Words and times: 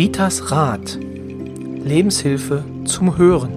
Ritas 0.00 0.50
Rat. 0.50 0.98
Lebenshilfe 0.98 2.64
zum 2.86 3.18
Hören. 3.18 3.52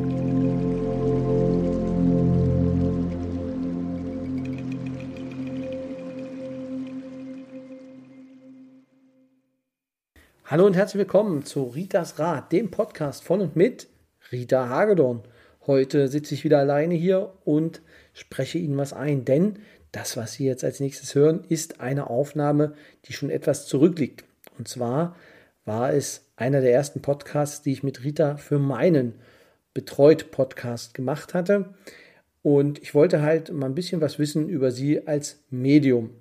Hallo 10.44 10.66
und 10.66 10.76
herzlich 10.76 11.00
willkommen 11.00 11.46
zu 11.46 11.64
Ritas 11.64 12.20
Rat, 12.20 12.52
dem 12.52 12.70
Podcast 12.72 13.24
von 13.24 13.40
und 13.40 13.56
mit 13.56 13.88
Rita 14.34 14.68
Hagedorn. 14.68 15.24
Heute 15.66 16.10
sitze 16.10 16.34
ich 16.34 16.44
wieder 16.44 16.60
alleine 16.60 16.96
hier 16.96 17.36
und 17.46 17.82
spreche 18.12 18.58
Ihnen 18.58 18.76
was 18.76 18.92
ein, 18.92 19.24
denn 19.24 19.60
das, 19.94 20.18
was 20.18 20.34
Sie 20.34 20.46
jetzt 20.46 20.66
als 20.66 20.82
nächstes 20.82 21.16
hören, 21.16 21.46
ist 21.48 21.80
eine 21.80 22.10
Aufnahme, 22.10 22.74
die 23.06 23.14
schon 23.14 23.30
etwas 23.30 23.66
zurückliegt. 23.66 24.26
Und 24.58 24.68
zwar 24.68 25.16
war 25.64 25.94
es 25.94 26.23
einer 26.36 26.62
der 26.62 26.74
ersten 26.74 27.02
Podcasts, 27.02 27.62
die 27.62 27.72
ich 27.72 27.84
mit 27.84 28.04
Rita 28.04 28.38
für 28.38 28.60
meinen 28.60 29.16
Betreut 29.74 30.32
Podcast 30.32 30.94
gemacht 30.94 31.34
hatte. 31.34 31.74
Und 32.42 32.82
ich 32.82 32.94
wollte 32.94 33.22
halt 33.22 33.52
mal 33.52 33.68
ein 33.68 33.76
bisschen 33.76 34.02
was 34.02 34.20
wissen 34.20 34.50
über 34.50 34.72
sie 34.72 35.08
als 35.08 35.44
Medium. 35.50 36.12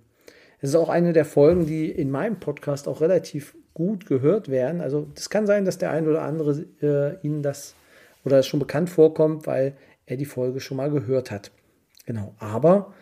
Es 0.61 0.71
ist 0.71 0.77
auch 0.77 0.88
eine 0.88 1.12
der 1.12 1.25
Folgen, 1.25 1.66
die 1.66 1.91
in 1.91 2.11
meinem 2.11 2.38
Podcast 2.38 2.87
auch 2.87 3.01
relativ 3.01 3.57
gut 3.75 4.07
gehört 4.07 4.48
werden. 4.48 4.80
Also 4.80 5.09
es 5.16 5.30
kann 5.30 5.47
sein, 5.47 5.65
dass 5.65 5.79
der 5.79 5.91
ein 5.91 6.07
oder 6.07 6.23
andere 6.23 6.65
äh, 6.80 7.27
Ihnen 7.27 7.43
das 7.43 7.74
oder 8.24 8.38
es 8.38 8.47
schon 8.47 8.60
bekannt 8.60 8.91
vorkommt, 8.91 9.47
weil 9.47 9.74
er 10.07 10.16
die 10.16 10.24
Folge 10.24 10.60
schon 10.60 10.77
mal 10.77 10.91
gehört 10.91 11.30
hat. 11.30 11.51
Genau. 12.07 12.35
Aber 12.38 12.93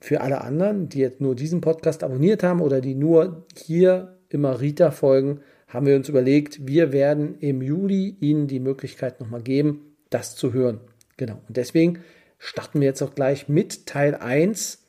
für 0.00 0.20
alle 0.22 0.40
anderen, 0.40 0.88
die 0.88 0.98
jetzt 0.98 1.20
nur 1.20 1.34
diesen 1.34 1.60
Podcast 1.60 2.02
abonniert 2.02 2.42
haben 2.42 2.60
oder 2.60 2.80
die 2.80 2.94
nur 2.94 3.44
hier 3.56 4.16
immer 4.28 4.60
Rita 4.60 4.90
folgen, 4.90 5.40
haben 5.70 5.86
wir 5.86 5.96
uns 5.96 6.08
überlegt, 6.08 6.66
wir 6.66 6.92
werden 6.92 7.38
im 7.38 7.62
Juli 7.62 8.16
Ihnen 8.20 8.48
die 8.48 8.60
Möglichkeit 8.60 9.20
nochmal 9.20 9.42
geben, 9.42 9.96
das 10.10 10.34
zu 10.34 10.52
hören. 10.52 10.80
Genau. 11.16 11.40
Und 11.46 11.56
deswegen 11.56 12.00
starten 12.38 12.80
wir 12.80 12.88
jetzt 12.88 13.02
auch 13.02 13.14
gleich 13.14 13.48
mit 13.48 13.86
Teil 13.86 14.16
1 14.16 14.84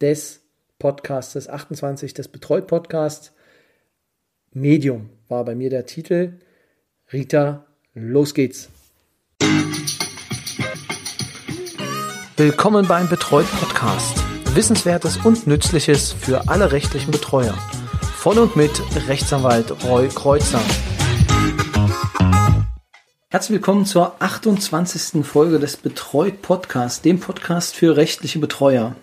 des 0.00 0.42
Podcasts, 0.78 1.32
des 1.32 1.48
28 1.48 2.12
des 2.12 2.28
Betreut 2.28 2.66
Podcasts. 2.66 3.32
Medium 4.52 5.08
war 5.28 5.44
bei 5.44 5.54
mir 5.54 5.70
der 5.70 5.86
Titel. 5.86 6.34
Rita, 7.12 7.64
los 7.94 8.34
geht's. 8.34 8.68
Willkommen 12.36 12.86
beim 12.86 13.08
Betreut 13.08 13.46
Podcast. 13.58 14.22
Wissenswertes 14.54 15.16
und 15.24 15.46
Nützliches 15.46 16.12
für 16.12 16.48
alle 16.48 16.72
rechtlichen 16.72 17.10
Betreuer. 17.10 17.56
Von 18.26 18.38
und 18.38 18.56
mit 18.56 18.82
Rechtsanwalt 19.06 19.84
Roy 19.84 20.08
Kreuzer. 20.08 20.60
Herzlich 23.28 23.54
willkommen 23.54 23.86
zur 23.86 24.20
28. 24.20 25.24
Folge 25.24 25.60
des 25.60 25.76
Betreut 25.76 26.42
Podcasts, 26.42 27.00
dem 27.02 27.20
Podcast 27.20 27.76
für 27.76 27.96
rechtliche 27.96 28.40
Betreuer. 28.40 28.96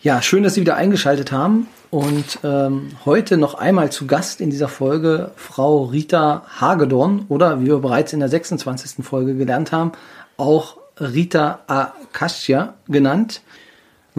Ja, 0.00 0.22
schön, 0.22 0.42
dass 0.42 0.54
Sie 0.54 0.62
wieder 0.62 0.76
eingeschaltet 0.76 1.32
haben. 1.32 1.68
Und 1.90 2.38
ähm, 2.42 2.92
heute 3.04 3.36
noch 3.36 3.52
einmal 3.52 3.92
zu 3.92 4.06
Gast 4.06 4.40
in 4.40 4.48
dieser 4.48 4.68
Folge 4.68 5.32
Frau 5.36 5.84
Rita 5.84 6.46
Hagedorn 6.58 7.26
oder 7.28 7.60
wie 7.60 7.66
wir 7.66 7.80
bereits 7.80 8.14
in 8.14 8.20
der 8.20 8.30
26. 8.30 9.04
Folge 9.04 9.34
gelernt 9.34 9.70
haben, 9.70 9.92
auch 10.38 10.78
Rita 10.98 11.60
Akasha 11.66 12.72
genannt. 12.88 13.42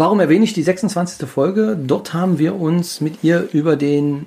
Warum 0.01 0.19
erwähne 0.19 0.45
ich 0.45 0.53
die 0.53 0.63
26. 0.63 1.29
Folge? 1.29 1.77
Dort 1.79 2.15
haben 2.15 2.39
wir 2.39 2.55
uns 2.59 3.01
mit 3.01 3.23
ihr 3.23 3.47
über 3.53 3.75
den 3.75 4.25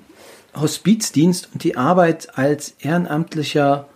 Hospizdienst 0.55 1.49
und 1.53 1.65
die 1.65 1.77
Arbeit 1.77 2.39
als 2.39 2.77
ehrenamtlicher 2.79 3.89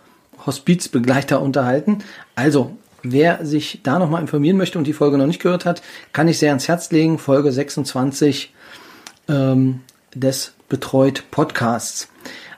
Hospizbegleiter 0.45 1.41
unterhalten. 1.41 1.99
Also, 2.35 2.75
wer 3.01 3.45
sich 3.45 3.79
da 3.81 3.97
nochmal 3.97 4.19
informieren 4.19 4.57
möchte 4.57 4.77
und 4.77 4.87
die 4.87 4.93
Folge 4.93 5.17
noch 5.17 5.25
nicht 5.25 5.41
gehört 5.41 5.63
hat, 5.63 5.81
kann 6.11 6.27
ich 6.27 6.37
sehr 6.37 6.49
ans 6.49 6.67
Herz 6.67 6.91
legen. 6.91 7.17
Folge 7.17 7.49
26 7.49 8.53
ähm, 9.29 9.79
des 10.13 10.51
Betreut 10.67 11.31
Podcasts. 11.31 12.09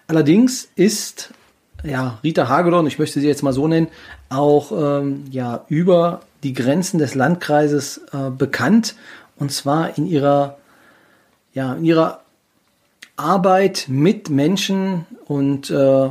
Allerdings 0.07 0.67
ist 0.75 1.31
ja, 1.83 2.17
Rita 2.23 2.47
Hagedorn, 2.47 2.87
ich 2.87 2.97
möchte 2.97 3.19
sie 3.19 3.27
jetzt 3.27 3.43
mal 3.43 3.53
so 3.53 3.67
nennen, 3.67 3.87
auch 4.31 4.71
ähm, 4.71 5.25
ja, 5.31 5.65
über 5.67 6.21
die 6.43 6.53
Grenzen 6.53 6.97
des 6.97 7.15
Landkreises 7.15 8.01
äh, 8.13 8.29
bekannt 8.29 8.95
und 9.37 9.51
zwar 9.51 9.97
in 9.97 10.07
ihrer 10.07 10.57
ja 11.53 11.73
in 11.73 11.85
ihrer 11.85 12.21
Arbeit 13.17 13.85
mit 13.87 14.29
Menschen 14.29 15.05
und 15.25 15.69
äh, 15.69 16.09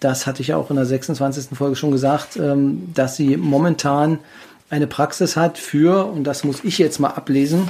das 0.00 0.26
hatte 0.26 0.42
ich 0.42 0.54
auch 0.54 0.70
in 0.70 0.76
der 0.76 0.86
26. 0.86 1.56
Folge 1.56 1.76
schon 1.76 1.90
gesagt, 1.90 2.36
ähm, 2.36 2.92
dass 2.94 3.16
sie 3.16 3.36
momentan 3.36 4.18
eine 4.70 4.86
Praxis 4.86 5.36
hat 5.36 5.58
für 5.58 6.06
und 6.06 6.24
das 6.24 6.44
muss 6.44 6.64
ich 6.64 6.78
jetzt 6.78 6.98
mal 6.98 7.10
ablesen 7.10 7.68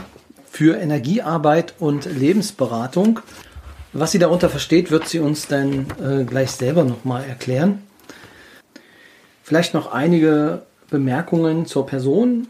für 0.50 0.76
Energiearbeit 0.76 1.74
und 1.78 2.04
Lebensberatung. 2.06 3.20
Was 3.92 4.12
sie 4.12 4.18
darunter 4.18 4.48
versteht, 4.48 4.90
wird 4.90 5.08
sie 5.08 5.20
uns 5.20 5.46
dann 5.46 5.86
äh, 6.02 6.24
gleich 6.24 6.50
selber 6.50 6.84
nochmal 6.84 7.24
erklären. 7.24 7.82
Vielleicht 9.48 9.72
noch 9.72 9.90
einige 9.92 10.60
Bemerkungen 10.90 11.64
zur 11.64 11.86
Person. 11.86 12.48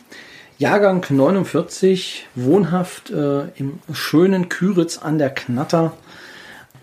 Jahrgang 0.58 1.06
49, 1.08 2.26
wohnhaft 2.34 3.10
äh, 3.10 3.42
im 3.54 3.78
schönen 3.92 4.48
Küritz 4.48 4.98
an 4.98 5.16
der 5.16 5.30
Knatter. 5.30 5.92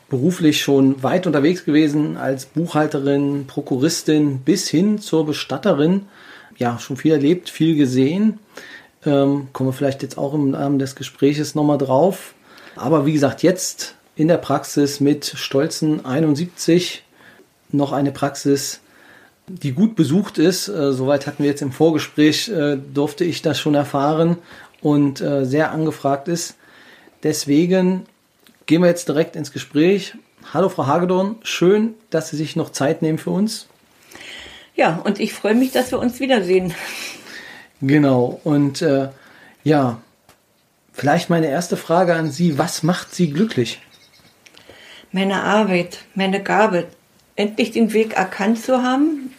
Beruflich 0.07 0.61
schon 0.61 1.03
weit 1.03 1.27
unterwegs 1.27 1.65
gewesen 1.65 2.15
als 2.15 2.45
Buchhalterin, 2.45 3.45
Prokuristin 3.45 4.39
bis 4.39 4.69
hin 4.69 4.99
zur 4.99 5.25
Bestatterin. 5.25 6.05
Ja, 6.55 6.79
schon 6.79 6.95
viel 6.95 7.11
erlebt, 7.11 7.49
viel 7.49 7.75
gesehen. 7.75 8.39
Ähm, 9.05 9.49
kommen 9.51 9.67
wir 9.67 9.73
vielleicht 9.73 10.01
jetzt 10.01 10.17
auch 10.17 10.33
im 10.33 10.55
Rahmen 10.55 10.79
des 10.79 10.95
Gespräches 10.95 11.55
nochmal 11.55 11.77
drauf. 11.77 12.35
Aber 12.77 13.05
wie 13.05 13.11
gesagt, 13.11 13.43
jetzt 13.43 13.95
in 14.15 14.29
der 14.29 14.37
Praxis 14.37 15.01
mit 15.01 15.25
stolzen 15.25 16.05
71 16.05 17.03
noch 17.73 17.91
eine 17.91 18.13
Praxis 18.13 18.79
die 19.47 19.73
gut 19.73 19.95
besucht 19.95 20.37
ist. 20.37 20.67
Äh, 20.67 20.93
soweit 20.93 21.27
hatten 21.27 21.43
wir 21.43 21.49
jetzt 21.49 21.61
im 21.61 21.71
Vorgespräch, 21.71 22.49
äh, 22.49 22.77
durfte 22.77 23.23
ich 23.23 23.41
das 23.41 23.59
schon 23.59 23.75
erfahren 23.75 24.37
und 24.81 25.21
äh, 25.21 25.45
sehr 25.45 25.71
angefragt 25.71 26.27
ist. 26.27 26.55
Deswegen 27.23 28.05
gehen 28.65 28.81
wir 28.81 28.89
jetzt 28.89 29.07
direkt 29.07 29.35
ins 29.35 29.51
Gespräch. 29.51 30.15
Hallo 30.53 30.69
Frau 30.69 30.85
Hagedorn, 30.85 31.37
schön, 31.43 31.95
dass 32.09 32.29
Sie 32.29 32.37
sich 32.37 32.55
noch 32.55 32.71
Zeit 32.71 33.01
nehmen 33.01 33.17
für 33.17 33.31
uns. 33.31 33.67
Ja, 34.75 35.01
und 35.03 35.19
ich 35.19 35.33
freue 35.33 35.55
mich, 35.55 35.71
dass 35.71 35.91
wir 35.91 35.99
uns 35.99 36.19
wiedersehen. 36.19 36.73
Genau, 37.81 38.39
und 38.43 38.81
äh, 38.81 39.09
ja, 39.63 40.01
vielleicht 40.93 41.29
meine 41.29 41.47
erste 41.47 41.77
Frage 41.77 42.13
an 42.15 42.29
Sie, 42.29 42.57
was 42.57 42.83
macht 42.83 43.13
Sie 43.13 43.31
glücklich? 43.31 43.81
Meine 45.11 45.43
Arbeit, 45.43 45.99
meine 46.13 46.43
Gabe, 46.43 46.87
endlich 47.35 47.71
den 47.71 47.93
Weg 47.93 48.13
erkannt 48.13 48.61
zu 48.61 48.83
haben, 48.83 49.33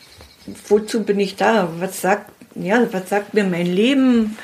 wozu 0.68 1.04
bin 1.04 1.20
ich 1.20 1.36
da? 1.36 1.68
Was 1.78 2.00
sagt, 2.00 2.30
ja, 2.54 2.86
was 2.92 3.08
sagt 3.08 3.34
mir 3.34 3.44
mein 3.44 3.66
Leben? 3.66 4.36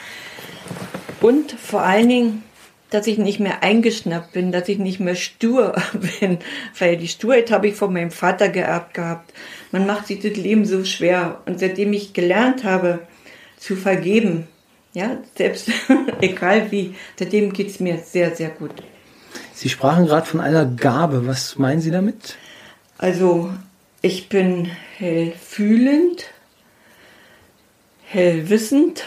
Und 1.21 1.53
vor 1.53 1.83
allen 1.83 2.09
Dingen, 2.09 2.43
dass 2.91 3.07
ich 3.07 3.17
nicht 3.17 3.41
mehr 3.41 3.63
eingeschnappt 3.63 4.33
bin, 4.33 4.53
dass 4.53 4.69
ich 4.69 4.79
nicht 4.79 5.01
mehr 5.01 5.15
stur 5.15 5.75
bin, 6.21 6.39
weil 6.79 6.97
die 6.97 7.09
Sturheit 7.09 7.51
habe 7.51 7.69
ich 7.69 7.75
von 7.75 7.93
meinem 7.93 8.11
Vater 8.11 8.49
geerbt 8.49 8.95
gehabt. 8.95 9.33
Man 9.71 9.87
macht 9.87 10.09
sich 10.09 10.21
das 10.21 10.37
Leben 10.37 10.67
so 10.67 10.85
schwer. 10.85 11.41
Und 11.47 11.59
seitdem 11.59 11.93
ich 11.93 12.13
gelernt 12.13 12.65
habe, 12.65 13.01
zu 13.57 13.77
vergeben, 13.77 14.49
ja, 14.93 15.19
selbst 15.37 15.71
egal 16.21 16.71
wie, 16.71 16.95
seitdem 17.19 17.53
geht 17.53 17.69
es 17.69 17.81
mir 17.81 17.99
sehr, 17.99 18.35
sehr 18.35 18.51
gut. 18.51 18.73
Sie 19.55 19.69
sprachen 19.69 20.07
gerade 20.07 20.27
von 20.27 20.41
einer 20.41 20.67
Gabe. 20.67 21.27
Was 21.27 21.57
meinen 21.57 21.81
Sie 21.81 21.91
damit? 21.91 22.37
Also 22.99 23.53
ich 24.03 24.29
bin 24.29 24.69
hellfühlend, 24.99 26.27
hellwissend. 28.05 29.05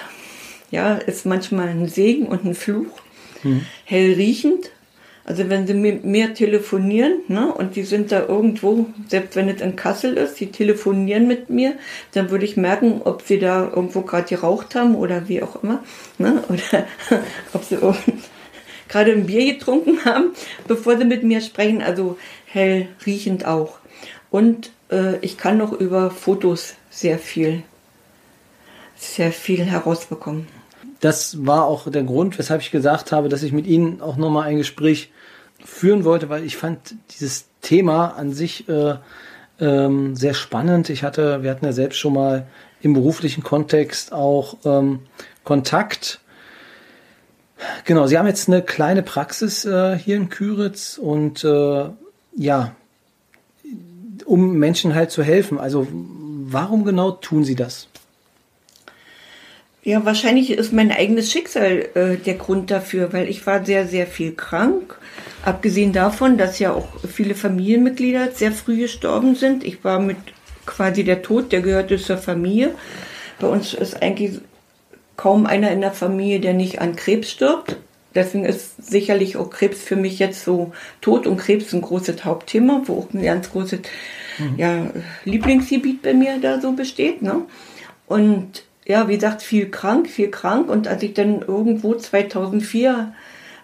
Ja, 0.72 0.96
ist 0.96 1.26
manchmal 1.26 1.68
ein 1.68 1.88
Segen 1.88 2.26
und 2.28 2.46
ein 2.46 2.56
Fluch. 2.56 3.02
Mhm. 3.44 3.66
Hellriechend. 3.84 4.72
Also 5.26 5.50
wenn 5.50 5.66
sie 5.66 5.74
mit 5.74 6.06
mir 6.06 6.34
telefonieren 6.36 7.22
ne, 7.28 7.52
und 7.52 7.76
die 7.76 7.82
sind 7.82 8.12
da 8.12 8.28
irgendwo, 8.28 8.86
selbst 9.08 9.36
wenn 9.36 9.50
es 9.50 9.60
in 9.60 9.76
Kassel 9.76 10.18
ist, 10.18 10.40
die 10.40 10.52
telefonieren 10.52 11.28
mit 11.28 11.50
mir, 11.50 11.74
dann 12.14 12.30
würde 12.30 12.46
ich 12.46 12.58
merken, 12.58 13.02
ob 13.04 13.24
sie 13.24 13.40
da 13.40 13.68
irgendwo 13.68 14.02
gerade 14.02 14.28
geraucht 14.28 14.76
haben 14.76 14.94
oder 14.96 15.28
wie 15.28 15.42
auch 15.42 15.62
immer. 15.64 15.84
Ne, 16.20 16.44
oder 16.48 16.86
ob 17.54 17.64
sie 17.64 17.78
gerade 18.88 19.12
ein 19.12 19.26
Bier 19.26 19.54
getrunken 19.54 20.06
haben, 20.06 20.32
bevor 20.68 20.98
sie 20.98 21.06
mit 21.06 21.24
mir 21.24 21.42
sprechen. 21.42 21.82
Also 21.82 22.18
hellriechend 22.46 23.46
auch. 23.46 23.80
Und 24.30 24.72
äh, 24.92 25.18
ich 25.20 25.38
kann 25.38 25.58
noch 25.58 25.74
über 25.74 26.12
Fotos 26.12 26.76
sehr 26.90 27.20
viel, 27.20 27.64
sehr 28.96 29.32
viel 29.32 29.64
herausbekommen. 29.64 30.48
Das 31.02 31.46
war 31.46 31.66
auch 31.66 31.90
der 31.90 32.04
Grund, 32.04 32.38
weshalb 32.40 32.62
ich 32.62 32.72
gesagt 32.72 33.12
habe, 33.12 33.30
dass 33.30 33.44
ich 33.44 33.52
mit 33.52 33.68
Ihnen 33.68 34.02
auch 34.02 34.18
nochmal 34.18 34.48
ein 34.48 34.58
Gespräch 34.58 35.12
führen 35.64 36.04
wollte, 36.04 36.30
weil 36.30 36.44
ich 36.44 36.58
fand 36.58 36.96
dieses 37.12 37.46
Thema 37.62 38.16
an 38.16 38.32
sich 38.32 38.68
äh, 38.70 38.96
ähm, 39.60 40.16
sehr 40.16 40.34
spannend. 40.34 40.90
Ich 40.90 41.04
hatte, 41.04 41.44
wir 41.44 41.52
hatten 41.52 41.66
ja 41.66 41.74
selbst 41.74 41.98
schon 41.98 42.14
mal 42.14 42.48
im 42.82 42.94
beruflichen 42.94 43.44
Kontext 43.44 44.14
auch 44.14 44.58
ähm, 44.66 45.02
Kontakt. 45.44 46.20
Genau, 47.86 48.08
Sie 48.08 48.18
haben 48.18 48.28
jetzt 48.28 48.48
eine 48.48 48.62
kleine 48.62 49.02
Praxis 49.02 49.66
äh, 49.66 49.98
hier 49.98 50.18
in 50.18 50.30
Küritz 50.30 50.98
und 50.98 51.44
äh, 51.44 51.90
ja, 52.36 52.76
um 54.26 54.58
Menschen 54.58 54.96
halt 54.96 55.12
zu 55.12 55.24
helfen. 55.24 55.60
Also 55.60 55.88
warum 55.92 56.84
genau 56.86 57.12
tun 57.12 57.44
Sie 57.44 57.56
das? 57.56 57.88
Ja, 59.84 60.04
wahrscheinlich 60.04 60.50
ist 60.50 60.74
mein 60.74 60.92
eigenes 60.92 61.32
Schicksal 61.32 61.90
äh, 61.94 62.18
der 62.18 62.34
Grund 62.34 62.72
dafür, 62.72 63.14
weil 63.14 63.30
ich 63.30 63.46
war 63.46 63.64
sehr, 63.64 63.88
sehr 63.88 64.08
viel 64.08 64.34
krank. 64.34 64.98
Abgesehen 65.44 65.94
davon, 65.94 66.40
dass 66.40 66.58
ja 66.58 66.74
auch 66.74 66.88
viele 67.08 67.36
Familienmitglieder 67.36 68.32
sehr 68.32 68.52
früh 68.52 68.78
gestorben 68.78 69.36
sind. 69.36 69.64
Ich 69.64 69.84
war 69.84 70.00
mit 70.00 70.18
quasi 70.66 71.04
der 71.04 71.22
Tod, 71.22 71.52
der 71.52 71.62
gehörte 71.62 71.98
zur 71.98 72.18
Familie. 72.18 72.74
Bei 73.40 73.48
uns 73.48 73.76
ist 73.76 74.02
eigentlich 74.02 74.42
kaum 75.18 75.46
einer 75.46 75.70
in 75.70 75.82
der 75.82 75.92
Familie, 75.92 76.40
der 76.40 76.56
nicht 76.56 76.82
an 76.82 76.96
Krebs 76.96 77.30
stirbt. 77.30 77.78
Deswegen 78.16 78.46
ist 78.46 78.82
sicherlich 78.84 79.38
auch 79.38 79.50
Krebs 79.50 79.82
für 79.82 79.98
mich 79.98 80.20
jetzt 80.20 80.44
so 80.44 80.72
Tod 81.02 81.28
und 81.28 81.38
Krebs 81.38 81.74
ein 81.74 81.82
großes 81.82 82.24
Hauptthema, 82.24 82.82
wo 82.86 83.00
auch 83.00 83.14
ein 83.14 83.22
ganz 83.22 83.52
großes 83.52 83.82
mhm. 84.40 84.54
ja, 84.58 84.88
Lieblingsgebiet 85.26 86.02
bei 86.02 86.14
mir 86.14 86.40
da 86.42 86.62
so 86.62 86.72
besteht. 86.72 87.22
Ne? 87.22 87.42
Und 88.08 88.64
ja, 88.86 89.08
wie 89.08 89.16
gesagt, 89.16 89.42
viel 89.42 89.70
krank, 89.70 90.10
viel 90.10 90.30
krank. 90.30 90.70
Und 90.70 90.88
als 90.88 91.04
ich 91.04 91.14
dann 91.14 91.42
irgendwo 91.42 91.96
2004 91.96 93.14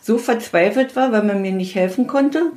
so 0.02 0.18
verzweifelt 0.18 0.96
war, 0.96 1.12
weil 1.12 1.24
man 1.24 1.42
mir 1.42 1.52
nicht 1.52 1.76
helfen 1.76 2.08
konnte, 2.08 2.52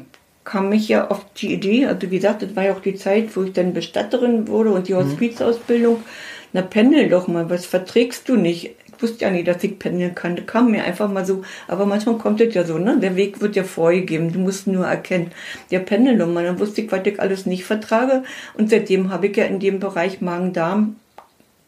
kam 0.45 0.73
ich 0.73 0.89
ja 0.89 1.09
auf 1.09 1.25
die 1.35 1.53
Idee, 1.53 1.87
also 1.87 2.11
wie 2.11 2.17
gesagt, 2.17 2.43
das 2.43 2.55
war 2.55 2.65
ja 2.65 2.73
auch 2.75 2.81
die 2.81 2.97
Zeit, 2.97 3.35
wo 3.35 3.45
ich 3.45 3.53
dann 3.53 3.73
Bestatterin 3.73 4.49
wurde 4.49 4.73
und 4.73 4.89
die 4.89 4.95
mhm. 4.95 4.99
Hospizausbildung. 4.99 6.03
Na, 6.53 6.63
pendel 6.63 7.09
doch 7.09 7.27
mal, 7.27 7.51
was 7.51 7.67
verträgst 7.67 8.29
du 8.29 8.37
nicht? 8.37 8.77
Wusste 9.05 9.27
ja 9.27 9.31
nicht, 9.31 9.47
dass 9.47 9.63
ich 9.63 9.79
pendeln 9.79 10.15
kann. 10.15 10.35
Das 10.35 10.47
kam 10.47 10.71
mir 10.71 10.83
einfach 10.85 11.11
mal 11.11 11.27
so. 11.27 11.43
Aber 11.69 11.85
manchmal 11.85 12.17
kommt 12.17 12.41
es 12.41 12.55
ja 12.55 12.65
so, 12.65 12.79
ne? 12.79 12.97
Der 12.99 13.17
Weg 13.17 13.43
wird 13.43 13.55
ja 13.55 13.63
vorgegeben. 13.63 14.33
Du 14.33 14.39
musst 14.39 14.67
nur 14.67 14.87
erkennen. 14.87 15.31
Der 15.71 15.81
pendel 15.81 16.17
doch 16.17 16.27
mal. 16.27 16.43
Dann 16.43 16.59
wusste 16.59 16.81
ich, 16.81 16.91
was 16.91 17.05
ich 17.05 17.21
alles 17.21 17.45
nicht 17.45 17.65
vertrage. 17.65 18.23
Und 18.57 18.71
seitdem 18.71 19.11
habe 19.11 19.27
ich 19.27 19.37
ja 19.37 19.45
in 19.45 19.61
dem 19.61 19.79
Bereich 19.79 20.23
Magen-Darm 20.23 20.97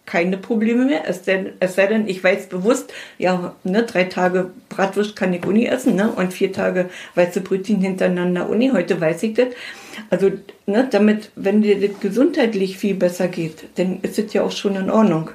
keine 0.06 0.38
Probleme 0.38 0.86
mehr. 0.86 1.02
Es, 1.06 1.22
denn, 1.22 1.50
es 1.60 1.74
sei 1.74 1.88
denn, 1.88 2.08
ich 2.08 2.24
weiß 2.24 2.46
bewusst, 2.46 2.90
ja, 3.18 3.54
ne, 3.64 3.82
drei 3.82 4.04
Tage 4.04 4.50
Bratwurst 4.70 5.14
kann 5.14 5.34
ich 5.34 5.44
Uni 5.44 5.66
essen, 5.66 5.94
ne, 5.94 6.10
und 6.10 6.32
vier 6.32 6.54
Tage 6.54 6.88
weiße 7.16 7.42
Brötchen 7.42 7.82
hintereinander 7.82 8.48
Uni. 8.48 8.70
Heute 8.72 8.98
weiß 8.98 9.22
ich 9.24 9.34
das. 9.34 9.48
Also, 10.08 10.30
ne, 10.64 10.88
damit, 10.90 11.32
wenn 11.36 11.60
dir 11.60 11.78
das 11.78 12.00
gesundheitlich 12.00 12.78
viel 12.78 12.94
besser 12.94 13.28
geht, 13.28 13.64
dann 13.74 13.98
ist 14.00 14.18
es 14.18 14.32
ja 14.32 14.42
auch 14.42 14.52
schon 14.52 14.76
in 14.76 14.88
Ordnung. 14.88 15.30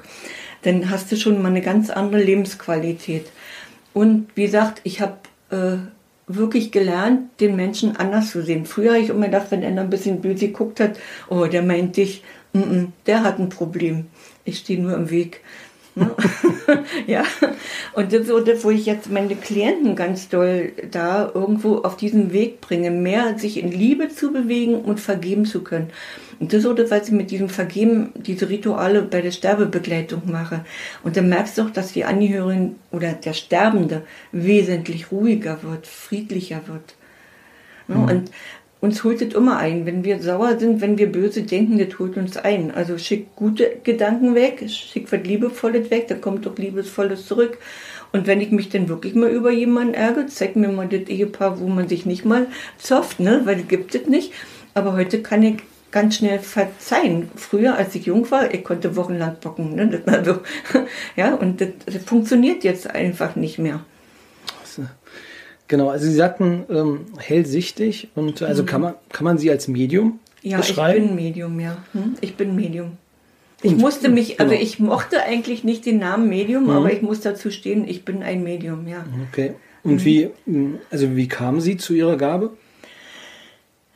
Dann 0.62 0.90
hast 0.90 1.10
du 1.10 1.16
schon 1.16 1.42
mal 1.42 1.48
eine 1.48 1.62
ganz 1.62 1.90
andere 1.90 2.22
Lebensqualität. 2.22 3.26
Und 3.92 4.28
wie 4.34 4.44
gesagt, 4.44 4.80
ich 4.84 5.00
habe 5.00 5.16
äh, 5.50 5.76
wirklich 6.26 6.72
gelernt, 6.72 7.40
den 7.40 7.56
Menschen 7.56 7.96
anders 7.96 8.30
zu 8.30 8.42
sehen. 8.42 8.64
Früher 8.64 8.92
habe 8.92 9.02
ich 9.02 9.10
immer 9.10 9.26
gedacht, 9.26 9.48
wenn 9.50 9.64
einer 9.64 9.82
ein 9.82 9.90
bisschen 9.90 10.20
böse 10.20 10.48
geguckt 10.48 10.80
hat, 10.80 10.98
oh, 11.28 11.46
der 11.46 11.62
meint 11.62 11.96
dich, 11.96 12.22
mm 12.52 12.58
-mm, 12.60 12.86
der 13.06 13.22
hat 13.22 13.38
ein 13.38 13.48
Problem 13.48 14.06
ich 14.44 14.58
stehe 14.58 14.80
nur 14.80 14.94
im 14.94 15.10
Weg. 15.10 15.40
Ne? 15.94 16.10
ja, 17.06 17.24
und 17.94 18.12
das 18.12 18.22
ist 18.22 18.28
so 18.28 18.40
das, 18.40 18.64
wo 18.64 18.70
ich 18.70 18.86
jetzt 18.86 19.10
meine 19.10 19.36
Klienten 19.36 19.96
ganz 19.96 20.28
doll 20.28 20.72
da 20.90 21.30
irgendwo 21.32 21.78
auf 21.78 21.96
diesen 21.96 22.32
Weg 22.32 22.60
bringe, 22.60 22.90
mehr 22.90 23.38
sich 23.38 23.58
in 23.58 23.70
Liebe 23.70 24.08
zu 24.08 24.32
bewegen 24.32 24.76
und 24.76 25.00
vergeben 25.00 25.44
zu 25.44 25.62
können. 25.62 25.90
Und 26.42 26.52
das 26.52 26.58
ist 26.58 26.64
so 26.64 26.72
das, 26.72 26.90
was 26.90 27.06
ich 27.06 27.12
mit 27.12 27.30
diesem 27.30 27.48
Vergeben, 27.48 28.12
diese 28.16 28.48
Rituale 28.48 29.02
bei 29.02 29.20
der 29.20 29.30
Sterbebegleitung 29.30 30.22
mache. 30.26 30.64
Und 31.04 31.16
dann 31.16 31.28
merkst 31.28 31.56
du 31.56 31.62
auch, 31.62 31.70
dass 31.70 31.92
die 31.92 32.04
Angehörigen 32.04 32.80
oder 32.90 33.12
der 33.12 33.32
Sterbende 33.32 34.02
wesentlich 34.32 35.12
ruhiger 35.12 35.62
wird, 35.62 35.86
friedlicher 35.86 36.62
wird. 36.66 36.96
Ne? 37.86 37.94
Mhm. 37.94 38.02
Und 38.02 38.30
uns 38.80 39.04
holt 39.04 39.22
es 39.22 39.34
immer 39.34 39.58
ein. 39.58 39.86
Wenn 39.86 40.02
wir 40.02 40.20
sauer 40.20 40.58
sind, 40.58 40.80
wenn 40.80 40.98
wir 40.98 41.12
böse 41.12 41.42
denken, 41.42 41.78
das 41.78 41.96
holt 42.00 42.16
uns 42.16 42.36
ein. 42.36 42.72
Also 42.74 42.98
schick 42.98 43.36
gute 43.36 43.76
Gedanken 43.84 44.34
weg, 44.34 44.64
schick 44.68 45.12
was 45.12 45.22
Liebevolles 45.22 45.92
weg, 45.92 46.08
dann 46.08 46.20
kommt 46.20 46.44
doch 46.44 46.58
Liebesvolles 46.58 47.24
zurück. 47.24 47.58
Und 48.10 48.26
wenn 48.26 48.40
ich 48.40 48.50
mich 48.50 48.68
dann 48.68 48.88
wirklich 48.88 49.14
mal 49.14 49.30
über 49.30 49.52
jemanden 49.52 49.94
ärgere, 49.94 50.26
zeig 50.26 50.56
mir 50.56 50.70
mal 50.70 50.88
das 50.88 51.02
Ehepaar, 51.02 51.60
wo 51.60 51.68
man 51.68 51.86
sich 51.86 52.04
nicht 52.04 52.24
mal 52.24 52.48
zofft, 52.78 53.20
ne? 53.20 53.42
weil 53.44 53.58
das 53.58 53.68
gibt 53.68 53.94
es 53.94 54.08
nicht. 54.08 54.32
Aber 54.74 54.94
heute 54.94 55.22
kann 55.22 55.44
ich 55.44 55.58
ganz 55.92 56.16
schnell 56.16 56.40
verzeihen. 56.40 57.30
Früher, 57.36 57.76
als 57.76 57.94
ich 57.94 58.06
jung 58.06 58.28
war, 58.30 58.52
ich 58.52 58.64
konnte 58.64 58.96
wochenlang 58.96 59.36
bocken. 59.40 59.76
Ne? 59.76 59.88
Das 59.88 60.06
war 60.06 60.24
so, 60.24 60.40
ja, 61.16 61.34
und 61.34 61.60
das, 61.60 61.68
das 61.86 62.02
funktioniert 62.04 62.64
jetzt 62.64 62.90
einfach 62.90 63.36
nicht 63.36 63.58
mehr. 63.58 63.84
Genau, 65.72 65.88
also 65.88 66.04
Sie 66.04 66.14
sagten 66.14 66.64
ähm, 66.68 67.06
hellsichtig 67.16 68.08
und 68.14 68.42
also 68.42 68.62
mhm. 68.62 68.66
kann 68.66 68.80
man 68.82 68.94
kann 69.08 69.24
man 69.24 69.38
Sie 69.38 69.50
als 69.50 69.68
Medium 69.68 70.20
ja, 70.42 70.58
beschreiben? 70.58 71.04
ich 71.04 71.08
bin 71.08 71.16
Medium, 71.16 71.60
ja. 71.60 71.78
Hm? 71.92 72.14
Ich 72.20 72.36
bin 72.36 72.54
Medium. 72.54 72.98
Ich 73.62 73.76
musste 73.76 74.10
mich, 74.10 74.38
also 74.38 74.50
genau. 74.50 74.62
ich 74.62 74.80
mochte 74.80 75.22
eigentlich 75.22 75.64
nicht 75.64 75.86
den 75.86 75.98
Namen 75.98 76.28
Medium, 76.28 76.64
mhm. 76.64 76.70
aber 76.70 76.92
ich 76.92 77.00
muss 77.00 77.20
dazu 77.20 77.50
stehen, 77.50 77.88
ich 77.88 78.04
bin 78.04 78.22
ein 78.22 78.42
Medium, 78.42 78.86
ja. 78.86 79.06
Okay. 79.30 79.54
Und 79.82 79.94
mhm. 79.94 80.04
wie, 80.04 80.30
also 80.90 81.16
wie 81.16 81.28
kamen 81.28 81.62
Sie 81.62 81.78
zu 81.78 81.94
Ihrer 81.94 82.18
Gabe? 82.18 82.50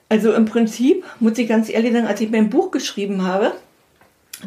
Also 0.09 0.33
im 0.33 0.45
Prinzip, 0.45 1.05
muss 1.19 1.39
ich 1.39 1.49
ganz 1.49 1.69
ehrlich 1.69 1.93
sagen, 1.93 2.07
als 2.07 2.21
ich 2.21 2.31
mein 2.31 2.51
Buch 2.51 2.71
geschrieben 2.71 3.25
habe, 3.27 3.53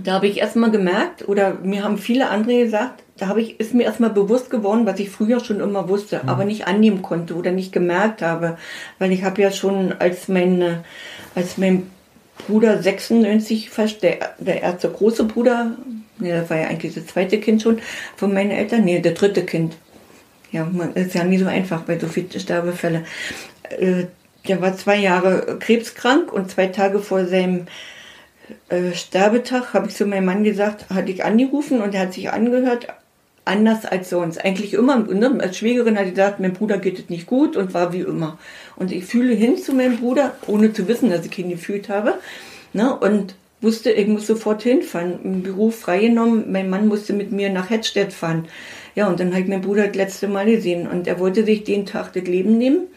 da 0.02 0.14
habe 0.14 0.28
ich 0.28 0.38
erstmal 0.38 0.72
gemerkt, 0.72 1.28
oder 1.28 1.56
mir 1.56 1.84
haben 1.84 1.98
viele 1.98 2.30
andere 2.30 2.64
gesagt, 2.64 3.04
da 3.18 3.28
habe 3.28 3.42
ich, 3.42 3.60
ist 3.60 3.74
mir 3.74 3.84
erstmal 3.84 4.12
bewusst 4.12 4.50
geworden, 4.50 4.86
was 4.86 5.00
ich 5.00 5.10
früher 5.10 5.40
schon 5.42 5.60
immer 5.60 5.90
wusste, 5.90 6.22
mhm. 6.24 6.30
aber 6.30 6.46
nicht 6.46 6.68
annehmen 6.68 7.02
konnte 7.02 7.36
oder 7.36 7.52
nicht 7.52 7.74
gemerkt 7.74 8.22
habe. 8.22 8.58
Weil 8.98 9.12
ich 9.12 9.24
habe 9.24 9.42
ja 9.42 9.52
schon, 9.52 9.94
als 10.00 10.28
mein, 10.30 10.84
als 11.36 11.58
mein 11.58 11.90
Bruder 12.48 12.82
96 12.82 13.70
fast, 13.70 14.04
der, 14.04 14.36
der 14.40 14.62
erste 14.62 14.90
große 14.90 15.26
Bruder, 15.26 15.76
ne, 16.20 16.32
das 16.32 16.50
war 16.50 16.58
ja 16.58 16.68
eigentlich 16.68 16.96
das 16.96 17.08
zweite 17.08 17.40
Kind 17.40 17.62
schon 17.62 17.80
von 18.16 18.34
meinen 18.34 18.52
Eltern, 18.52 18.86
nee, 18.86 19.00
der 19.00 19.14
dritte 19.14 19.44
Kind. 19.44 19.76
Ja, 20.52 20.66
man 20.66 20.94
ist 20.94 21.14
ja 21.14 21.24
nie 21.24 21.38
so 21.38 21.46
einfach 21.46 21.82
bei 21.82 22.00
so 22.00 22.08
vielen 22.08 22.32
Sterbefällen. 22.32 23.06
Äh, 24.50 24.54
der 24.54 24.62
war 24.62 24.76
zwei 24.76 24.98
Jahre 24.98 25.58
krebskrank 25.60 26.34
und 26.34 26.50
zwei 26.50 26.68
Tage 26.68 27.00
vor 27.00 27.26
seinem 27.26 27.68
äh, 28.70 28.94
Sterbetag 28.94 29.74
habe 29.74 29.88
ich 29.88 29.96
zu 29.96 30.06
meinem 30.06 30.26
Mann 30.26 30.44
gesagt, 30.44 30.90
hatte 30.90 31.12
ich 31.12 31.24
angerufen 31.24 31.82
und 31.82 31.94
er 31.94 32.02
hat 32.02 32.14
sich 32.14 32.32
angehört, 32.32 32.88
anders 33.46 33.86
als 33.86 34.10
sonst. 34.10 34.44
Eigentlich 34.44 34.74
immer, 34.74 35.00
ne? 35.00 35.38
als 35.40 35.58
Schwägerin 35.58 35.98
hat 35.98 36.10
gesagt, 36.10 36.40
mein 36.40 36.54
Bruder 36.54 36.78
geht 36.78 37.00
es 37.00 37.10
nicht 37.10 37.26
gut 37.26 37.56
und 37.58 37.74
war 37.74 37.94
wie 37.94 38.02
immer. 38.02 38.38
Und 38.76 38.92
ich 38.92 39.06
fühle 39.06 39.34
hin 39.34 39.58
zu 39.58 39.74
meinem 39.74 39.98
Bruder, 39.98 40.36
ohne 40.48 40.74
zu 40.74 40.88
wissen, 40.88 41.10
dass 41.10 41.26
ich 41.26 41.38
ihn 41.38 41.50
gefühlt 41.50 41.90
habe. 41.90 42.16
Ne? 42.74 42.96
Und 42.96 43.36
wusste, 43.62 43.92
ich 43.92 44.08
muss 44.08 44.28
sofort 44.28 44.64
hinfahren. 44.64 45.20
Im 45.24 45.44
Büro 45.44 45.72
freigenommen, 45.72 46.52
mein 46.52 46.70
Mann 46.70 46.88
musste 46.88 47.14
mit 47.14 47.32
mir 47.32 47.50
nach 47.50 47.70
Hettstedt 47.70 48.14
fahren. 48.14 48.48
Ja, 48.96 49.08
und 49.08 49.20
dann 49.20 49.32
habe 49.32 49.42
ich 49.42 49.48
meinen 49.48 49.62
Bruder 49.62 49.88
das 49.88 49.96
letzte 49.96 50.28
Mal 50.28 50.46
gesehen. 50.46 50.88
Und 50.88 51.08
er 51.08 51.20
wollte 51.20 51.44
sich 51.44 51.64
den 51.64 51.86
Tag 51.86 52.14
das 52.14 52.24
Leben 52.24 52.58
nehmen. 52.58 52.88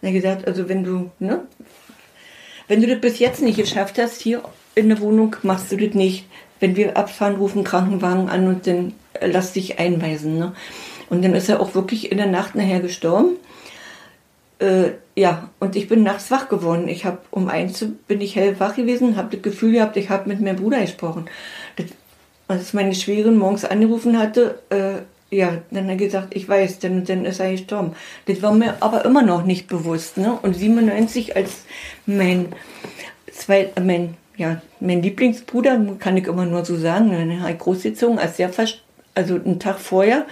Und 0.00 0.08
er 0.08 0.08
hat 0.08 0.14
gesagt, 0.14 0.48
also 0.48 0.68
wenn 0.68 0.84
du, 0.84 1.10
ne, 1.18 1.42
wenn 2.68 2.80
du 2.80 2.86
das 2.86 3.00
bis 3.00 3.18
jetzt 3.18 3.42
nicht 3.42 3.58
geschafft 3.58 3.98
hast, 3.98 4.20
hier 4.20 4.42
in 4.74 4.88
der 4.88 5.00
Wohnung, 5.00 5.36
machst 5.42 5.72
du 5.72 5.76
das 5.76 5.94
nicht. 5.94 6.26
Wenn 6.60 6.76
wir 6.76 6.96
abfahren, 6.96 7.36
rufen 7.36 7.64
Krankenwagen 7.64 8.28
an 8.28 8.46
und 8.46 8.66
dann 8.66 8.92
lass 9.20 9.52
dich 9.52 9.78
einweisen. 9.78 10.38
Ne? 10.38 10.52
Und 11.08 11.24
dann 11.24 11.34
ist 11.34 11.48
er 11.48 11.60
auch 11.60 11.74
wirklich 11.74 12.12
in 12.12 12.18
der 12.18 12.26
Nacht 12.26 12.54
nachher 12.54 12.80
gestorben. 12.80 13.36
Äh, 14.58 14.90
ja, 15.16 15.50
und 15.58 15.74
ich 15.74 15.88
bin 15.88 16.02
nachts 16.02 16.30
wach 16.30 16.48
geworden. 16.48 16.86
Ich 16.86 17.04
habe 17.04 17.18
um 17.30 17.48
eins 17.48 17.84
bin 18.06 18.20
ich 18.20 18.36
hellwach 18.36 18.76
gewesen, 18.76 19.16
habe 19.16 19.34
das 19.34 19.42
Gefühl 19.42 19.72
gehabt, 19.72 19.96
ich 19.96 20.10
habe 20.10 20.28
mit 20.28 20.40
meinem 20.40 20.56
Bruder 20.56 20.80
gesprochen. 20.80 21.26
Das, 21.76 21.86
als 22.46 22.72
meine 22.72 22.94
Schwägerin 22.94 23.36
morgens 23.36 23.64
angerufen 23.64 24.18
hatte, 24.18 24.60
äh, 24.70 25.02
ja, 25.30 25.58
dann 25.70 25.84
hat 25.84 25.90
er 25.90 25.96
gesagt, 25.96 26.36
ich 26.36 26.48
weiß, 26.48 26.80
dann, 26.80 27.04
dann 27.04 27.24
ist 27.24 27.40
er 27.40 27.52
gestorben. 27.52 27.92
Das 28.26 28.42
war 28.42 28.52
mir 28.52 28.76
aber 28.80 29.04
immer 29.04 29.22
noch 29.22 29.44
nicht 29.44 29.68
bewusst. 29.68 30.16
Ne? 30.16 30.38
Und 30.42 30.54
97, 30.54 31.36
als 31.36 31.64
mein, 32.06 32.48
zwei, 33.32 33.70
mein, 33.80 34.16
ja, 34.36 34.60
mein 34.80 35.02
Lieblingsbruder, 35.02 35.96
kann 35.98 36.16
ich 36.16 36.26
immer 36.26 36.46
nur 36.46 36.64
so 36.64 36.76
sagen, 36.76 37.12
eine 37.12 37.38
ne, 37.38 37.56
Großsitzung, 37.56 38.18
als 38.18 38.36
der 38.36 38.50
verstorben 38.50 38.90
also 39.14 39.34
einen 39.34 39.58
Tag 39.58 39.78
vorher, 39.78 40.26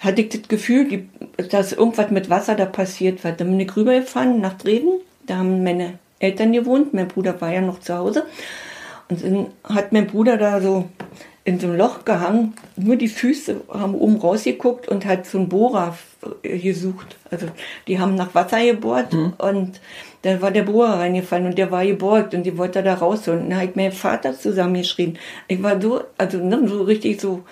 hatte 0.00 0.22
ich 0.22 0.28
das 0.30 0.48
Gefühl, 0.48 1.04
dass 1.50 1.72
irgendwas 1.72 2.10
mit 2.10 2.30
Wasser 2.30 2.54
da 2.54 2.66
passiert 2.66 3.22
war. 3.24 3.32
Dann 3.32 3.50
bin 3.50 3.60
ich 3.60 3.76
rübergefahren 3.76 4.40
nach 4.40 4.58
Dresden, 4.58 5.00
da 5.26 5.38
haben 5.38 5.62
meine 5.62 5.98
Eltern 6.18 6.52
gewohnt, 6.52 6.92
mein 6.94 7.08
Bruder 7.08 7.40
war 7.40 7.52
ja 7.52 7.60
noch 7.60 7.80
zu 7.80 7.96
Hause. 7.96 8.24
Und 9.08 9.22
dann 9.24 9.46
hat 9.64 9.92
mein 9.92 10.06
Bruder 10.06 10.36
da 10.36 10.60
so 10.60 10.88
in 11.44 11.58
so 11.58 11.66
ein 11.66 11.76
Loch 11.76 12.04
gehangen, 12.04 12.54
nur 12.76 12.96
die 12.96 13.08
Füße 13.08 13.62
haben 13.68 13.94
oben 13.94 14.16
rausgeguckt 14.16 14.88
und 14.88 15.04
hat 15.04 15.26
so 15.26 15.38
ein 15.38 15.48
Bohrer 15.48 15.96
gesucht. 16.42 17.16
Also 17.30 17.48
die 17.88 17.98
haben 17.98 18.14
nach 18.14 18.34
Wasser 18.34 18.64
gebohrt 18.64 19.12
mhm. 19.12 19.32
und 19.38 19.80
dann 20.22 20.40
war 20.40 20.52
der 20.52 20.62
Bohrer 20.62 21.00
reingefallen 21.00 21.46
und 21.46 21.58
der 21.58 21.72
war 21.72 21.84
geborgt 21.84 22.34
und 22.34 22.44
die 22.44 22.56
wollte 22.56 22.82
da 22.82 22.94
rausholen. 22.94 23.42
Und 23.42 23.50
dann 23.50 23.60
hat 23.60 23.74
mein 23.74 23.90
Vater 23.90 24.38
zusammengeschrien. 24.38 25.18
Ich 25.48 25.60
war 25.62 25.80
so, 25.80 26.02
also 26.16 26.38
ne, 26.38 26.62
so 26.68 26.82
richtig 26.82 27.20
so, 27.20 27.42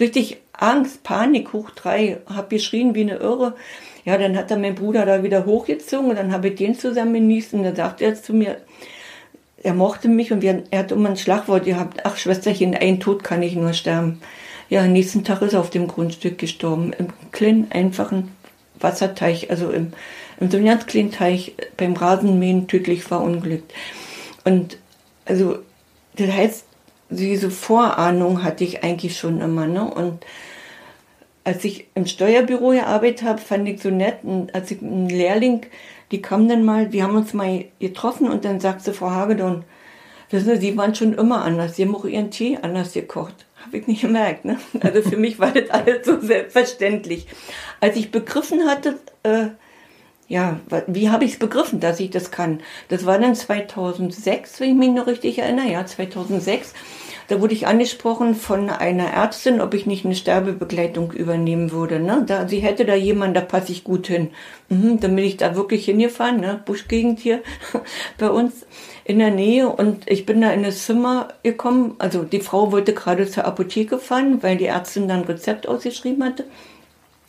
richtig 0.00 0.38
Angst, 0.52 1.04
Panik 1.04 1.52
hoch 1.52 1.70
drei, 1.70 2.18
hab 2.26 2.50
geschrien 2.50 2.96
wie 2.96 3.02
eine 3.02 3.16
Irre. 3.16 3.54
Ja, 4.04 4.18
dann 4.18 4.36
hat 4.36 4.50
er 4.50 4.56
mein 4.56 4.74
Bruder 4.74 5.06
da 5.06 5.22
wieder 5.22 5.46
hochgezogen 5.46 6.10
und 6.10 6.16
dann 6.16 6.32
habe 6.32 6.48
ich 6.48 6.56
den 6.56 6.76
zusammen 6.76 7.14
genießt 7.14 7.54
und 7.54 7.62
dann 7.62 7.76
sagte 7.76 8.04
er 8.04 8.14
zu 8.20 8.34
mir, 8.34 8.56
er 9.62 9.74
mochte 9.74 10.08
mich 10.08 10.32
und 10.32 10.42
wir, 10.42 10.64
er 10.70 10.80
hat 10.80 10.92
immer 10.92 11.08
ein 11.08 11.16
Schlagwort 11.16 11.64
gehabt, 11.64 12.00
ach 12.04 12.16
Schwesterchen, 12.16 12.74
ein 12.74 13.00
Tod 13.00 13.24
kann 13.24 13.42
ich 13.42 13.54
nur 13.54 13.72
sterben. 13.72 14.20
Ja, 14.68 14.82
am 14.82 14.92
nächsten 14.92 15.24
Tag 15.24 15.42
ist 15.42 15.54
er 15.54 15.60
auf 15.60 15.70
dem 15.70 15.86
Grundstück 15.86 16.38
gestorben, 16.38 16.92
im 16.92 17.08
kleinen, 17.32 17.70
einfachen 17.70 18.32
Wasserteich, 18.80 19.50
also 19.50 19.70
im, 19.70 19.92
im 20.40 20.50
so 20.50 20.56
einem 20.56 20.66
ganz 20.66 20.86
kleinen 20.86 21.12
Teich 21.12 21.54
beim 21.76 21.94
Rasenmähen 21.94 22.68
tödlich 22.68 23.04
verunglückt. 23.04 23.72
Und 24.44 24.78
also, 25.24 25.58
das 26.16 26.30
heißt, 26.30 26.64
diese 27.10 27.50
Vorahnung 27.50 28.42
hatte 28.42 28.64
ich 28.64 28.82
eigentlich 28.82 29.16
schon 29.16 29.40
immer, 29.40 29.66
ne? 29.66 29.88
Und 29.88 30.24
als 31.44 31.64
ich 31.64 31.86
im 31.94 32.06
Steuerbüro 32.06 32.70
gearbeitet 32.70 33.22
habe, 33.22 33.40
fand 33.40 33.68
ich 33.68 33.80
so 33.80 33.90
nett, 33.90 34.18
und 34.24 34.54
als 34.54 34.70
ich 34.72 34.82
ein 34.82 35.08
Lehrling 35.08 35.66
die 36.10 36.22
kam 36.22 36.48
dann 36.48 36.64
mal, 36.64 36.92
wir 36.92 37.02
haben 37.02 37.16
uns 37.16 37.34
mal 37.34 37.64
getroffen 37.80 38.28
und 38.28 38.44
dann 38.44 38.60
sagte 38.60 38.92
Frau 38.92 39.10
Hagedorn, 39.10 39.64
wissen 40.30 40.54
Sie, 40.54 40.70
Sie 40.70 40.76
waren 40.76 40.94
schon 40.94 41.14
immer 41.14 41.42
anders, 41.44 41.76
Sie 41.76 41.84
haben 41.84 41.94
auch 41.94 42.04
Ihren 42.04 42.30
Tee 42.30 42.58
anders 42.60 42.92
gekocht. 42.92 43.46
Habe 43.64 43.78
ich 43.78 43.86
nicht 43.88 44.02
gemerkt. 44.02 44.44
Ne? 44.44 44.58
Also 44.80 45.02
für 45.02 45.16
mich 45.16 45.40
war 45.40 45.50
das 45.50 45.70
alles 45.70 46.06
so 46.06 46.20
selbstverständlich. 46.20 47.26
Als 47.80 47.96
ich 47.96 48.12
begriffen 48.12 48.68
hatte, 48.68 49.00
äh, 49.24 49.48
ja, 50.28 50.58
wie 50.88 51.10
habe 51.10 51.24
ich 51.24 51.34
es 51.34 51.38
begriffen, 51.38 51.78
dass 51.78 52.00
ich 52.00 52.10
das 52.10 52.32
kann? 52.32 52.60
Das 52.88 53.06
war 53.06 53.18
dann 53.18 53.34
2006, 53.34 54.58
wenn 54.60 54.70
ich 54.70 54.74
mich 54.74 54.90
noch 54.90 55.06
richtig 55.06 55.38
erinnere, 55.38 55.70
ja, 55.70 55.86
2006. 55.86 56.74
Da 57.28 57.40
wurde 57.40 57.54
ich 57.54 57.66
angesprochen 57.66 58.34
von 58.34 58.70
einer 58.70 59.12
Ärztin, 59.12 59.60
ob 59.60 59.74
ich 59.74 59.86
nicht 59.86 60.04
eine 60.04 60.14
Sterbebegleitung 60.14 61.12
übernehmen 61.12 61.72
würde. 61.72 61.98
Ne? 61.98 62.24
Da, 62.26 62.46
sie 62.46 62.60
hätte 62.60 62.84
da 62.84 62.94
jemanden, 62.94 63.34
da 63.34 63.40
passe 63.40 63.72
ich 63.72 63.82
gut 63.82 64.06
hin. 64.06 64.30
Mhm, 64.68 65.00
dann 65.00 65.16
bin 65.16 65.24
ich 65.24 65.36
da 65.36 65.56
wirklich 65.56 65.86
hingefahren, 65.86 66.40
ne? 66.40 66.60
Buschgegend 66.64 67.18
hier 67.18 67.42
bei 68.18 68.30
uns 68.30 68.66
in 69.04 69.18
der 69.18 69.30
Nähe 69.30 69.68
und 69.68 70.08
ich 70.08 70.26
bin 70.26 70.40
da 70.40 70.50
in 70.52 70.62
das 70.62 70.84
Zimmer 70.84 71.28
gekommen. 71.42 71.94
Also 71.98 72.22
die 72.22 72.40
Frau 72.40 72.72
wollte 72.72 72.94
gerade 72.94 73.28
zur 73.28 73.44
Apotheke 73.44 73.98
fahren, 73.98 74.42
weil 74.42 74.56
die 74.56 74.66
Ärztin 74.66 75.08
dann 75.08 75.20
ein 75.20 75.26
Rezept 75.26 75.68
ausgeschrieben 75.68 76.24
hatte. 76.24 76.44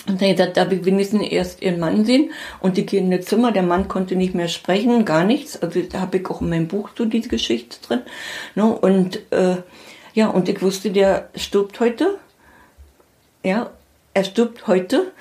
Und 0.07 0.21
dann 0.21 0.31
gesagt, 0.31 0.55
darf 0.55 0.71
ich 0.71 0.85
wenigstens 0.85 1.27
erst 1.27 1.61
ihren 1.61 1.79
Mann 1.79 2.05
sehen. 2.05 2.31
Und 2.61 2.77
die 2.77 2.85
gehen 2.85 3.11
in 3.11 3.17
das 3.17 3.25
Zimmer, 3.25 3.51
der 3.51 3.63
Mann 3.63 3.87
konnte 3.87 4.15
nicht 4.15 4.33
mehr 4.33 4.47
sprechen, 4.47 5.03
gar 5.03 5.25
nichts. 5.25 5.61
Also 5.61 5.81
da 5.81 5.99
habe 5.99 6.17
ich 6.17 6.29
auch 6.29 6.41
in 6.41 6.49
meinem 6.49 6.67
Buch 6.67 6.89
so 6.97 7.05
diese 7.05 7.29
Geschichte 7.29 7.77
drin. 7.85 8.01
Ne? 8.55 8.65
Und 8.65 9.19
äh, 9.31 9.57
ja, 10.13 10.27
und 10.29 10.47
ich 10.49 10.61
wusste, 10.61 10.91
der 10.91 11.29
stirbt 11.35 11.79
heute. 11.79 12.17
Ja, 13.43 13.71
er 14.13 14.23
stirbt 14.23 14.67
heute 14.67 15.11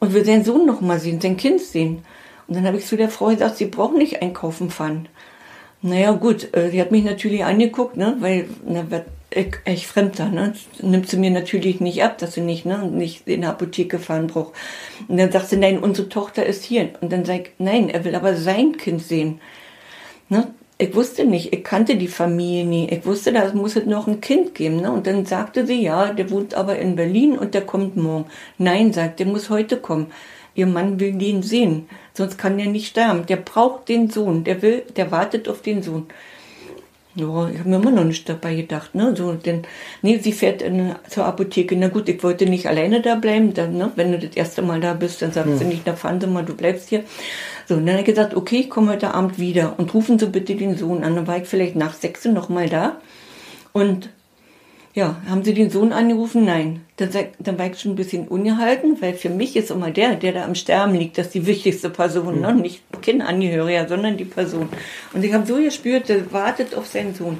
und 0.00 0.14
will 0.14 0.24
seinen 0.24 0.44
Sohn 0.44 0.66
noch 0.66 0.80
mal 0.80 0.98
sehen, 0.98 1.20
sein 1.20 1.36
Kind 1.36 1.60
sehen. 1.60 2.04
Und 2.48 2.56
dann 2.56 2.66
habe 2.66 2.78
ich 2.78 2.86
zu 2.86 2.96
der 2.96 3.10
Frau 3.10 3.26
gesagt, 3.26 3.58
sie 3.58 3.66
brauchen 3.66 3.98
nicht 3.98 4.22
einkaufen 4.22 4.70
fahren. 4.70 5.08
Naja, 5.82 6.12
gut, 6.12 6.54
äh, 6.56 6.70
sie 6.70 6.80
hat 6.80 6.90
mich 6.90 7.04
natürlich 7.04 7.44
angeguckt, 7.44 7.96
ne, 7.96 8.16
weil, 8.20 8.48
na, 8.66 8.84
ich, 9.30 9.56
ich 9.64 9.86
Fremder, 9.86 10.28
ne, 10.28 10.54
nimmt 10.80 11.08
sie 11.08 11.16
mir 11.16 11.30
natürlich 11.30 11.80
nicht 11.80 12.02
ab, 12.02 12.18
dass 12.18 12.34
sie 12.34 12.40
nicht, 12.40 12.66
ne, 12.66 12.88
nicht 12.90 13.26
in 13.28 13.42
der 13.42 13.50
Apotheke 13.50 13.98
fahren 13.98 14.26
braucht. 14.26 14.54
Und 15.08 15.18
dann 15.18 15.30
sagt 15.30 15.48
sie, 15.48 15.56
nein, 15.56 15.78
unsere 15.78 16.08
Tochter 16.08 16.44
ist 16.44 16.64
hier. 16.64 16.90
Und 17.00 17.12
dann 17.12 17.24
sage 17.24 17.42
ich, 17.42 17.50
nein, 17.58 17.88
er 17.88 18.04
will 18.04 18.14
aber 18.14 18.34
sein 18.36 18.76
Kind 18.76 19.02
sehen. 19.02 19.40
Ne, 20.28 20.48
ich 20.78 20.94
wusste 20.94 21.26
nicht, 21.26 21.52
ich 21.52 21.62
kannte 21.62 21.96
die 21.96 22.08
Familie 22.08 22.64
nie. 22.64 22.88
Ich 22.88 23.04
wusste, 23.04 23.32
da 23.32 23.52
muss 23.52 23.76
es 23.76 23.84
noch 23.84 24.06
ein 24.06 24.20
Kind 24.22 24.54
geben. 24.54 24.76
Ne? 24.76 24.90
Und 24.90 25.06
dann 25.06 25.26
sagte 25.26 25.66
sie, 25.66 25.82
ja, 25.82 26.12
der 26.12 26.30
wohnt 26.30 26.54
aber 26.54 26.78
in 26.78 26.96
Berlin 26.96 27.38
und 27.38 27.52
der 27.52 27.66
kommt 27.66 27.96
morgen. 27.96 28.24
Nein, 28.56 28.92
sagt, 28.92 29.20
der 29.20 29.26
muss 29.26 29.50
heute 29.50 29.76
kommen. 29.76 30.06
Ihr 30.54 30.66
Mann 30.66 30.98
will 30.98 31.12
den 31.12 31.42
sehen, 31.42 31.88
sonst 32.14 32.38
kann 32.38 32.58
er 32.58 32.66
nicht 32.66 32.88
sterben. 32.88 33.26
Der 33.26 33.36
braucht 33.36 33.88
den 33.88 34.10
Sohn, 34.10 34.42
der 34.42 34.62
will, 34.62 34.82
der 34.96 35.10
wartet 35.10 35.48
auf 35.48 35.62
den 35.62 35.82
Sohn. 35.82 36.06
Ja, 37.16 37.48
ich 37.48 37.58
habe 37.58 37.68
mir 37.68 37.76
immer 37.76 37.90
noch 37.90 38.04
nicht 38.04 38.28
dabei 38.28 38.54
gedacht, 38.54 38.94
ne? 38.94 39.14
So, 39.16 39.32
denn, 39.32 39.62
nee, 40.00 40.18
sie 40.18 40.32
fährt 40.32 40.62
in, 40.62 40.94
zur 41.08 41.24
Apotheke. 41.24 41.74
Na 41.74 41.88
gut, 41.88 42.08
ich 42.08 42.22
wollte 42.22 42.46
nicht 42.46 42.68
alleine 42.68 43.02
da 43.02 43.16
bleiben. 43.16 43.52
Dann, 43.52 43.76
ne, 43.76 43.90
wenn 43.96 44.12
du 44.12 44.18
das 44.20 44.36
erste 44.36 44.62
Mal 44.62 44.80
da 44.80 44.94
bist, 44.94 45.20
dann 45.20 45.32
sagt 45.32 45.48
hm. 45.48 45.58
sie 45.58 45.64
nicht, 45.64 45.82
na 45.86 45.96
fahren 45.96 46.20
Sie 46.20 46.28
mal, 46.28 46.44
du 46.44 46.54
bleibst 46.54 46.88
hier. 46.88 47.02
So, 47.66 47.74
und 47.74 47.86
dann 47.86 47.94
habe 47.94 48.02
ich 48.02 48.06
gesagt, 48.06 48.34
okay, 48.34 48.60
ich 48.60 48.70
komme 48.70 48.92
heute 48.92 49.12
Abend 49.12 49.40
wieder 49.40 49.74
und 49.76 49.92
rufen 49.92 50.20
Sie 50.20 50.26
bitte 50.26 50.54
den 50.54 50.76
Sohn 50.76 51.02
an. 51.02 51.16
Dann 51.16 51.26
war 51.26 51.38
ich 51.38 51.48
vielleicht 51.48 51.74
nach 51.74 51.94
sechs 51.94 52.24
noch 52.26 52.48
mal 52.48 52.68
da. 52.68 53.00
Und 53.72 54.10
ja, 54.92 55.16
haben 55.28 55.44
Sie 55.44 55.54
den 55.54 55.70
Sohn 55.70 55.92
angerufen? 55.92 56.44
Nein. 56.44 56.80
Dann, 56.96 57.10
dann 57.38 57.58
war 57.58 57.66
ich 57.66 57.78
schon 57.78 57.92
ein 57.92 57.96
bisschen 57.96 58.26
ungehalten, 58.26 59.00
weil 59.00 59.14
für 59.14 59.30
mich 59.30 59.54
ist 59.54 59.70
immer 59.70 59.92
der, 59.92 60.16
der 60.16 60.32
da 60.32 60.44
am 60.44 60.56
Sterben 60.56 60.94
liegt, 60.94 61.16
das 61.16 61.26
ist 61.26 61.34
die 61.34 61.46
wichtigste 61.46 61.90
Person, 61.90 62.36
mhm. 62.36 62.40
ne? 62.40 62.54
nicht 62.54 62.82
Kindangehöriger, 63.00 63.86
sondern 63.88 64.16
die 64.16 64.24
Person. 64.24 64.68
Und 65.12 65.24
ich 65.24 65.32
habe 65.32 65.46
so 65.46 65.56
gespürt, 65.56 66.08
der 66.08 66.32
wartet 66.32 66.74
auf 66.74 66.88
seinen 66.88 67.14
Sohn. 67.14 67.38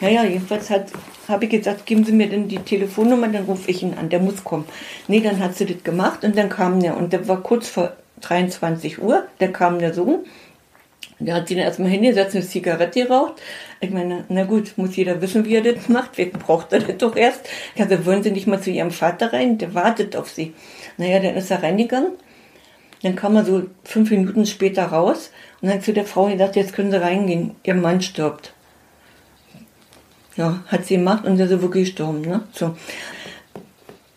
Naja, 0.00 0.24
jedenfalls 0.24 0.70
habe 0.70 1.44
ich 1.44 1.50
gesagt, 1.50 1.86
geben 1.86 2.04
Sie 2.04 2.12
mir 2.12 2.28
denn 2.28 2.46
die 2.46 2.58
Telefonnummer, 2.58 3.28
dann 3.28 3.44
rufe 3.44 3.68
ich 3.70 3.82
ihn 3.82 3.94
an, 3.94 4.08
der 4.08 4.20
muss 4.20 4.44
kommen. 4.44 4.64
Nee, 5.08 5.20
dann 5.20 5.40
hat 5.40 5.56
sie 5.56 5.66
das 5.66 5.82
gemacht 5.82 6.24
und 6.24 6.38
dann 6.38 6.48
kam 6.48 6.80
der 6.80 6.96
und 6.96 7.12
der 7.12 7.26
war 7.26 7.42
kurz 7.42 7.68
vor 7.68 7.92
23 8.20 9.02
Uhr, 9.02 9.24
da 9.38 9.48
kam 9.48 9.80
der 9.80 9.92
Sohn. 9.92 10.20
Der 11.18 11.34
hat 11.34 11.48
sich 11.48 11.56
dann 11.56 11.66
erstmal 11.66 11.90
hingesetzt, 11.90 12.34
eine 12.34 12.44
Zigarette 12.44 13.04
geraucht. 13.04 13.34
Ich 13.82 13.90
meine, 13.90 14.24
na 14.28 14.44
gut, 14.44 14.74
muss 14.76 14.94
jeder 14.94 15.20
wissen, 15.20 15.44
wie 15.44 15.56
er 15.56 15.62
das 15.62 15.88
macht. 15.88 16.12
Wer 16.16 16.26
braucht 16.26 16.72
er 16.72 16.78
das 16.78 16.96
doch 16.98 17.16
erst? 17.16 17.40
Ja, 17.74 17.84
also 17.84 18.06
wollen 18.06 18.22
Sie 18.22 18.30
nicht 18.30 18.46
mal 18.46 18.60
zu 18.60 18.70
Ihrem 18.70 18.92
Vater 18.92 19.32
rein? 19.32 19.58
Der 19.58 19.74
wartet 19.74 20.14
auf 20.16 20.30
Sie. 20.30 20.54
Naja, 20.96 21.18
dann 21.18 21.34
ist 21.34 21.50
er 21.50 21.64
reingegangen. 21.64 22.12
Dann 23.02 23.16
kam 23.16 23.34
er 23.34 23.44
so 23.44 23.64
fünf 23.82 24.10
Minuten 24.10 24.46
später 24.46 24.84
raus 24.84 25.32
und 25.60 25.68
dann 25.68 25.82
zu 25.82 25.92
der 25.92 26.04
Frau 26.04 26.28
gesagt, 26.28 26.54
jetzt 26.54 26.72
können 26.72 26.92
Sie 26.92 27.02
reingehen. 27.02 27.56
Ihr 27.64 27.74
Mann 27.74 28.00
stirbt. 28.00 28.54
Ja, 30.36 30.62
hat 30.68 30.86
sie 30.86 30.96
gemacht 30.96 31.26
und 31.26 31.38
er 31.38 31.50
ist 31.50 31.60
wirklich 31.60 31.88
gestorben. 31.88 32.22
Ne? 32.22 32.42
So 32.52 32.74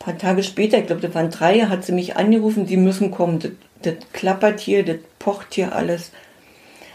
paar 0.05 0.17
Tage 0.19 0.43
später, 0.43 0.77
ich 0.77 0.86
glaube, 0.86 1.01
das 1.01 1.15
waren 1.15 1.31
drei, 1.31 1.62
hat 1.62 1.84
sie 1.84 1.91
mich 1.91 2.15
angerufen, 2.15 2.67
sie 2.67 2.77
müssen 2.77 3.10
kommen. 3.10 3.39
Das, 3.39 3.51
das 3.81 3.95
klappert 4.13 4.60
hier, 4.60 4.86
das 4.86 4.98
pocht 5.17 5.55
hier 5.55 5.75
alles. 5.75 6.12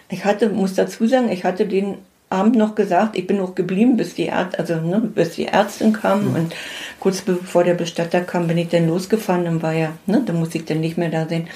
Ich 0.09 0.25
hatte, 0.25 0.49
muss 0.49 0.75
dazu 0.75 1.09
sagen, 1.09 1.29
ich 1.29 1.45
hatte 1.45 1.67
den 1.67 1.99
Abend 2.31 2.55
noch 2.55 2.77
gesagt, 2.77 3.19
ich 3.19 3.27
bin 3.27 3.39
noch 3.39 3.57
geblieben, 3.57 3.97
bis 3.97 4.15
die, 4.15 4.29
Ärzt, 4.29 4.57
also, 4.59 4.77
ne, 4.77 5.01
bis 5.01 5.35
die 5.35 5.47
Ärztin 5.47 5.93
kam 5.93 6.29
mhm. 6.29 6.35
und 6.37 6.57
kurz 7.01 7.23
bevor 7.23 7.65
der 7.65 7.75
Bestatter 7.75 8.21
kam, 8.21 8.47
bin 8.47 8.57
ich 8.57 8.69
dann 8.69 8.87
losgefahren, 8.87 9.45
dann 9.45 9.63
war 9.63 9.73
ja, 9.73 9.93
ne, 10.07 10.23
da 10.25 10.33
musste 10.33 10.59
ich 10.59 10.65
dann 10.65 10.81
nicht 10.81 10.97
mehr 10.97 11.11
da 11.11 11.29
sein. 11.29 11.49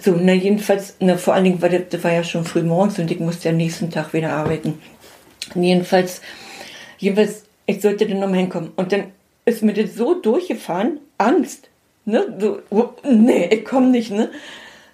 So, 0.00 0.18
na 0.20 0.32
jedenfalls, 0.32 0.96
na, 0.98 1.16
vor 1.16 1.34
allen 1.34 1.44
Dingen 1.44 1.62
war 1.62 1.68
das, 1.68 1.82
das 1.90 2.02
war 2.02 2.12
ja 2.12 2.24
schon 2.24 2.44
früh 2.44 2.62
morgens 2.62 2.98
und 2.98 3.10
ich 3.10 3.20
musste 3.20 3.48
am 3.48 3.56
nächsten 3.56 3.90
Tag 3.90 4.12
wieder 4.12 4.32
arbeiten. 4.32 4.80
Und 5.54 5.62
jedenfalls, 5.62 6.20
jedenfalls, 6.98 7.44
ich 7.66 7.80
sollte 7.80 8.06
dann 8.06 8.18
nochmal 8.18 8.40
hinkommen. 8.40 8.72
Und 8.74 8.90
dann 8.90 9.04
ist 9.44 9.62
mir 9.62 9.72
das 9.72 9.94
so 9.94 10.14
durchgefahren, 10.20 10.98
Angst. 11.16 11.68
Ne? 12.04 12.26
So, 12.40 12.94
nee, 13.04 13.48
ich 13.52 13.64
komme 13.64 13.88
nicht, 13.88 14.10
ne? 14.10 14.30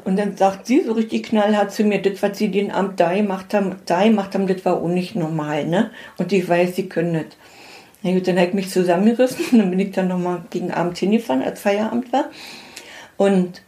Und 0.05 0.19
dann 0.19 0.37
sagt 0.37 0.67
sie 0.67 0.83
so 0.83 0.93
richtig 0.93 1.25
knallhart 1.25 1.73
zu 1.73 1.83
mir, 1.83 2.01
das, 2.01 2.23
was 2.23 2.37
sie 2.37 2.51
den 2.51 2.71
Abend 2.71 3.01
da 3.01 3.15
gemacht 3.15 3.55
haben, 3.55 3.77
da 3.87 4.05
gemacht 4.05 4.35
haben, 4.35 4.47
das 4.47 4.65
war 4.65 4.83
auch 4.83 4.89
nicht 4.89 5.17
normal, 5.17 5.67
ne? 5.67 5.91
Und 6.19 6.33
ich 6.33 6.47
weiß, 6.47 6.77
sie 6.77 6.89
können 6.89 7.13
nicht. 7.13 7.37
Na 8.03 8.13
gut, 8.13 8.29
dann 8.29 8.37
habe 8.37 8.49
ich 8.49 8.55
mich 8.55 8.71
zusammengerissen, 8.71 9.47
und 9.53 9.59
dann 9.59 9.71
bin 9.71 9.81
ich 9.81 9.93
dann 9.93 10.09
nochmal 10.09 10.43
gegen 10.51 10.71
Abend 10.71 10.99
hingefahren, 10.99 11.43
als 11.43 11.61
Feierabend 11.61 12.13
war. 12.13 12.27
Und 13.17 13.63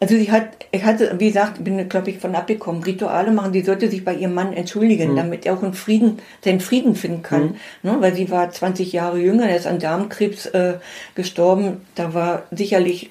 also 0.00 0.16
sie 0.16 0.30
hat, 0.30 0.48
ich 0.70 0.84
hatte, 0.84 1.14
wie 1.18 1.28
gesagt, 1.28 1.62
bin, 1.64 1.88
glaube 1.88 2.10
ich, 2.10 2.18
von 2.18 2.34
abgekommen, 2.34 2.82
Rituale 2.82 3.30
machen, 3.30 3.52
sie 3.52 3.62
sollte 3.62 3.88
sich 3.88 4.04
bei 4.04 4.14
ihrem 4.14 4.34
Mann 4.34 4.52
entschuldigen, 4.52 5.12
mhm. 5.12 5.16
damit 5.16 5.46
er 5.46 5.54
auch 5.54 5.62
in 5.62 5.72
Frieden, 5.72 6.18
seinen 6.44 6.60
Frieden 6.60 6.94
finden 6.94 7.22
kann. 7.22 7.42
Mhm. 7.82 7.90
Ne, 7.90 7.96
weil 8.00 8.14
sie 8.14 8.30
war 8.30 8.50
20 8.50 8.92
Jahre 8.92 9.18
jünger, 9.18 9.48
er 9.48 9.56
ist 9.56 9.66
an 9.66 9.78
Darmkrebs 9.78 10.46
äh, 10.46 10.74
gestorben. 11.14 11.86
Da 11.94 12.12
war 12.12 12.42
sicherlich 12.50 13.10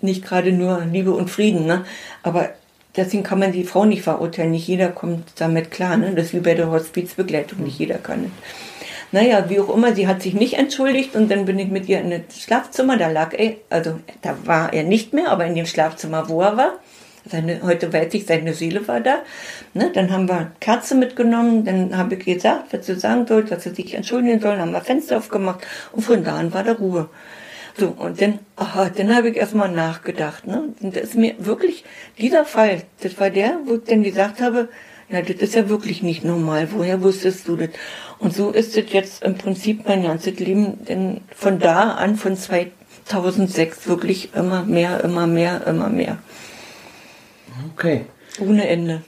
nicht 0.00 0.24
gerade 0.24 0.52
nur 0.52 0.84
Liebe 0.84 1.12
und 1.12 1.30
Frieden, 1.30 1.66
ne? 1.66 1.84
Aber 2.22 2.50
deswegen 2.96 3.22
kann 3.22 3.38
man 3.38 3.52
die 3.52 3.64
Frau 3.64 3.84
nicht 3.84 4.02
verurteilen. 4.02 4.50
Nicht 4.50 4.68
jeder 4.68 4.88
kommt 4.88 5.32
damit 5.36 5.70
klar, 5.70 5.96
ne? 5.96 6.12
Das 6.14 6.26
ist 6.26 6.34
wie 6.34 6.40
bei 6.40 6.54
der 6.54 6.70
Hospizbegleitung, 6.70 7.62
nicht 7.62 7.78
jeder 7.78 7.98
kann 7.98 8.24
es. 8.24 8.30
Naja, 9.10 9.48
wie 9.48 9.58
auch 9.60 9.74
immer, 9.74 9.94
sie 9.94 10.06
hat 10.06 10.20
sich 10.20 10.34
nicht 10.34 10.54
entschuldigt 10.58 11.16
und 11.16 11.30
dann 11.30 11.46
bin 11.46 11.58
ich 11.58 11.68
mit 11.68 11.88
ihr 11.88 12.00
in 12.00 12.10
das 12.10 12.40
Schlafzimmer, 12.40 12.98
da 12.98 13.08
lag 13.08 13.32
er, 13.32 13.54
also 13.70 13.98
da 14.20 14.36
war 14.44 14.72
er 14.74 14.82
nicht 14.82 15.14
mehr, 15.14 15.30
aber 15.30 15.46
in 15.46 15.54
dem 15.54 15.64
Schlafzimmer, 15.64 16.28
wo 16.28 16.42
er 16.42 16.56
war. 16.58 16.72
Seine, 17.24 17.60
heute 17.62 17.92
weiß 17.92 18.12
ich, 18.14 18.26
seine 18.26 18.54
Seele 18.54 18.86
war 18.86 19.00
da. 19.00 19.18
Ne? 19.74 19.90
Dann 19.94 20.10
haben 20.10 20.28
wir 20.28 20.52
Kerze 20.60 20.94
mitgenommen, 20.94 21.64
dann 21.64 21.96
habe 21.96 22.14
ich 22.14 22.24
gesagt, 22.24 22.72
was 22.72 22.86
sie 22.86 22.98
sagen 22.98 23.26
soll, 23.26 23.44
dass 23.44 23.64
sie 23.64 23.74
sich 23.74 23.94
entschuldigen 23.94 24.40
soll, 24.40 24.58
haben 24.58 24.72
wir 24.72 24.80
Fenster 24.82 25.18
aufgemacht 25.18 25.66
und 25.92 26.02
von 26.02 26.22
da 26.22 26.36
an 26.36 26.52
war 26.52 26.64
da 26.64 26.72
Ruhe. 26.72 27.08
So, 27.78 27.94
und 27.96 28.20
dann, 28.20 28.40
aha, 28.56 28.90
dann 28.90 29.14
habe 29.14 29.30
ich 29.30 29.36
erstmal 29.36 29.70
nachgedacht. 29.70 30.46
Ne? 30.46 30.74
Und 30.80 30.96
das 30.96 31.04
ist 31.04 31.14
mir 31.14 31.34
wirklich, 31.38 31.84
dieser 32.18 32.44
Fall, 32.44 32.82
das 33.00 33.20
war 33.20 33.30
der, 33.30 33.60
wo 33.66 33.76
ich 33.76 33.84
dann 33.84 34.02
gesagt 34.02 34.40
habe, 34.40 34.68
ja, 35.08 35.22
das 35.22 35.36
ist 35.36 35.54
ja 35.54 35.68
wirklich 35.68 36.02
nicht 36.02 36.24
normal. 36.24 36.68
Woher 36.72 37.02
wusstest 37.02 37.46
du 37.46 37.56
das? 37.56 37.70
Und 38.18 38.34
so 38.34 38.50
ist 38.50 38.76
es 38.76 38.92
jetzt 38.92 39.22
im 39.22 39.36
Prinzip 39.36 39.86
mein 39.86 40.02
ganzes 40.02 40.38
Leben, 40.40 40.84
denn 40.86 41.20
von 41.34 41.60
da 41.60 41.92
an, 41.92 42.16
von 42.16 42.36
2006, 42.36 43.86
wirklich 43.86 44.34
immer 44.34 44.64
mehr, 44.64 45.02
immer 45.04 45.28
mehr, 45.28 45.64
immer 45.66 45.88
mehr. 45.88 46.18
Okay. 47.72 48.06
Ohne 48.40 48.68
Ende. 48.68 49.02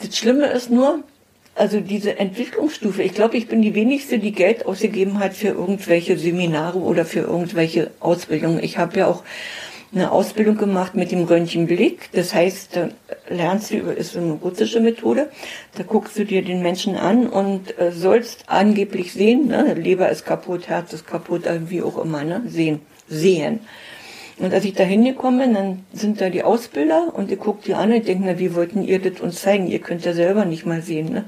Das 0.00 0.16
Schlimme 0.16 0.46
ist 0.48 0.68
nur, 0.68 1.04
also 1.54 1.80
diese 1.80 2.18
Entwicklungsstufe, 2.18 3.02
ich 3.02 3.14
glaube, 3.14 3.36
ich 3.36 3.46
bin 3.46 3.62
die 3.62 3.74
wenigste, 3.74 4.18
die 4.18 4.32
Geld 4.32 4.66
ausgegeben 4.66 5.20
hat 5.20 5.34
für 5.34 5.48
irgendwelche 5.48 6.18
Seminare 6.18 6.78
oder 6.78 7.04
für 7.04 7.20
irgendwelche 7.20 7.90
Ausbildungen. 8.00 8.62
Ich 8.62 8.78
habe 8.78 8.98
ja 8.98 9.06
auch 9.06 9.22
eine 9.94 10.10
Ausbildung 10.10 10.56
gemacht 10.56 10.94
mit 10.94 11.12
dem 11.12 11.24
Röntgenblick. 11.24 12.10
Das 12.12 12.34
heißt, 12.34 12.76
da 12.76 12.88
lernst 13.28 13.70
du, 13.70 13.76
ist 13.76 14.16
eine 14.16 14.32
russische 14.32 14.80
Methode, 14.80 15.30
da 15.76 15.84
guckst 15.84 16.18
du 16.18 16.24
dir 16.24 16.42
den 16.42 16.62
Menschen 16.62 16.96
an 16.96 17.28
und 17.28 17.78
äh, 17.78 17.92
sollst 17.92 18.44
angeblich 18.48 19.12
sehen, 19.12 19.46
ne? 19.46 19.74
Leber 19.74 20.08
ist 20.08 20.26
kaputt, 20.26 20.68
Herz 20.68 20.92
ist 20.92 21.06
kaputt, 21.06 21.46
äh, 21.46 21.70
wie 21.70 21.82
auch 21.82 22.02
immer, 22.02 22.24
ne? 22.24 22.42
sehen, 22.46 22.80
sehen. 23.08 23.60
Und 24.38 24.52
als 24.52 24.64
ich 24.64 24.74
da 24.74 24.82
hingekommen 24.82 25.40
bin, 25.40 25.54
dann 25.54 25.84
sind 25.92 26.20
da 26.20 26.28
die 26.28 26.42
Ausbilder 26.42 27.12
und 27.14 27.30
die 27.30 27.36
guckt 27.36 27.66
die 27.66 27.74
an 27.74 27.92
und 27.92 28.06
denken, 28.06 28.24
na, 28.26 28.38
wie 28.38 28.54
wollten 28.54 28.82
ihr 28.82 28.98
das 28.98 29.20
uns 29.20 29.40
zeigen? 29.42 29.68
Ihr 29.68 29.78
könnt 29.78 30.04
ja 30.04 30.12
selber 30.12 30.44
nicht 30.44 30.66
mal 30.66 30.82
sehen. 30.82 31.12
Ne? 31.12 31.24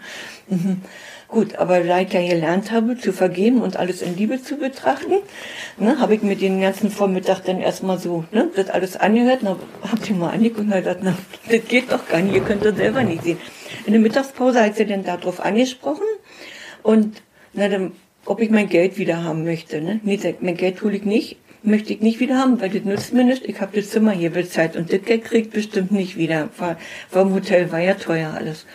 Mhm. 0.49 0.83
Gut, 1.29 1.57
aber 1.57 1.81
da 1.81 2.01
ich 2.01 2.13
ja 2.13 2.21
gelernt 2.21 2.71
habe, 2.71 2.97
zu 2.97 3.13
vergeben 3.13 3.61
und 3.61 3.77
alles 3.77 4.01
in 4.01 4.17
Liebe 4.17 4.41
zu 4.41 4.57
betrachten, 4.57 5.15
ne, 5.77 5.99
habe 5.99 6.15
ich 6.15 6.23
mir 6.23 6.37
den 6.37 6.61
ganzen 6.61 6.89
Vormittag 6.89 7.41
dann 7.45 7.61
erstmal 7.61 7.99
so 7.99 8.25
ne, 8.31 8.49
das 8.55 8.71
alles 8.71 8.97
angehört. 8.97 9.41
Na, 9.43 9.57
habt 9.83 10.09
ihr 10.09 10.15
mal 10.15 10.31
angeguckt 10.31 10.67
und 10.67 10.71
gesagt, 10.71 11.01
na, 11.03 11.17
das 11.51 11.65
geht 11.67 11.91
doch 11.91 12.09
gar 12.09 12.21
nicht, 12.21 12.35
ihr 12.35 12.43
könnt 12.43 12.65
das 12.65 12.77
selber 12.77 13.03
nicht 13.03 13.25
sehen. 13.25 13.39
In 13.87 13.93
der 13.93 14.01
Mittagspause 14.01 14.63
hat 14.63 14.77
sie 14.77 14.87
dann 14.87 15.03
darauf 15.03 15.41
angesprochen 15.41 16.07
und 16.85 17.23
na, 17.53 17.69
dann, 17.69 17.93
ob 18.25 18.41
ich 18.41 18.51
mein 18.51 18.69
Geld 18.69 18.97
wieder 18.97 19.25
haben 19.25 19.43
möchte. 19.43 19.81
Ne? 19.81 20.01
Nee, 20.05 20.21
mein 20.41 20.57
Geld 20.57 20.81
hole 20.83 20.97
ich 20.97 21.05
nicht 21.05 21.39
möchte 21.63 21.93
ich 21.93 22.01
nicht 22.01 22.21
wieder 22.21 22.39
haben, 22.39 22.61
weil 22.61 22.71
das 22.71 22.85
nützt 22.85 23.13
mir 23.13 23.25
nicht. 23.25 23.45
Ich 23.45 23.61
habe 23.61 23.77
das 23.77 23.91
Zimmer 23.91 24.13
hier 24.13 24.31
bezahlt 24.31 24.77
und 24.77 24.93
das 24.93 25.03
Geld 25.03 25.25
kriegt 25.25 25.53
bestimmt 25.53 25.93
nicht 25.93 26.17
wieder. 26.17 26.49
War, 26.59 26.77
war 27.11 27.23
im 27.23 27.35
Hotel, 27.35 27.73
war 27.73 27.81
ja 27.81 27.95
teuer 27.95 28.35
alles. 28.35 28.67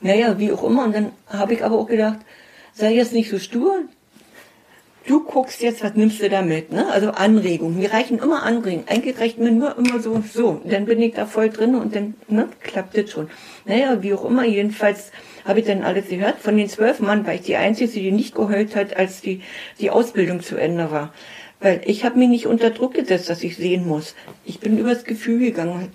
Naja, 0.00 0.38
wie 0.38 0.52
auch 0.52 0.62
immer. 0.64 0.84
Und 0.84 0.94
dann 0.94 1.12
habe 1.26 1.54
ich 1.54 1.64
aber 1.64 1.78
auch 1.78 1.88
gedacht, 1.88 2.18
sei 2.72 2.94
jetzt 2.94 3.12
nicht 3.12 3.30
so 3.30 3.38
stur. 3.38 3.82
Du 5.06 5.24
guckst 5.24 5.62
jetzt, 5.62 5.82
was 5.82 5.94
nimmst 5.94 6.20
du 6.20 6.28
damit, 6.28 6.70
ne? 6.70 6.86
Also 6.92 7.12
Anregungen. 7.12 7.78
Mir 7.78 7.94
reichen 7.94 8.18
immer 8.18 8.42
Anregungen. 8.42 8.86
Eigentlich 8.88 9.18
reicht 9.18 9.38
mir 9.38 9.50
nur 9.50 9.78
immer 9.78 10.00
so, 10.00 10.22
so. 10.30 10.60
Dann 10.64 10.84
bin 10.84 11.00
ich 11.00 11.14
da 11.14 11.24
voll 11.24 11.48
drin 11.48 11.76
und 11.76 11.96
dann, 11.96 12.12
ne, 12.28 12.46
klappt 12.62 12.94
das 12.94 13.10
schon. 13.10 13.30
Naja, 13.64 14.02
wie 14.02 14.12
auch 14.12 14.26
immer. 14.26 14.44
Jedenfalls 14.44 15.10
habe 15.46 15.60
ich 15.60 15.66
dann 15.66 15.82
alles 15.82 16.08
gehört. 16.08 16.40
Von 16.40 16.58
den 16.58 16.68
zwölf 16.68 17.00
Mann 17.00 17.26
war 17.26 17.32
ich 17.32 17.40
die 17.40 17.56
Einzige, 17.56 17.90
die 17.90 18.12
nicht 18.12 18.34
geheult 18.34 18.76
hat, 18.76 18.98
als 18.98 19.22
die, 19.22 19.40
die 19.80 19.88
Ausbildung 19.88 20.42
zu 20.42 20.56
Ende 20.56 20.90
war. 20.90 21.14
Weil 21.60 21.80
ich 21.84 22.04
habe 22.04 22.18
mich 22.18 22.28
nicht 22.28 22.46
unter 22.46 22.70
Druck 22.70 22.94
gesetzt, 22.94 23.28
dass 23.28 23.42
ich 23.42 23.56
sehen 23.56 23.86
muss. 23.86 24.14
Ich 24.44 24.60
bin 24.60 24.78
übers 24.78 25.04
Gefühl 25.04 25.40
gegangen. 25.40 25.88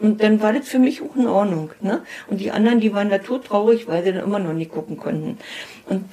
Und 0.00 0.22
dann 0.22 0.42
war 0.42 0.52
das 0.52 0.68
für 0.68 0.80
mich 0.80 1.00
auch 1.00 1.14
in 1.14 1.28
Ordnung. 1.28 1.70
Ne? 1.80 2.02
Und 2.28 2.40
die 2.40 2.50
anderen, 2.50 2.80
die 2.80 2.92
waren 2.92 3.08
da 3.08 3.18
traurig, 3.18 3.86
weil 3.86 4.02
sie 4.02 4.12
dann 4.12 4.24
immer 4.24 4.40
noch 4.40 4.52
nicht 4.52 4.72
gucken 4.72 4.96
konnten. 4.96 5.38
Und 5.88 6.04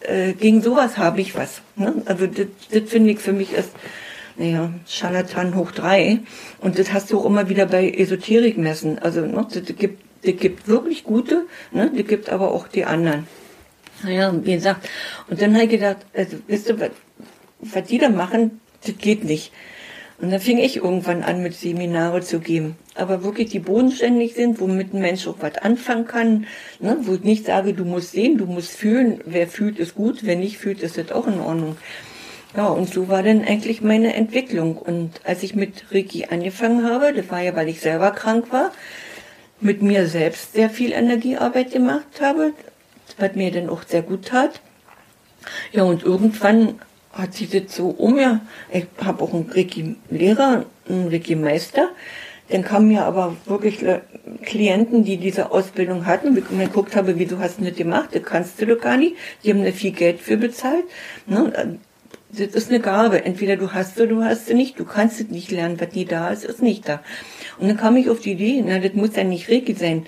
äh, 0.00 0.32
gegen 0.32 0.62
sowas 0.62 0.96
habe 0.96 1.20
ich 1.20 1.34
was. 1.34 1.60
Ne? 1.74 2.02
Also 2.04 2.28
das, 2.28 2.46
das 2.70 2.88
finde 2.88 3.10
ich 3.10 3.18
für 3.18 3.32
mich 3.32 3.52
ist, 3.52 3.70
naja, 4.36 4.70
Scharlatan 4.86 5.56
hoch 5.56 5.72
drei. 5.72 6.20
Und 6.60 6.78
das 6.78 6.92
hast 6.92 7.10
du 7.10 7.18
auch 7.18 7.24
immer 7.24 7.48
wieder 7.48 7.66
bei 7.66 7.90
Esoterikmessen. 7.90 9.00
Also 9.00 9.22
ne, 9.22 9.46
das, 9.52 9.64
das, 9.64 9.76
gibt, 9.76 10.04
das 10.24 10.36
gibt 10.36 10.68
wirklich 10.68 11.02
gute, 11.02 11.46
ne? 11.72 11.90
das 11.94 12.06
gibt 12.06 12.30
aber 12.30 12.52
auch 12.52 12.68
die 12.68 12.84
anderen. 12.84 13.26
Naja, 14.02 14.32
wie 14.44 14.54
gesagt. 14.54 14.88
Und 15.28 15.40
dann 15.40 15.54
habe 15.54 15.64
ich 15.64 15.70
gedacht, 15.70 15.98
also, 16.14 16.36
wisst 16.46 16.68
ihr, 16.68 16.90
was 17.74 17.84
die 17.84 17.98
da 17.98 18.08
machen, 18.08 18.60
das 18.84 18.96
geht 18.98 19.24
nicht. 19.24 19.52
Und 20.18 20.30
dann 20.30 20.40
fing 20.40 20.58
ich 20.58 20.76
irgendwann 20.78 21.22
an, 21.22 21.42
mit 21.42 21.54
Seminare 21.54 22.22
zu 22.22 22.40
geben. 22.40 22.76
Aber 22.94 23.22
wirklich, 23.22 23.50
die 23.50 23.58
bodenständig 23.58 24.34
sind, 24.34 24.60
womit 24.60 24.94
ein 24.94 25.00
Mensch 25.00 25.26
auch 25.26 25.36
was 25.40 25.58
anfangen 25.58 26.06
kann. 26.06 26.46
Ne? 26.80 26.96
Wo 27.02 27.14
ich 27.14 27.20
nicht 27.20 27.44
sage, 27.44 27.74
du 27.74 27.84
musst 27.84 28.12
sehen, 28.12 28.38
du 28.38 28.46
musst 28.46 28.70
fühlen. 28.70 29.20
Wer 29.26 29.46
fühlt, 29.46 29.78
ist 29.78 29.94
gut. 29.94 30.20
Wer 30.22 30.36
nicht 30.36 30.56
fühlt, 30.56 30.80
ist 30.80 30.96
das 30.96 31.12
auch 31.12 31.26
in 31.26 31.38
Ordnung. 31.38 31.76
Ja, 32.56 32.68
und 32.68 32.88
so 32.88 33.08
war 33.08 33.22
dann 33.22 33.44
eigentlich 33.44 33.82
meine 33.82 34.14
Entwicklung. 34.14 34.78
Und 34.78 35.20
als 35.24 35.42
ich 35.42 35.54
mit 35.54 35.92
Ricky 35.92 36.24
angefangen 36.30 36.84
habe, 36.84 37.12
das 37.12 37.28
war 37.28 37.42
ja, 37.42 37.54
weil 37.54 37.68
ich 37.68 37.80
selber 37.80 38.12
krank 38.12 38.50
war, 38.50 38.72
mit 39.60 39.82
mir 39.82 40.06
selbst 40.06 40.54
sehr 40.54 40.70
viel 40.70 40.92
Energiearbeit 40.92 41.72
gemacht 41.72 42.22
habe, 42.22 42.54
was 43.18 43.34
mir 43.34 43.50
dann 43.50 43.68
auch 43.68 43.82
sehr 43.82 44.02
gut 44.02 44.26
tat. 44.26 44.62
Ja, 45.72 45.82
und 45.82 46.02
irgendwann 46.02 46.80
hat 47.16 47.34
sich 47.34 47.50
das 47.50 47.74
so 47.74 47.88
um 47.88 48.18
ja. 48.18 48.40
Ich 48.72 48.86
habe 49.04 49.24
auch 49.24 49.32
einen 49.32 49.50
Reiki-Lehrer, 49.50 50.64
einen 50.88 51.08
Reiki-Meister. 51.08 51.88
Dann 52.48 52.62
kamen 52.62 52.90
ja 52.92 53.04
aber 53.04 53.36
wirklich 53.46 53.84
Klienten, 54.42 55.04
die 55.04 55.16
diese 55.16 55.50
Ausbildung 55.50 56.06
hatten, 56.06 56.28
und 56.28 56.38
ich 56.38 56.48
geguckt 56.48 56.94
habe, 56.94 57.18
wieso 57.18 57.40
hast 57.40 57.58
du 57.58 57.64
das 57.64 57.74
gemacht? 57.74 58.10
Das 58.12 58.22
kannst 58.22 58.60
du 58.60 58.66
doch 58.66 58.80
gar 58.80 58.96
nicht. 58.96 59.16
Die 59.42 59.50
haben 59.50 59.64
da 59.64 59.72
viel 59.72 59.90
Geld 59.90 60.20
für 60.20 60.36
bezahlt. 60.36 60.84
Ne? 61.26 61.78
Das 62.30 62.48
ist 62.48 62.70
eine 62.70 62.80
Gabe. 62.80 63.24
Entweder 63.24 63.56
du 63.56 63.72
hast 63.72 63.96
sie, 63.96 64.06
du 64.06 64.22
hast 64.22 64.46
sie 64.46 64.54
nicht. 64.54 64.78
Du 64.78 64.84
kannst 64.84 65.20
es 65.20 65.28
nicht 65.28 65.50
lernen. 65.50 65.80
Was 65.80 65.92
nie 65.94 66.04
da 66.04 66.28
ist, 66.30 66.44
ist 66.44 66.62
nicht 66.62 66.88
da. 66.88 67.02
Und 67.58 67.68
dann 67.68 67.76
kam 67.76 67.96
ich 67.96 68.10
auf 68.10 68.20
die 68.20 68.32
Idee, 68.32 68.62
na, 68.64 68.78
das 68.78 68.92
muss 68.92 69.16
ja 69.16 69.24
nicht 69.24 69.50
Reiki 69.50 69.74
sein. 69.74 70.06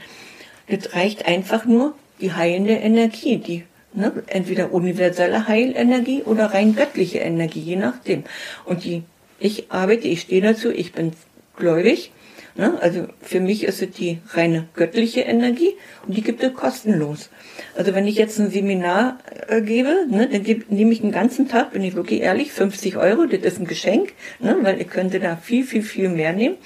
Das 0.69 0.95
reicht 0.95 1.27
einfach 1.27 1.65
nur 1.65 1.95
die 2.21 2.33
heilende 2.33 2.75
Energie, 2.75 3.39
die 3.39 3.65
Ne? 3.93 4.13
Entweder 4.27 4.73
universelle 4.73 5.49
Heilenergie 5.49 6.23
oder 6.23 6.47
rein 6.47 6.77
göttliche 6.77 7.19
Energie, 7.19 7.61
je 7.61 7.77
nachdem. 7.77 8.25
Und 8.65 8.85
die, 8.85 9.03
ich 9.39 9.71
arbeite, 9.71 10.09
ich 10.09 10.23
stehe 10.23 10.43
dazu, 10.43 10.71
ich 10.71 10.93
bin 10.93 11.13
gläubig. 11.57 12.13
Ne? 12.55 12.77
Also 12.81 13.07
für 13.23 13.41
mich 13.41 13.65
ist 13.65 13.81
es 13.83 13.91
die 13.93 14.19
reine 14.31 14.69
göttliche 14.75 15.21
Energie 15.21 15.75
und 16.07 16.17
die 16.17 16.23
gibt 16.23 16.43
es 16.43 16.53
kostenlos. 16.55 17.31
Also 17.77 17.95
wenn 17.95 18.07
ich 18.07 18.17
jetzt 18.17 18.39
ein 18.39 18.51
Seminar 18.51 19.19
äh, 19.47 19.63
gebe, 19.63 20.07
ne, 20.11 20.29
dann 20.29 20.43
gebe, 20.43 20.65
nehme 20.75 20.93
ich 20.93 21.01
den 21.01 21.13
ganzen 21.13 21.49
Tag, 21.49 21.73
bin 21.73 21.83
ich 21.85 21.95
wirklich 21.95 22.21
ehrlich, 22.21 22.53
50 22.53 22.97
Euro, 22.97 23.27
das 23.27 23.41
ist 23.41 23.61
ein 23.61 23.67
Geschenk, 23.67 24.13
ne, 24.41 24.57
weil 24.63 24.81
ich 24.81 24.89
könnte 24.89 25.21
da 25.21 25.37
viel, 25.37 25.65
viel, 25.65 25.83
viel 25.83 26.09
mehr 26.09 26.33
nehmen 26.33 26.57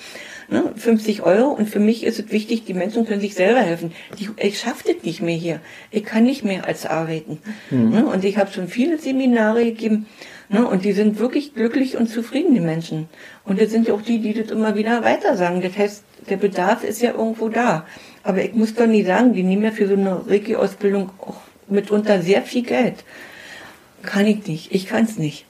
ne, 0.53 0.73
50 0.77 1.23
Euro 1.23 1.49
und 1.49 1.69
für 1.69 1.81
mich 1.81 2.05
ist 2.05 2.19
es 2.19 2.31
wichtig, 2.31 2.65
die 2.65 2.75
Menschen 2.75 3.07
können 3.07 3.21
sich 3.21 3.35
selber 3.35 3.61
helfen. 3.61 3.93
Die, 4.19 4.29
ich 4.37 4.61
schaffe 4.61 4.93
das 4.93 5.03
nicht 5.03 5.23
mehr 5.23 5.37
hier. 5.37 5.61
Ich 5.91 6.05
kann 6.05 6.25
nicht 6.25 6.45
mehr 6.45 6.67
als 6.67 6.87
arbeiten. 6.87 7.39
Mhm. 7.71 7.91
Ne, 7.91 8.07
und 8.07 8.25
ich 8.25 8.37
habe 8.39 8.53
schon 8.53 8.69
viele 8.69 8.99
Seminare 8.99 9.65
gegeben 9.65 10.07
ne, 10.49 10.67
und 10.67 10.85
die 10.85 10.93
sind 10.93 11.19
wirklich 11.19 11.55
glücklich 11.55 11.97
und 11.97 12.09
zufrieden, 12.09 12.55
die 12.55 12.61
Menschen. 12.61 13.09
Und 13.45 13.61
das 13.61 13.71
sind 13.71 13.89
ja 13.89 13.95
auch 13.95 14.03
die, 14.03 14.21
die 14.21 14.35
das 14.35 14.51
immer 14.51 14.77
wieder 14.77 15.03
weiter 15.03 15.37
sagen. 15.37 15.63
Das 15.63 15.77
heißt, 15.77 16.05
der 16.29 16.37
Bedarf 16.37 16.85
ist 16.85 17.03
ja 17.03 17.13
irgendwo 17.13 17.49
da. 17.49 17.87
Aber 18.23 18.43
ich 18.43 18.55
muss 18.55 18.75
doch 18.75 18.87
nie 18.87 19.03
sagen, 19.03 19.33
die 19.33 19.43
nehmen 19.43 19.65
ja 19.65 19.73
für 19.73 19.89
so 19.89 19.95
eine 19.95 20.29
Reiki-Ausbildung 20.29 21.11
auch 21.21 21.41
mitunter 21.69 22.23
sehr 22.23 22.43
viel 22.43 22.63
Geld. 22.63 23.05
Kann 24.03 24.27
ich 24.27 24.47
nicht. 24.47 24.73
Ich 24.75 24.87
kann 24.87 25.05
es 25.05 25.19
nicht. 25.19 25.47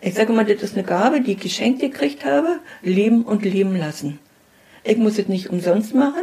Ich 0.00 0.14
sage 0.14 0.32
mal, 0.32 0.44
das 0.44 0.62
ist 0.62 0.74
eine 0.74 0.84
Gabe, 0.84 1.20
die 1.20 1.32
ich 1.32 1.40
geschenkt 1.40 1.80
gekriegt 1.80 2.24
habe, 2.24 2.60
leben 2.82 3.22
und 3.22 3.44
leben 3.44 3.76
lassen. 3.76 4.20
Ich 4.84 4.96
muss 4.96 5.18
es 5.18 5.28
nicht 5.28 5.50
umsonst 5.50 5.94
machen. 5.94 6.22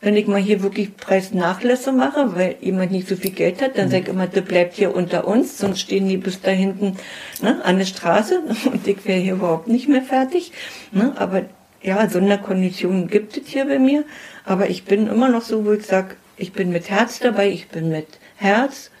Wenn 0.00 0.16
ich 0.16 0.28
mal 0.28 0.40
hier 0.40 0.62
wirklich 0.62 0.96
Preisnachlässe 0.96 1.90
mache, 1.90 2.36
weil 2.36 2.54
jemand 2.60 2.92
nicht 2.92 3.08
so 3.08 3.16
viel 3.16 3.32
Geld 3.32 3.60
hat, 3.60 3.76
dann 3.76 3.86
mhm. 3.86 3.90
sage 3.90 4.02
ich 4.04 4.08
immer, 4.10 4.28
das 4.28 4.44
bleibt 4.44 4.74
hier 4.74 4.94
unter 4.94 5.26
uns, 5.26 5.58
sonst 5.58 5.80
stehen 5.80 6.08
die 6.08 6.16
bis 6.16 6.40
da 6.40 6.52
hinten 6.52 6.96
ne, 7.42 7.64
an 7.64 7.78
der 7.78 7.84
Straße 7.84 8.42
und 8.72 8.86
ich 8.86 9.04
wäre 9.04 9.18
hier 9.18 9.32
überhaupt 9.34 9.66
nicht 9.66 9.88
mehr 9.88 10.02
fertig. 10.02 10.52
Ne, 10.92 11.12
aber 11.16 11.46
ja, 11.82 12.08
Sonderkonditionen 12.08 13.08
gibt 13.08 13.36
es 13.36 13.48
hier 13.48 13.64
bei 13.64 13.80
mir, 13.80 14.04
aber 14.44 14.70
ich 14.70 14.84
bin 14.84 15.08
immer 15.08 15.28
noch 15.28 15.42
so, 15.42 15.64
wo 15.64 15.72
ich 15.72 15.84
sage, 15.84 16.14
ich 16.36 16.52
bin 16.52 16.70
mit 16.70 16.88
Herz 16.90 17.18
dabei, 17.18 17.48
ich 17.50 17.68
bin 17.68 17.88
mit 17.88 18.06
Herz, 18.36 18.92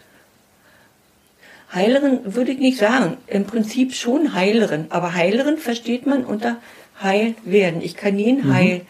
Heilerin 1.72 2.34
würde 2.34 2.52
ich 2.52 2.58
nicht 2.58 2.78
sagen. 2.78 3.18
Im 3.26 3.44
Prinzip 3.44 3.94
schon 3.94 4.34
Heilerin. 4.34 4.86
Aber 4.90 5.14
Heilerin 5.14 5.58
versteht 5.58 6.06
man 6.06 6.24
unter 6.24 6.56
heil 7.02 7.34
werden. 7.44 7.82
Ich 7.82 7.96
kann 7.96 8.18
jeden 8.18 8.48
mhm. 8.48 8.54
heil, 8.54 8.80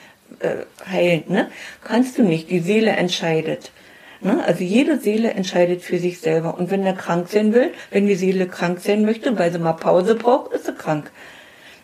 äh, 0.40 0.90
heilen. 0.90 1.24
Ne? 1.28 1.50
Kannst 1.84 2.18
du 2.18 2.22
nicht. 2.22 2.50
Die 2.50 2.60
Seele 2.60 2.90
entscheidet. 2.90 3.72
Ne? 4.20 4.42
Also 4.44 4.64
jede 4.64 4.98
Seele 4.98 5.30
entscheidet 5.30 5.82
für 5.82 5.98
sich 5.98 6.20
selber. 6.20 6.56
Und 6.56 6.70
wenn 6.70 6.84
er 6.84 6.94
krank 6.94 7.28
sein 7.28 7.52
will, 7.52 7.72
wenn 7.90 8.06
die 8.06 8.14
Seele 8.14 8.46
krank 8.46 8.80
sein 8.80 9.04
möchte, 9.04 9.38
weil 9.38 9.52
sie 9.52 9.58
mal 9.58 9.72
Pause 9.72 10.14
braucht, 10.14 10.52
ist 10.52 10.66
sie 10.66 10.72
krank. 10.72 11.10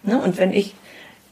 Ne? 0.03 0.21
Und 0.21 0.39
wenn 0.39 0.53
ich 0.53 0.75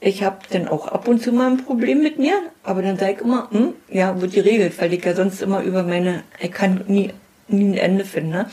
ich 0.04 0.24
habe 0.24 0.38
dann 0.50 0.66
auch 0.66 0.88
ab 0.88 1.06
und 1.06 1.22
zu 1.22 1.30
mal 1.30 1.48
ein 1.48 1.64
Problem 1.64 2.02
mit 2.02 2.18
mir, 2.18 2.34
aber 2.64 2.82
dann 2.82 2.98
sage 2.98 3.12
ich 3.12 3.20
immer, 3.20 3.48
hm, 3.52 3.74
ja, 3.88 4.20
wird 4.20 4.32
geregelt, 4.32 4.74
weil 4.80 4.92
ich 4.92 5.04
ja 5.04 5.14
sonst 5.14 5.40
immer 5.40 5.62
über 5.62 5.84
meine, 5.84 6.24
ich 6.40 6.50
kann 6.50 6.84
nie, 6.88 7.10
nie 7.46 7.66
ein 7.66 7.74
Ende 7.74 8.04
finden. 8.04 8.30
Ne? 8.30 8.50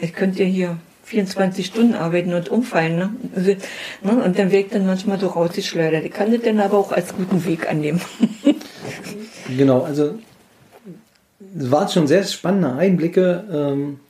Ich 0.00 0.12
könnte 0.12 0.42
ja 0.42 0.48
hier 0.48 0.76
24 1.04 1.66
Stunden 1.66 1.94
arbeiten 1.94 2.32
und 2.34 2.48
umfallen. 2.48 2.96
Ne? 2.96 3.10
Also, 3.34 3.50
ne? 4.02 4.24
Und 4.24 4.38
dann 4.38 4.52
wirkt 4.52 4.74
dann 4.74 4.86
manchmal 4.86 5.18
so 5.18 5.26
rausgeschleudert. 5.26 6.04
Ich 6.04 6.12
kann 6.12 6.32
das 6.32 6.42
dann 6.42 6.60
aber 6.60 6.78
auch 6.78 6.92
als 6.92 7.14
guten 7.14 7.44
Weg 7.44 7.68
annehmen. 7.68 8.00
genau, 9.56 9.82
also 9.82 10.18
es 11.58 11.70
waren 11.70 11.88
schon 11.88 12.06
sehr 12.06 12.22
spannende 12.24 12.72
Einblicke. 12.74 13.44
Ähm, 13.52 14.00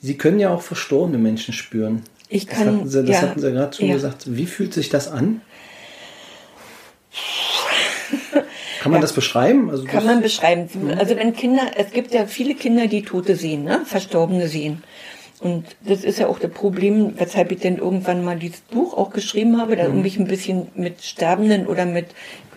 Sie 0.00 0.16
können 0.16 0.40
ja 0.40 0.50
auch 0.50 0.62
verstorbene 0.62 1.18
Menschen 1.18 1.54
spüren. 1.54 2.02
Ich 2.28 2.46
kann, 2.46 2.66
das 2.66 2.74
hatten 2.74 2.88
Sie, 2.88 3.04
das 3.04 3.16
ja, 3.16 3.22
hatten 3.22 3.40
Sie 3.40 3.52
gerade 3.52 3.76
schon 3.76 3.86
ja. 3.86 3.94
gesagt. 3.94 4.36
Wie 4.36 4.46
fühlt 4.46 4.74
sich 4.74 4.88
das 4.88 5.08
an? 5.08 5.42
Kann 8.82 8.90
man 8.90 8.98
ja, 8.98 9.02
das 9.02 9.12
beschreiben? 9.12 9.70
Also 9.70 9.84
kann 9.84 10.04
man 10.04 10.22
beschreiben. 10.22 10.68
Mhm. 10.74 10.98
Also 10.98 11.16
wenn 11.16 11.34
Kinder, 11.34 11.62
es 11.76 11.92
gibt 11.92 12.12
ja 12.12 12.26
viele 12.26 12.56
Kinder, 12.56 12.88
die 12.88 13.02
Tote 13.02 13.36
sehen, 13.36 13.62
ne? 13.62 13.82
Verstorbene 13.84 14.48
sehen. 14.48 14.82
Und 15.38 15.66
das 15.86 16.02
ist 16.02 16.18
ja 16.18 16.26
auch 16.26 16.40
das 16.40 16.50
Problem, 16.50 17.14
weshalb 17.16 17.52
ich 17.52 17.60
denn 17.60 17.78
irgendwann 17.78 18.24
mal 18.24 18.36
dieses 18.36 18.60
Buch 18.62 18.94
auch 18.94 19.10
geschrieben 19.10 19.60
habe, 19.60 19.76
da 19.76 19.88
mhm. 19.88 19.94
um 19.94 20.02
mich 20.02 20.18
ein 20.18 20.26
bisschen 20.26 20.66
mit 20.74 21.00
Sterbenden 21.02 21.68
oder 21.68 21.86
mit 21.86 22.06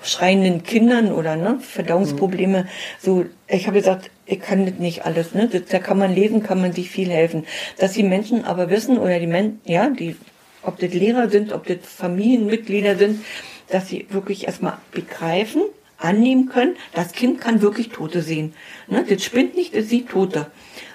schreienden 0.02 0.64
Kindern 0.64 1.12
oder 1.12 1.36
ne, 1.36 1.60
Verdauungsprobleme. 1.60 2.64
Mhm. 2.64 2.68
So, 3.00 3.26
ich 3.48 3.68
habe 3.68 3.78
gesagt, 3.78 4.10
ich 4.26 4.40
kann 4.40 4.66
das 4.66 4.80
nicht 4.80 5.06
alles. 5.06 5.36
Ne? 5.36 5.48
Das, 5.48 5.66
da 5.66 5.78
kann 5.78 6.00
man 6.00 6.14
lesen, 6.14 6.42
kann 6.42 6.60
man 6.60 6.74
sich 6.74 6.90
viel 6.90 7.12
helfen. 7.12 7.46
Dass 7.78 7.94
die 7.94 8.04
Menschen 8.04 8.46
aber 8.46 8.72
wissen 8.72 8.98
oder 8.98 9.20
die 9.20 9.28
Menschen, 9.28 9.62
ja, 9.66 9.92
die, 9.92 10.16
ob 10.64 10.80
das 10.80 10.92
Lehrer 10.92 11.30
sind, 11.30 11.54
ob 11.54 11.68
das 11.68 11.78
Familienmitglieder 11.84 12.96
sind, 12.96 13.24
dass 13.70 13.90
sie 13.90 14.08
wirklich 14.10 14.48
erstmal 14.48 14.78
begreifen, 14.92 15.62
annehmen 16.06 16.48
können, 16.48 16.76
das 16.94 17.12
Kind 17.12 17.42
kann 17.42 17.62
wirklich 17.62 17.90
Tote 17.90 18.22
sehen. 18.22 18.54
Ne? 18.88 19.06
Das 19.08 19.24
spinnt 19.24 19.56
nicht, 19.56 19.76
das 19.76 19.90
sieht 19.90 20.10
Tote. 20.10 20.48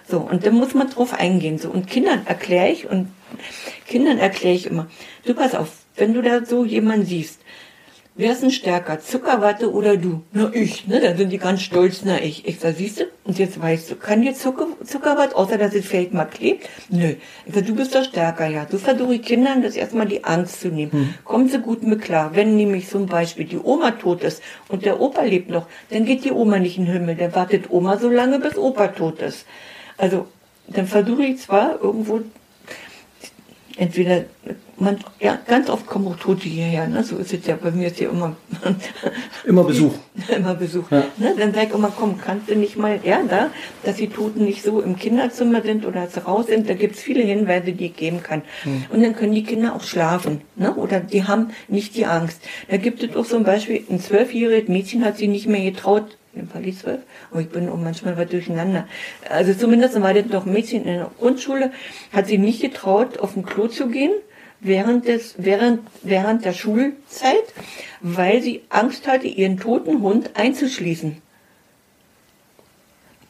So, 0.08 0.18
und 0.18 0.44
dann 0.46 0.54
muss 0.54 0.74
man 0.74 0.90
drauf 0.90 1.14
eingehen. 1.14 1.58
So, 1.58 1.70
und 1.70 1.86
Kindern 1.86 2.26
erkläre 2.26 2.70
ich 2.70 2.88
und 2.88 3.08
Kindern 3.86 4.18
erkläre 4.18 4.54
ich 4.54 4.66
immer, 4.66 4.88
du 5.24 5.34
pass 5.34 5.54
auf, 5.54 5.70
wenn 5.96 6.14
du 6.14 6.22
da 6.22 6.44
so 6.44 6.64
jemanden 6.64 7.06
siehst, 7.06 7.40
wer 8.14 8.32
ist 8.32 8.42
denn 8.42 8.50
stärker, 8.50 9.00
Zuckerwatte 9.00 9.72
oder 9.72 9.96
du? 9.96 10.22
Na, 10.32 10.50
ich, 10.52 10.86
ne? 10.86 11.00
Dann 11.00 11.16
sind 11.16 11.30
die 11.30 11.38
ganz 11.38 11.62
stolz, 11.62 12.02
na, 12.04 12.20
ich. 12.20 12.46
Ich 12.46 12.60
sag, 12.60 12.76
siehst 12.76 13.00
du? 13.00 13.04
Und 13.24 13.38
jetzt 13.38 13.60
weißt 13.60 13.90
du, 13.90 13.96
kann 13.96 14.22
dir 14.22 14.34
Zucker, 14.34 14.66
Zuckerwatte, 14.84 15.36
außer 15.36 15.58
dass 15.58 15.74
es 15.74 15.86
vielleicht 15.86 16.12
mal 16.12 16.24
klebt? 16.24 16.68
Nö. 16.88 17.14
Ich 17.46 17.54
sag, 17.54 17.66
du 17.66 17.74
bist 17.74 17.94
doch 17.94 18.04
stärker, 18.04 18.46
ja. 18.46 18.64
Du 18.64 18.78
versuchst 18.78 19.22
Kindern 19.22 19.62
das 19.62 19.76
erstmal 19.76 20.06
die 20.06 20.24
Angst 20.24 20.60
zu 20.60 20.68
nehmen. 20.68 20.92
Hm. 20.92 21.14
Kommen 21.24 21.48
sie 21.48 21.60
gut 21.60 21.82
mit 21.82 22.02
klar. 22.02 22.30
Wenn 22.34 22.56
nämlich 22.56 22.88
zum 22.88 23.06
Beispiel 23.06 23.46
die 23.46 23.58
Oma 23.58 23.92
tot 23.92 24.22
ist 24.22 24.42
und 24.68 24.84
der 24.84 25.00
Opa 25.00 25.22
lebt 25.22 25.50
noch, 25.50 25.66
dann 25.90 26.04
geht 26.04 26.24
die 26.24 26.32
Oma 26.32 26.58
nicht 26.58 26.78
in 26.78 26.86
den 26.86 26.92
Himmel. 26.92 27.16
Dann 27.16 27.34
wartet 27.34 27.70
Oma 27.70 27.98
so 27.98 28.08
lange, 28.08 28.38
bis 28.38 28.56
Opa 28.56 28.88
tot 28.88 29.20
ist. 29.22 29.46
Also, 29.96 30.26
dann 30.66 30.86
versuche 30.86 31.24
ich 31.24 31.40
zwar 31.40 31.80
irgendwo 31.82 32.20
entweder 33.76 34.24
man, 34.80 34.98
ja, 35.18 35.38
ganz 35.46 35.68
oft 35.68 35.86
kommen 35.86 36.08
auch 36.08 36.16
Tote 36.16 36.48
hierher, 36.48 36.88
ne? 36.88 37.04
so 37.04 37.16
ist 37.16 37.32
es 37.32 37.46
ja, 37.46 37.56
bei 37.56 37.70
mir 37.70 37.88
ist 37.88 38.00
ja 38.00 38.10
immer... 38.10 38.36
immer 39.44 39.64
Besuch. 39.64 39.92
immer 40.36 40.54
Besuch. 40.54 40.90
Ja. 40.90 41.04
Ne? 41.16 41.34
Dann 41.38 41.54
sag 41.54 41.68
ich 41.68 41.74
immer, 41.74 41.92
komm, 41.96 42.18
kannst 42.18 42.50
du 42.50 42.56
nicht 42.56 42.76
mal, 42.76 43.00
ja, 43.04 43.20
da, 43.28 43.50
dass 43.84 43.96
die 43.96 44.08
Toten 44.08 44.44
nicht 44.44 44.62
so 44.62 44.80
im 44.80 44.96
Kinderzimmer 44.96 45.62
sind 45.62 45.86
oder 45.86 46.06
sie 46.08 46.24
raus 46.24 46.46
sind, 46.46 46.68
da 46.68 46.74
gibt's 46.74 47.00
viele 47.00 47.22
Hinweise, 47.22 47.72
die 47.72 47.86
ich 47.86 47.96
geben 47.96 48.22
kann. 48.22 48.42
Mhm. 48.64 48.86
Und 48.90 49.02
dann 49.02 49.14
können 49.14 49.32
die 49.32 49.44
Kinder 49.44 49.74
auch 49.74 49.82
schlafen, 49.82 50.40
ne? 50.56 50.74
oder 50.74 51.00
die 51.00 51.24
haben 51.24 51.50
nicht 51.68 51.94
die 51.94 52.06
Angst. 52.06 52.40
Da 52.68 52.76
gibt 52.76 53.02
es 53.02 53.14
auch 53.16 53.30
ein 53.34 53.44
Beispiel, 53.44 53.84
ein 53.90 54.00
zwölfjähriges 54.00 54.68
Mädchen 54.68 55.04
hat 55.04 55.18
sich 55.18 55.28
nicht 55.28 55.46
mehr 55.46 55.70
getraut, 55.70 56.16
Fall 56.48 56.62
die 56.62 56.76
zwölf, 56.76 57.00
aber 57.30 57.40
ich 57.40 57.48
bin 57.48 57.68
auch 57.68 57.76
manchmal 57.76 58.16
was 58.16 58.28
durcheinander. 58.28 58.86
Also 59.28 59.52
zumindest 59.54 60.00
war 60.00 60.14
das 60.14 60.26
doch 60.28 60.46
ein 60.46 60.52
Mädchen 60.52 60.84
in 60.84 60.94
der 60.94 61.10
Grundschule, 61.18 61.72
hat 62.12 62.28
sich 62.28 62.38
nicht 62.38 62.60
getraut, 62.60 63.18
auf 63.18 63.34
den 63.34 63.44
Klo 63.44 63.66
zu 63.66 63.88
gehen, 63.88 64.12
während, 64.60 65.06
des, 65.06 65.34
während, 65.38 65.80
während 66.02 66.44
der 66.44 66.52
Schulzeit, 66.52 67.44
weil 68.00 68.42
sie 68.42 68.62
Angst 68.68 69.06
hatte, 69.06 69.26
ihren 69.26 69.58
toten 69.58 70.02
Hund 70.02 70.30
einzuschließen. 70.34 71.20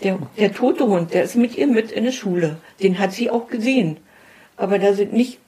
Der, 0.03 0.19
der 0.39 0.53
tote 0.53 0.87
Hund, 0.87 1.13
der 1.13 1.25
ist 1.25 1.37
mit 1.37 1.57
ihr 1.57 1.67
mit 1.67 1.93
in 1.93 2.05
der 2.05 2.13
Schule. 2.13 2.59
Den 2.83 2.99
hat 2.99 3.13
sie 3.13 3.31
auch 3.31 3.49
gesehen. 3.49 3.99
Aber 4.57 4.79
da 4.79 4.95
sind 4.95 5.13
nicht 5.13 5.39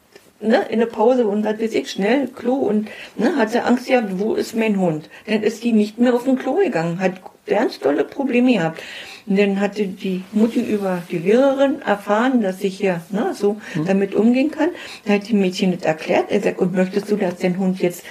ne, 0.43 0.65
in 0.69 0.81
der 0.81 0.87
Pause 0.87 1.27
und 1.27 1.47
hat 1.47 1.61
weiß 1.61 1.75
ich 1.75 1.91
schnell 1.91 2.29
Klo 2.29 2.55
und 2.55 2.89
ne, 3.17 3.37
hat 3.37 3.51
sie 3.51 3.65
Angst 3.65 3.87
gehabt, 3.87 4.19
wo 4.19 4.35
ist 4.35 4.55
mein 4.55 4.79
Hund? 4.79 5.09
Dann 5.27 5.43
ist 5.43 5.65
die 5.65 5.73
nicht 5.73 5.99
mehr 5.99 6.15
auf 6.15 6.25
den 6.25 6.39
Klo 6.39 6.57
gegangen, 6.57 7.01
hat 7.01 7.15
ganz 7.47 7.79
tolle 7.79 8.05
Probleme 8.05 8.53
gehabt. 8.53 8.83
Und 9.27 9.39
dann 9.39 9.61
hatte 9.61 9.87
die 9.87 10.25
Mutti 10.33 10.61
über 10.61 11.03
die 11.11 11.19
Lehrerin 11.19 11.81
erfahren, 11.83 12.43
dass 12.43 12.63
ich 12.63 12.79
hier 12.79 13.03
ne, 13.11 13.35
so 13.35 13.61
mhm. 13.75 13.87
damit 13.87 14.15
umgehen 14.15 14.51
kann. 14.51 14.71
Da 15.05 15.15
hat 15.15 15.29
die 15.29 15.35
Mädchen 15.35 15.73
das 15.77 15.87
erklärt. 15.87 16.31
Er 16.31 16.41
sagt, 16.41 16.59
und 16.59 16.75
möchtest 16.75 17.11
du, 17.11 17.17
dass 17.17 17.39
dein 17.39 17.59
Hund 17.59 17.81
jetzt 17.81 18.05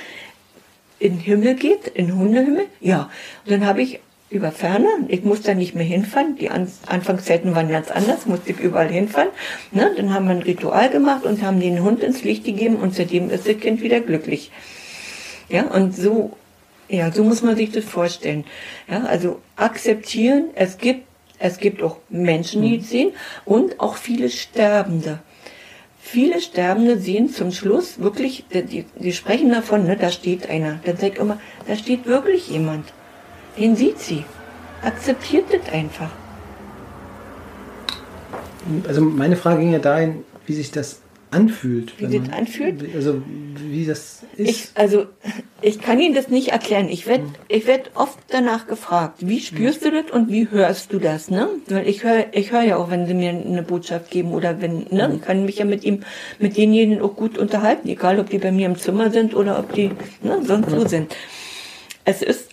in 0.99 1.13
den 1.13 1.19
Himmel 1.19 1.55
geht, 1.55 1.87
in 1.87 2.07
den 2.07 2.17
Hundehimmel? 2.17 2.67
Ja. 2.79 3.09
Und 3.45 3.51
dann 3.51 3.65
habe 3.65 3.81
ich 3.81 3.99
über 4.31 4.51
Ferne, 4.51 4.87
ich 5.09 5.23
musste 5.23 5.47
da 5.47 5.53
nicht 5.53 5.75
mehr 5.75 5.83
hinfahren, 5.83 6.37
die 6.37 6.49
An 6.49 6.71
Anfangszeiten 6.87 7.53
waren 7.53 7.69
ganz 7.69 7.91
anders, 7.91 8.25
musste 8.25 8.51
ich 8.51 8.59
überall 8.59 8.87
hinfahren. 8.87 9.29
Ne? 9.71 9.91
Dann 9.95 10.13
haben 10.13 10.25
wir 10.25 10.31
ein 10.31 10.41
Ritual 10.41 10.89
gemacht 10.89 11.25
und 11.25 11.43
haben 11.43 11.59
den 11.59 11.83
Hund 11.83 12.01
ins 12.01 12.23
Licht 12.23 12.45
gegeben 12.45 12.77
und 12.77 12.95
seitdem 12.95 13.29
ist 13.29 13.47
das 13.47 13.57
Kind 13.57 13.81
wieder 13.81 13.99
glücklich. 13.99 14.51
Ja, 15.49 15.63
und 15.63 15.93
so 15.95 16.37
ja, 16.91 17.09
so 17.11 17.23
muss 17.23 17.41
man 17.41 17.55
sich 17.55 17.71
das 17.71 17.85
vorstellen. 17.85 18.43
Ja, 18.89 19.03
also 19.05 19.41
akzeptieren, 19.55 20.49
es 20.55 20.77
gibt, 20.77 21.05
es 21.39 21.57
gibt 21.57 21.81
auch 21.81 21.97
Menschen, 22.09 22.61
die 22.61 22.77
es 22.77 22.89
sehen 22.89 23.13
und 23.45 23.79
auch 23.79 23.95
viele 23.95 24.29
Sterbende. 24.29 25.19
Viele 25.99 26.41
Sterbende 26.41 26.99
sehen 26.99 27.29
zum 27.29 27.51
Schluss 27.51 27.99
wirklich, 27.99 28.43
die, 28.51 28.85
die 28.95 29.13
sprechen 29.13 29.51
davon, 29.51 29.85
ne, 29.85 29.95
da 29.95 30.11
steht 30.11 30.49
einer. 30.49 30.81
Dann 30.83 30.97
sagt 30.97 31.17
immer, 31.17 31.39
da 31.67 31.77
steht 31.77 32.05
wirklich 32.05 32.49
jemand. 32.49 32.91
Den 33.57 33.75
sieht 33.75 33.99
sie. 33.99 34.25
Akzeptiert 34.81 35.45
das 35.51 35.71
einfach. 35.73 36.09
Also 38.87 39.01
meine 39.01 39.35
Frage 39.35 39.59
ging 39.59 39.73
ja 39.73 39.79
dahin, 39.79 40.23
wie 40.45 40.53
sich 40.53 40.71
das 40.71 41.01
anfühlt. 41.31 41.93
Wie 41.97 42.19
das 42.19 42.29
anfühlt? 42.31 42.93
Also 42.93 43.21
wie 43.55 43.85
das 43.85 44.23
ist. 44.35 44.49
Ich, 44.49 44.67
also 44.75 45.05
ich 45.61 45.79
kann 45.79 45.99
Ihnen 45.99 46.13
das 46.13 46.27
nicht 46.27 46.49
erklären. 46.49 46.89
Ich 46.89 47.07
werde 47.07 47.23
hm. 47.23 47.33
ich 47.47 47.67
werd 47.67 47.91
oft 47.95 48.19
danach 48.29 48.67
gefragt, 48.67 49.19
wie 49.21 49.39
spürst 49.39 49.83
hm. 49.83 49.91
du 49.91 50.01
das 50.03 50.11
und 50.11 50.29
wie 50.29 50.49
hörst 50.49 50.93
du 50.93 50.99
das? 50.99 51.29
Ne? 51.29 51.47
Weil 51.67 51.87
ich 51.87 52.03
höre 52.03 52.25
ich 52.33 52.51
hör 52.51 52.61
ja 52.61 52.77
auch, 52.77 52.91
wenn 52.91 53.07
Sie 53.07 53.13
mir 53.13 53.29
eine 53.29 53.63
Botschaft 53.63 54.11
geben 54.11 54.33
oder 54.33 54.61
wenn, 54.61 54.87
ne? 54.91 55.07
Hm. 55.07 55.15
Ich 55.15 55.21
kann 55.21 55.45
mich 55.45 55.57
ja 55.57 55.65
mit 55.65 55.83
ihm, 55.83 56.01
mit 56.39 56.57
denjenigen 56.57 57.01
auch 57.01 57.15
gut 57.15 57.37
unterhalten, 57.37 57.87
egal 57.87 58.19
ob 58.19 58.29
die 58.29 58.37
bei 58.37 58.51
mir 58.51 58.65
im 58.65 58.77
Zimmer 58.77 59.09
sind 59.09 59.33
oder 59.33 59.57
ob 59.57 59.73
die 59.73 59.91
ne, 60.21 60.41
sonst 60.43 60.71
wo 60.71 60.87
sind. 60.87 61.15
Es 62.03 62.21
ist 62.21 62.50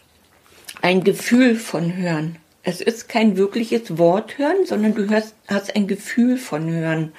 ein 0.82 1.04
Gefühl 1.04 1.56
von 1.56 1.96
Hören. 1.96 2.36
Es 2.62 2.80
ist 2.80 3.08
kein 3.08 3.36
wirkliches 3.36 3.98
Wort 3.98 4.38
hören, 4.38 4.66
sondern 4.66 4.94
du 4.94 5.08
hörst, 5.08 5.34
hast 5.46 5.74
ein 5.74 5.86
Gefühl 5.86 6.36
von 6.36 6.70
Hören. 6.70 7.12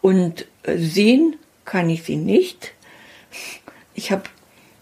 Und 0.00 0.46
äh, 0.62 0.76
sehen 0.78 1.36
kann 1.64 1.90
ich 1.90 2.04
sie 2.04 2.16
nicht. 2.16 2.72
Ich 3.94 4.12
habe 4.12 4.24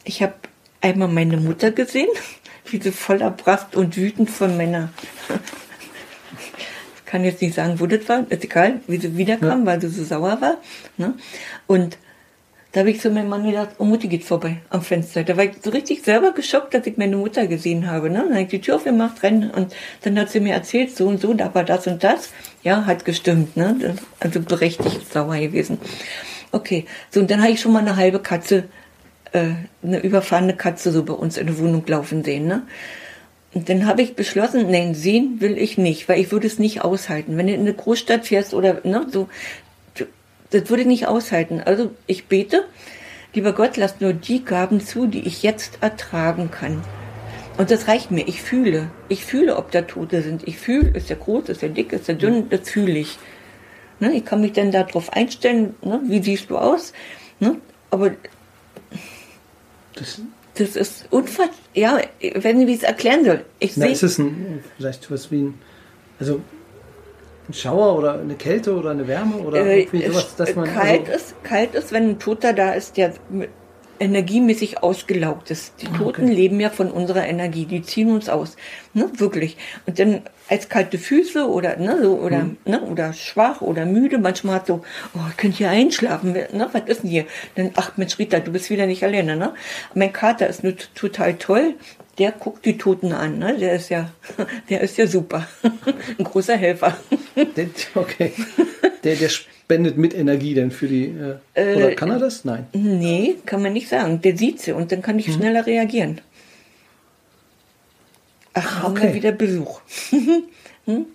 ich 0.05 0.23
hab 0.23 0.49
einmal 0.81 1.09
meine 1.09 1.37
Mutter 1.37 1.71
gesehen, 1.71 2.09
wie 2.67 2.81
sie 2.81 2.93
voller 2.93 3.31
Pracht 3.31 3.77
und 3.77 3.97
wütend 3.97 4.31
von 4.31 4.57
meiner. 4.57 4.93
ich 6.97 7.05
kann 7.07 7.25
jetzt 7.25 7.41
nicht 7.41 7.55
sagen, 7.55 7.79
wo 7.81 7.87
das 7.87 8.09
war, 8.09 8.31
ist 8.31 8.45
egal, 8.45 8.81
wie 8.87 8.99
sie 8.99 9.17
wiederkam, 9.17 9.61
ja. 9.61 9.67
weil 9.67 9.81
sie 9.81 9.89
so 9.89 10.05
sauer 10.05 10.41
war. 10.41 10.59
Ne? 10.97 11.15
Und 11.67 11.99
da 12.73 12.81
habe 12.81 12.91
ich 12.91 13.01
zu 13.01 13.11
meinem 13.11 13.29
Mann 13.29 13.45
gedacht, 13.45 13.71
oh 13.79 13.85
Mutti 13.85 14.09
geht 14.09 14.25
vorbei 14.25 14.57
am 14.71 14.81
Fenster. 14.81 15.25
Da 15.25 15.37
war 15.37 15.45
ich 15.45 15.53
so 15.63 15.71
richtig 15.71 16.03
selber 16.03 16.33
geschockt, 16.33 16.73
dass 16.73 16.87
ich 16.87 16.97
meine 16.97 17.17
Mutter 17.17 17.47
gesehen 17.47 17.91
habe. 17.91 18.09
Ne? 18.09 18.21
Dann 18.21 18.31
habe 18.31 18.43
ich 18.43 18.49
die 18.49 18.61
Tür 18.63 18.77
aufgemacht, 18.77 19.23
rennen 19.23 19.51
und 19.51 19.75
dann 20.03 20.19
hat 20.19 20.31
sie 20.31 20.41
mir 20.41 20.55
erzählt, 20.55 20.97
so 20.97 21.07
und 21.07 21.21
so, 21.21 21.35
da 21.35 21.55
war 21.55 21.65
das 21.65 21.87
und 21.87 22.03
das. 22.03 22.31
Ja, 22.63 22.87
hat 22.87 23.05
gestimmt. 23.05 23.59
Ne? 23.59 23.97
Also 24.21 24.41
berechtigt 24.41 25.13
sauer 25.13 25.37
gewesen. 25.37 25.79
Okay, 26.51 26.87
so 27.11 27.21
und 27.21 27.31
dann 27.31 27.43
habe 27.43 27.53
ich 27.53 27.61
schon 27.61 27.73
mal 27.73 27.81
eine 27.81 27.97
halbe 27.97 28.21
Katze, 28.21 28.65
äh, 29.33 29.51
eine 29.83 30.01
überfahrene 30.01 30.55
Katze 30.55 30.93
so 30.93 31.05
bei 31.05 31.15
uns 31.15 31.37
in 31.37 31.49
der 31.49 31.59
Wohnung 31.59 31.85
laufen 31.87 32.25
sehen. 32.25 32.47
Ne? 32.47 32.63
Und 33.55 33.69
dann 33.69 33.87
habe 33.87 34.01
ich 34.01 34.15
beschlossen, 34.15 34.71
nein, 34.71 34.95
sehen 34.95 35.41
will 35.41 35.59
ich 35.59 35.77
nicht, 35.77 36.09
weil 36.09 36.21
ich 36.21 36.33
würde 36.33 36.47
es 36.47 36.59
nicht 36.59 36.83
aushalten. 36.83 37.37
Wenn 37.37 37.49
du 37.49 37.53
in 37.53 37.61
eine 37.61 37.75
Großstadt 37.75 38.27
fährst 38.27 38.55
oder 38.55 38.81
ne, 38.85 39.07
so, 39.11 39.29
das 40.53 40.69
würde 40.71 40.83
ich 40.83 40.89
nicht 40.89 41.07
aushalten. 41.07 41.61
Also 41.61 41.91
ich 42.07 42.27
bete, 42.27 42.65
lieber 43.35 43.53
Gott, 43.53 43.77
lass 43.77 44.01
nur 44.01 44.13
die 44.13 44.45
Gaben 44.45 44.81
zu, 44.81 45.07
die 45.07 45.27
ich 45.27 45.43
jetzt 45.43 45.79
ertragen 45.81 46.51
kann. 46.51 46.83
Und 47.59 47.71
das 47.71 47.89
reicht 47.89 48.11
mir. 48.11 48.27
Ich 48.29 48.43
fühle. 48.43 48.91
Ich 49.09 49.25
fühle, 49.25 49.57
ob 49.57 49.71
da 49.71 49.83
Tote 49.83 50.23
sind. 50.23 50.47
Ich 50.47 50.59
fühle, 50.59 50.91
ist 50.97 51.11
der 51.11 51.17
groß, 51.17 51.49
ist 51.49 51.63
der 51.63 51.69
dick, 51.69 51.93
ist 51.93 52.09
der 52.09 52.15
dünn, 52.15 52.49
das 52.49 52.69
fühle 52.69 52.99
ich. 52.99 53.19
Ne, 54.01 54.15
ich 54.15 54.25
kann 54.25 54.41
mich 54.41 54.53
dann 54.53 54.73
darauf 54.73 55.13
einstellen, 55.13 55.75
ne, 55.83 56.01
wie 56.05 56.23
siehst 56.23 56.51
du 56.51 56.59
aus? 56.59 56.93
Ne? 57.41 57.57
Aber 57.91 58.13
Das, 59.95 60.21
das 60.55 60.77
ist 60.77 61.07
unfassbar. 61.11 61.57
Ja, 61.75 62.01
wenn 62.21 62.61
ich 62.67 62.77
es 62.79 62.83
erklären 62.83 63.25
soll. 63.25 63.45
Ich 63.59 63.77
Na, 63.77 63.87
ist 63.87 64.03
es 64.03 64.19
ein, 64.19 64.65
vielleicht 64.77 65.11
was 65.11 65.31
wie 65.31 65.43
ein, 65.43 65.55
also 66.19 66.41
ein 67.49 67.55
Schauer 67.55 67.99
oder 67.99 68.21
eine 68.21 68.35
Kälte 68.35 68.77
oder 68.77 68.91
eine 68.91 69.09
Wärme 69.09 69.37
oder 69.37 69.67
äh, 69.67 69.87
sowas, 69.87 70.37
dass 70.37 70.55
man. 70.55 70.73
Kalt, 70.73 71.09
also 71.09 71.13
ist, 71.13 71.45
kalt 71.45 71.75
ist, 71.75 71.93
wenn 71.93 72.11
ein 72.11 72.19
Toter 72.19 72.53
da 72.53 72.73
ist, 72.73 72.97
der 72.97 73.15
energiemäßig 74.03 74.83
ausgelaugt 74.83 75.51
ist. 75.51 75.75
Die 75.81 75.87
ah, 75.87 75.97
Toten 75.97 76.25
okay. 76.25 76.35
leben 76.35 76.61
ja 76.61 76.71
von 76.71 76.91
unserer 76.91 77.27
Energie, 77.27 77.67
die 77.67 77.83
ziehen 77.83 78.11
uns 78.11 78.29
aus, 78.29 78.57
ne, 78.95 79.09
wirklich. 79.17 79.57
Und 79.87 79.99
dann 79.99 80.23
als 80.49 80.69
kalte 80.69 80.99
Füße 80.99 81.49
oder 81.49 81.77
ne, 81.77 81.99
so 82.03 82.19
oder 82.19 82.41
hm. 82.41 82.57
ne, 82.65 82.83
oder 82.83 83.13
schwach 83.13 83.61
oder 83.61 83.87
müde, 83.87 84.19
manchmal 84.19 84.57
hat 84.57 84.67
so, 84.67 84.83
oh, 85.15 85.21
ich 85.31 85.37
könnte 85.37 85.59
hier 85.59 85.71
einschlafen, 85.71 86.33
ne, 86.33 86.69
was 86.73 86.83
ist 86.87 87.05
denn 87.05 87.11
hier? 87.11 87.27
Dann 87.55 87.71
ach 87.77 87.97
Mensch 87.97 88.19
Rita, 88.19 88.41
du 88.41 88.51
bist 88.51 88.71
wieder 88.71 88.87
nicht 88.87 89.05
alleine, 89.05 89.37
ne? 89.37 89.55
Mein 89.95 90.13
Kater 90.13 90.49
ist 90.49 90.65
nur 90.65 90.75
total 90.95 91.35
toll. 91.35 91.75
Der 92.19 92.33
guckt 92.33 92.65
die 92.67 92.77
Toten 92.77 93.13
an, 93.13 93.39
ne? 93.39 93.57
Der 93.59 93.75
ist 93.75 93.89
ja, 93.89 94.11
der 94.69 94.83
ist 94.83 94.99
ja 94.99 95.07
super, 95.07 95.47
ein 96.19 96.25
großer 96.25 96.57
Helfer. 96.57 96.97
okay. 97.95 98.33
Der, 99.03 99.17
der 99.17 99.29
spendet 99.29 99.97
mit 99.97 100.15
Energie 100.15 100.55
denn 100.55 100.71
für 100.71 100.87
die. 100.87 101.15
Äh, 101.55 101.77
oder 101.77 101.95
kann 101.95 102.11
er 102.11 102.19
das? 102.19 102.45
Nein. 102.45 102.67
Nee, 102.73 103.37
kann 103.47 103.63
man 103.63 103.73
nicht 103.73 103.89
sagen. 103.89 104.21
Der 104.21 104.37
sieht 104.37 104.61
sie 104.61 104.73
und 104.73 104.93
dann 104.93 105.03
kann 105.03 105.19
ich 105.19 105.27
hm. 105.29 105.35
schneller 105.35 105.67
reagieren. 105.67 106.21
Ach, 108.55 108.81
ah, 108.81 108.83
haben 108.83 109.01
wir 109.01 109.15
wieder 109.15 109.33
Besuch. 109.33 109.81
hm? 110.85 111.07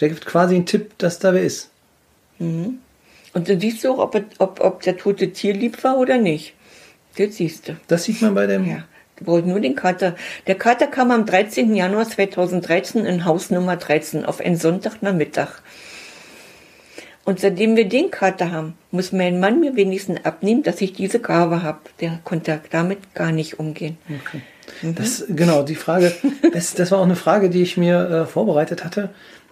Der 0.00 0.08
gibt 0.08 0.26
quasi 0.26 0.56
einen 0.56 0.66
Tipp, 0.66 0.98
dass 0.98 1.18
da 1.18 1.32
wer 1.32 1.42
ist. 1.42 1.70
Mhm. 2.38 2.78
Und 3.32 3.48
dann 3.48 3.60
siehst 3.60 3.84
du 3.84 3.92
auch, 3.92 3.98
ob, 3.98 4.20
ob, 4.38 4.60
ob 4.60 4.82
der 4.82 4.96
tote 4.96 5.32
Tier 5.32 5.54
lieb 5.54 5.84
war 5.84 5.98
oder 5.98 6.18
nicht. 6.18 6.54
Das 7.16 7.36
siehst 7.36 7.68
du. 7.68 7.76
Das 7.86 8.04
sieht 8.04 8.22
man 8.22 8.34
bei 8.34 8.46
dem. 8.46 8.66
Ja. 8.66 8.84
Brauchst 9.20 9.46
nur 9.46 9.60
den 9.60 9.74
Kater. 9.74 10.16
Der 10.46 10.54
Kater 10.54 10.86
kam 10.86 11.10
am 11.10 11.26
13. 11.26 11.74
Januar 11.74 12.08
2013 12.08 13.04
in 13.04 13.24
Haus 13.24 13.50
Nummer 13.50 13.76
13 13.76 14.24
auf 14.24 14.40
einen 14.40 14.56
Sonntagnachmittag. 14.56 15.60
Und 17.24 17.38
seitdem 17.38 17.76
wir 17.76 17.88
den 17.88 18.10
Kater 18.10 18.50
haben, 18.50 18.74
muss 18.90 19.12
mein 19.12 19.38
Mann 19.40 19.60
mir 19.60 19.76
wenigstens 19.76 20.24
abnehmen, 20.24 20.62
dass 20.62 20.80
ich 20.80 20.94
diese 20.94 21.20
Gabe 21.20 21.62
habe. 21.62 21.78
Der 22.00 22.18
konnte 22.24 22.60
damit 22.70 23.14
gar 23.14 23.30
nicht 23.30 23.58
umgehen. 23.58 23.98
Okay. 24.08 24.40
Mhm. 24.82 24.94
Das, 24.94 25.24
genau, 25.28 25.62
die 25.62 25.74
Frage, 25.74 26.12
das, 26.52 26.74
das 26.74 26.90
war 26.90 26.98
auch 26.98 27.04
eine 27.04 27.16
Frage, 27.16 27.50
die 27.50 27.62
ich 27.62 27.76
mir 27.76 28.10
äh, 28.10 28.26
vorbereitet 28.26 28.84
hatte. 28.84 29.10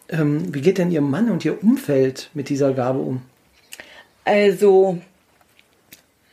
Ähm, 0.08 0.54
wie 0.54 0.62
geht 0.62 0.78
denn 0.78 0.90
Ihr 0.90 1.02
Mann 1.02 1.30
und 1.30 1.44
Ihr 1.44 1.62
Umfeld 1.62 2.30
mit 2.34 2.48
dieser 2.48 2.72
Gabe 2.72 2.98
um? 3.00 3.22
Also, 4.24 4.98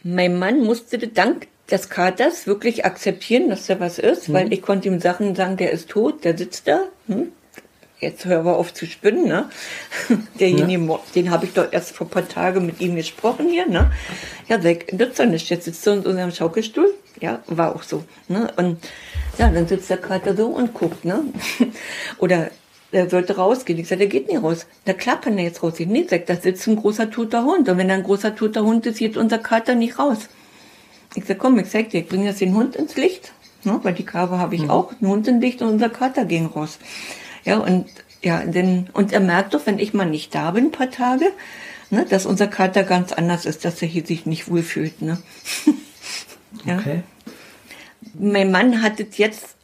mein 0.03 0.37
Mann 0.37 0.61
musste 0.63 0.97
dank 0.97 1.47
des 1.71 1.89
Katers 1.89 2.47
wirklich 2.47 2.85
akzeptieren, 2.85 3.49
dass 3.49 3.67
da 3.67 3.79
was 3.79 3.99
ist, 3.99 4.29
mhm. 4.29 4.33
weil 4.33 4.53
ich 4.53 4.61
konnte 4.61 4.87
ihm 4.87 4.99
Sachen 4.99 5.35
sagen, 5.35 5.57
der 5.57 5.71
ist 5.71 5.89
tot, 5.89 6.23
der 6.23 6.37
sitzt 6.37 6.67
da. 6.67 6.81
Hm? 7.07 7.31
jetzt 7.99 8.25
hör 8.25 8.45
wir 8.45 8.55
auf 8.55 8.73
zu 8.73 8.85
spinnen, 8.85 9.27
ne? 9.27 9.49
Derjenige, 10.39 10.91
ja. 10.91 10.99
den 11.15 11.31
habe 11.31 11.45
ich 11.45 11.53
doch 11.53 11.71
erst 11.71 11.91
vor 11.91 12.07
ein 12.07 12.09
paar 12.09 12.27
Tagen 12.27 12.65
mit 12.65 12.81
ihm 12.81 12.95
gesprochen 12.95 13.49
hier, 13.49 13.67
ne? 13.67 13.91
Ja, 14.47 14.63
weg, 14.63 14.93
nützt 14.93 15.19
doch 15.19 15.25
nicht. 15.25 15.49
Jetzt 15.49 15.65
sitzt 15.65 15.85
er 15.87 15.93
in 15.93 16.05
unserem 16.05 16.31
Schaukelstuhl. 16.31 16.93
Ja, 17.21 17.41
war 17.47 17.75
auch 17.75 17.83
so. 17.83 18.03
Ne? 18.27 18.51
Und 18.57 18.77
ja, 19.37 19.49
dann 19.49 19.67
sitzt 19.67 19.89
der 19.89 19.97
Kater 19.97 20.35
so 20.35 20.47
und 20.47 20.73
guckt, 20.73 21.05
ne? 21.05 21.23
Oder 22.17 22.51
er 22.91 23.09
sollte 23.09 23.37
rausgehen. 23.37 23.79
Ich 23.79 23.87
sage, 23.87 23.99
der 23.99 24.07
geht 24.07 24.27
nicht 24.27 24.41
raus. 24.41 24.67
Na 24.85 24.93
klar 24.93 25.19
kann 25.19 25.37
er 25.37 25.45
jetzt 25.45 25.63
rausgehen. 25.63 25.91
Nee, 25.91 26.05
sagt, 26.07 26.29
da 26.29 26.35
sitzt 26.35 26.67
ein 26.67 26.75
großer 26.75 27.09
toter 27.09 27.43
Hund. 27.43 27.67
Und 27.67 27.77
wenn 27.77 27.87
da 27.87 27.95
ein 27.95 28.03
großer 28.03 28.35
toter 28.35 28.63
Hund 28.63 28.85
ist, 28.85 28.99
geht 28.99 29.17
unser 29.17 29.39
Kater 29.39 29.75
nicht 29.75 29.97
raus. 29.97 30.29
Ich 31.15 31.25
sage, 31.25 31.39
komm, 31.39 31.57
ich 31.59 31.69
zeig 31.69 31.89
dir, 31.89 32.01
ich 32.01 32.07
bringe 32.07 32.25
jetzt 32.25 32.41
den 32.41 32.55
Hund 32.55 32.75
ins 32.75 32.95
Licht. 32.95 33.33
Ne? 33.63 33.79
Weil 33.83 33.93
die 33.93 34.05
Karbe 34.05 34.37
habe 34.37 34.55
ich 34.55 34.63
mhm. 34.63 34.69
auch. 34.69 34.91
Ein 35.01 35.07
Hund 35.07 35.27
ins 35.27 35.41
Licht 35.41 35.61
und 35.61 35.69
unser 35.69 35.89
Kater 35.89 36.25
ging 36.25 36.45
raus. 36.45 36.77
Ja, 37.43 37.57
und 37.57 37.85
ja, 38.21 38.39
denn, 38.45 38.89
und 38.93 39.13
er 39.13 39.19
merkt 39.19 39.53
doch, 39.53 39.65
wenn 39.65 39.79
ich 39.79 39.93
mal 39.93 40.05
nicht 40.05 40.33
da 40.33 40.51
bin, 40.51 40.65
ein 40.65 40.71
paar 40.71 40.89
Tage, 40.89 41.25
ne, 41.91 42.05
dass 42.09 42.25
unser 42.25 42.47
Kater 42.47 42.83
ganz 42.83 43.11
anders 43.11 43.45
ist, 43.45 43.65
dass 43.65 43.81
er 43.81 43.87
hier 43.87 44.05
sich 44.05 44.25
nicht 44.25 44.49
wohlfühlt. 44.49 45.01
Ne? 45.01 45.19
ja. 46.65 46.79
Okay. 46.79 47.03
Mein 48.17 48.51
Mann 48.51 48.81
hat 48.81 48.99
es 48.99 49.17
jetzt 49.17 49.55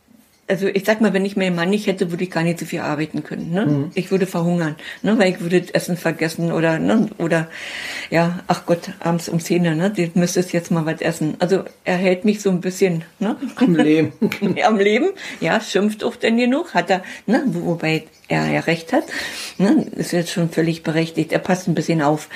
also 0.51 0.67
ich 0.67 0.83
sag 0.83 0.99
mal, 0.99 1.13
wenn 1.13 1.23
ich 1.23 1.37
meinen 1.37 1.55
Mann 1.55 1.69
nicht 1.69 1.87
hätte, 1.87 2.11
würde 2.11 2.25
ich 2.25 2.29
gar 2.29 2.43
nicht 2.43 2.59
so 2.59 2.65
viel 2.65 2.81
arbeiten 2.81 3.23
können. 3.23 3.51
Ne? 3.51 3.65
Mhm. 3.65 3.91
Ich 3.93 4.11
würde 4.11 4.27
verhungern, 4.27 4.75
ne? 5.01 5.17
weil 5.17 5.31
ich 5.31 5.39
würde 5.39 5.63
Essen 5.73 5.95
vergessen 5.95 6.51
oder 6.51 6.77
ne? 6.77 7.07
oder 7.17 7.47
ja, 8.11 8.39
ach 8.47 8.67
Gott, 8.67 8.91
abends 8.99 9.27
um 9.29 9.39
zehn, 9.39 9.63
ne? 9.63 9.89
Du 9.89 10.07
müsstest 10.19 10.53
jetzt 10.53 10.69
mal 10.69 10.85
was 10.85 11.01
essen. 11.01 11.35
Also 11.39 11.63
er 11.83 11.95
hält 11.95 12.25
mich 12.25 12.41
so 12.41 12.51
ein 12.51 12.61
bisschen 12.61 13.03
ne? 13.17 13.35
am 13.55 13.75
Leben. 13.75 14.13
am 14.63 14.77
Leben, 14.77 15.07
ja, 15.39 15.59
schimpft 15.59 16.03
auch 16.03 16.15
denn 16.15 16.37
genug, 16.37 16.75
hat 16.75 16.91
er, 16.91 17.01
ne? 17.25 17.43
wobei 17.47 18.03
er 18.27 18.47
ja 18.51 18.59
recht 18.59 18.93
hat. 18.93 19.05
Ne? 19.57 19.87
Ist 19.95 20.11
jetzt 20.11 20.29
schon 20.29 20.49
völlig 20.49 20.83
berechtigt. 20.83 21.31
Er 21.31 21.39
passt 21.39 21.67
ein 21.67 21.73
bisschen 21.73 22.03
auf. 22.03 22.29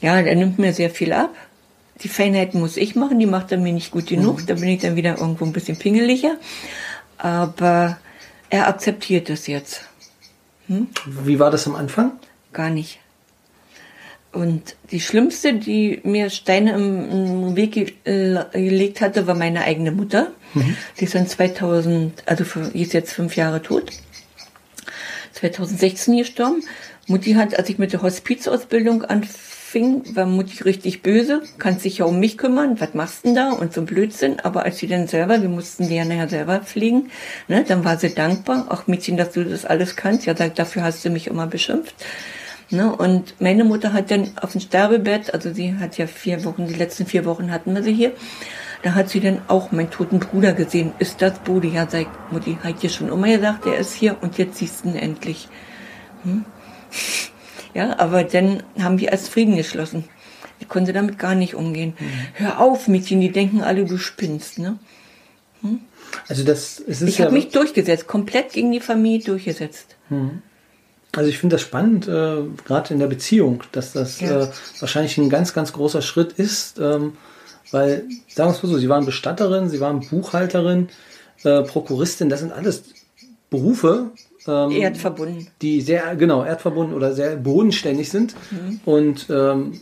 Ja, 0.00 0.20
er 0.20 0.34
nimmt 0.36 0.60
mir 0.60 0.72
sehr 0.72 0.90
viel 0.90 1.12
ab. 1.12 1.34
Die 2.02 2.08
Feinheiten 2.08 2.60
muss 2.60 2.76
ich 2.76 2.94
machen, 2.94 3.18
die 3.18 3.26
macht 3.26 3.50
er 3.50 3.58
mir 3.58 3.72
nicht 3.72 3.90
gut 3.90 4.06
genug. 4.06 4.42
Mhm. 4.42 4.46
Da 4.46 4.54
bin 4.54 4.68
ich 4.68 4.82
dann 4.82 4.96
wieder 4.96 5.18
irgendwo 5.18 5.44
ein 5.46 5.52
bisschen 5.52 5.78
pingeliger 5.78 6.36
aber 7.18 7.98
er 8.50 8.68
akzeptiert 8.68 9.30
es 9.30 9.46
jetzt. 9.46 9.82
Hm? 10.66 10.88
Wie 11.06 11.38
war 11.38 11.50
das 11.50 11.66
am 11.66 11.74
Anfang? 11.74 12.12
Gar 12.52 12.70
nicht. 12.70 12.98
Und 14.36 14.76
die 14.90 15.00
schlimmste, 15.00 15.54
die 15.54 16.00
mir 16.04 16.28
Steine 16.28 16.74
im, 16.74 17.56
Weg 17.56 17.96
äh, 18.04 18.44
gelegt 18.52 19.00
hatte, 19.00 19.26
war 19.26 19.34
meine 19.34 19.62
eigene 19.62 19.92
Mutter. 19.92 20.30
Mhm. 20.52 20.76
Die 21.00 21.04
ist 21.04 21.14
dann 21.14 21.26
2000, 21.26 22.22
also 22.26 22.44
die 22.74 22.82
ist 22.82 22.92
jetzt 22.92 23.14
fünf 23.14 23.34
Jahre 23.34 23.62
tot. 23.62 23.92
2016 25.32 26.18
gestorben. 26.18 26.62
Mutti 27.06 27.32
hat, 27.32 27.58
als 27.58 27.70
ich 27.70 27.78
mit 27.78 27.94
der 27.94 28.02
Hospizausbildung 28.02 29.04
anfing, 29.04 30.14
war 30.14 30.26
Mutti 30.26 30.62
richtig 30.64 31.00
böse, 31.00 31.42
kannst 31.56 31.86
dich 31.86 31.98
ja 31.98 32.04
um 32.04 32.20
mich 32.20 32.36
kümmern, 32.36 32.78
was 32.78 32.92
machst 32.92 33.24
du 33.24 33.28
denn 33.28 33.36
da 33.36 33.52
und 33.52 33.72
so 33.72 33.82
Blödsinn. 33.82 34.40
Aber 34.40 34.64
als 34.64 34.76
sie 34.76 34.86
dann 34.86 35.08
selber, 35.08 35.40
wir 35.40 35.48
mussten 35.48 35.88
die 35.88 35.94
ja 35.94 36.04
nachher 36.04 36.28
selber 36.28 36.58
pflegen, 36.60 37.10
ne, 37.48 37.64
dann 37.66 37.86
war 37.86 37.96
sie 37.96 38.14
dankbar, 38.14 38.66
ach 38.68 38.86
Mädchen, 38.86 39.16
dass 39.16 39.32
du 39.32 39.44
das 39.44 39.64
alles 39.64 39.96
kannst. 39.96 40.26
Ja, 40.26 40.34
dafür 40.34 40.82
hast 40.82 41.06
du 41.06 41.08
mich 41.08 41.26
immer 41.28 41.46
beschimpft. 41.46 41.94
Ne, 42.68 42.94
und 42.94 43.40
meine 43.40 43.62
Mutter 43.62 43.92
hat 43.92 44.10
dann 44.10 44.32
auf 44.40 44.52
dem 44.52 44.60
Sterbebett, 44.60 45.32
also 45.32 45.52
sie 45.52 45.76
hat 45.76 45.98
ja 45.98 46.08
vier 46.08 46.44
Wochen, 46.44 46.66
die 46.66 46.74
letzten 46.74 47.06
vier 47.06 47.24
Wochen 47.24 47.52
hatten 47.52 47.74
wir 47.74 47.82
sie 47.84 47.92
hier, 47.92 48.12
da 48.82 48.94
hat 48.94 49.08
sie 49.08 49.20
dann 49.20 49.40
auch 49.46 49.70
meinen 49.70 49.90
toten 49.90 50.18
Bruder 50.18 50.52
gesehen. 50.52 50.92
Ist 50.98 51.22
das 51.22 51.38
Brudi? 51.38 51.68
Ja, 51.68 51.88
sagt 51.88 52.32
Mutti, 52.32 52.58
hat 52.62 52.82
dir 52.82 52.90
schon 52.90 53.08
immer 53.08 53.28
gesagt, 53.28 53.66
er 53.66 53.78
ist 53.78 53.94
hier 53.94 54.16
und 54.20 54.36
jetzt 54.38 54.58
siehst 54.58 54.84
du 54.84 54.90
ihn 54.90 54.96
endlich. 54.96 55.48
Hm? 56.24 56.44
Ja, 57.74 57.98
aber 57.98 58.24
dann 58.24 58.62
haben 58.80 59.00
wir 59.00 59.12
als 59.12 59.28
Frieden 59.28 59.54
geschlossen. 59.54 60.04
Ich 60.60 60.66
konnte 60.66 60.94
damit 60.94 61.18
gar 61.18 61.34
nicht 61.34 61.54
umgehen. 61.54 61.92
Mhm. 61.98 62.06
Hör 62.32 62.58
auf, 62.58 62.88
Mädchen, 62.88 63.20
die 63.20 63.30
denken 63.30 63.60
alle, 63.60 63.84
du 63.84 63.98
spinnst, 63.98 64.58
ne? 64.58 64.78
Hm? 65.60 65.80
Also 66.26 66.42
das 66.42 66.80
es 66.80 67.02
ist 67.02 67.08
Ich 67.10 67.18
ja 67.18 67.26
habe 67.26 67.34
mich 67.34 67.50
durchgesetzt, 67.50 68.06
komplett 68.06 68.54
gegen 68.54 68.72
die 68.72 68.80
Familie 68.80 69.26
durchgesetzt. 69.26 69.96
Mhm. 70.08 70.40
Also 71.16 71.30
ich 71.30 71.38
finde 71.38 71.54
das 71.54 71.62
spannend, 71.62 72.06
äh, 72.06 72.42
gerade 72.64 72.92
in 72.92 73.00
der 73.00 73.06
Beziehung, 73.06 73.62
dass 73.72 73.92
das 73.92 74.20
ja. 74.20 74.42
äh, 74.42 74.48
wahrscheinlich 74.80 75.16
ein 75.16 75.30
ganz, 75.30 75.54
ganz 75.54 75.72
großer 75.72 76.02
Schritt 76.02 76.32
ist, 76.32 76.78
ähm, 76.78 77.14
weil, 77.70 78.04
sagen 78.28 78.50
wir 78.50 78.56
es 78.56 78.62
mal 78.62 78.68
so, 78.68 78.78
Sie 78.78 78.88
waren 78.88 79.06
Bestatterin, 79.06 79.68
Sie 79.68 79.80
waren 79.80 80.00
Buchhalterin, 80.00 80.88
äh, 81.42 81.62
Prokuristin, 81.62 82.28
das 82.28 82.40
sind 82.40 82.52
alles 82.52 82.84
Berufe, 83.50 84.10
ähm, 84.46 84.70
erdverbunden. 84.70 85.48
Die 85.62 85.80
sehr, 85.80 86.14
genau, 86.16 86.44
erdverbunden 86.44 86.94
oder 86.94 87.12
sehr 87.14 87.36
bodenständig 87.36 88.10
sind. 88.10 88.34
Mhm. 88.50 88.80
Und 88.84 89.26
ähm, 89.30 89.80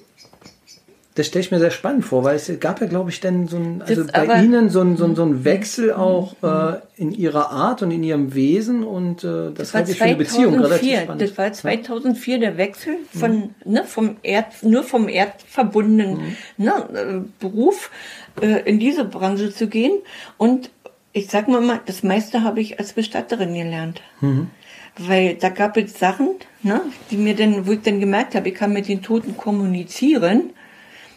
das 1.15 1.29
stelle 1.29 1.45
ich 1.45 1.53
mir 1.53 1.61
sehr 1.61 1.71
spannend 1.71 2.05
vor, 2.05 2.25
weil 2.25 2.35
es 2.35 2.51
gab 2.59 2.81
ja, 2.81 2.89
glaube 2.89 3.11
ich, 3.11 3.21
dann 3.21 3.47
so 3.47 3.57
ein, 3.57 3.83
also 3.83 4.03
das 4.03 4.11
bei 4.11 4.43
Ihnen 4.43 4.69
so 4.69 4.81
ein, 4.81 4.97
so 4.97 5.05
ein, 5.05 5.15
so 5.15 5.23
ein 5.23 5.31
mhm. 5.31 5.45
Wechsel 5.45 5.93
auch 5.93 6.35
äh, 6.43 6.81
in 6.97 7.13
Ihrer 7.13 7.51
Art 7.51 7.83
und 7.83 7.93
in 7.93 8.03
Ihrem 8.03 8.35
Wesen 8.35 8.83
und 8.83 9.23
äh, 9.23 9.53
das, 9.53 9.55
das 9.55 9.75
halte 9.75 9.93
ich 9.93 9.99
für 9.99 10.05
eine 10.05 10.17
Beziehung 10.17 10.59
relativ 10.59 11.01
spannend. 11.03 11.23
Das 11.23 11.39
war 11.39 11.53
2004 11.53 12.39
der 12.41 12.57
Wechsel 12.57 12.97
von, 13.17 13.37
mhm. 13.37 13.51
ne, 13.65 13.85
vom 13.85 14.17
Erd, 14.25 14.63
nur 14.63 14.83
vom 14.83 15.09
erdverbundenen 15.09 16.19
mhm. 16.19 16.65
ne, 16.65 16.73
äh, 16.73 17.21
Beruf 17.39 17.93
äh, 18.41 18.69
in 18.69 18.81
diese 18.81 19.05
Branche 19.05 19.53
zu 19.53 19.69
gehen 19.69 19.93
und 20.37 20.71
ich 21.13 21.29
sag 21.29 21.47
mal 21.47 21.61
mal, 21.61 21.81
das 21.87 22.03
meiste 22.03 22.43
habe 22.43 22.61
ich 22.61 22.81
als 22.81 22.93
Bestatterin 22.93 23.55
gelernt. 23.55 24.03
Mhm. 24.21 24.51
Weil 24.99 25.37
da 25.37 25.49
gab 25.49 25.77
es 25.77 25.97
Sachen, 25.97 26.31
ne, 26.65 26.81
die 27.11 27.17
mir 27.17 27.37
dann, 27.37 27.69
wo 27.69 27.73
ich 27.73 27.83
dann 27.83 28.01
gemerkt 28.01 28.35
habe, 28.35 28.49
ich 28.49 28.55
kann 28.57 28.73
mit 28.73 28.89
den 28.89 29.01
Toten 29.01 29.37
kommunizieren. 29.37 30.51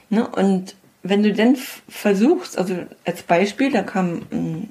Ne, 0.10 0.28
und 0.28 0.76
wenn 1.04 1.24
du 1.24 1.34
dann 1.34 1.58
versuchst, 1.88 2.58
also 2.58 2.76
als 3.06 3.24
Beispiel, 3.24 3.72
da 3.72 3.82
kam 3.82 4.22
hm, 4.30 4.70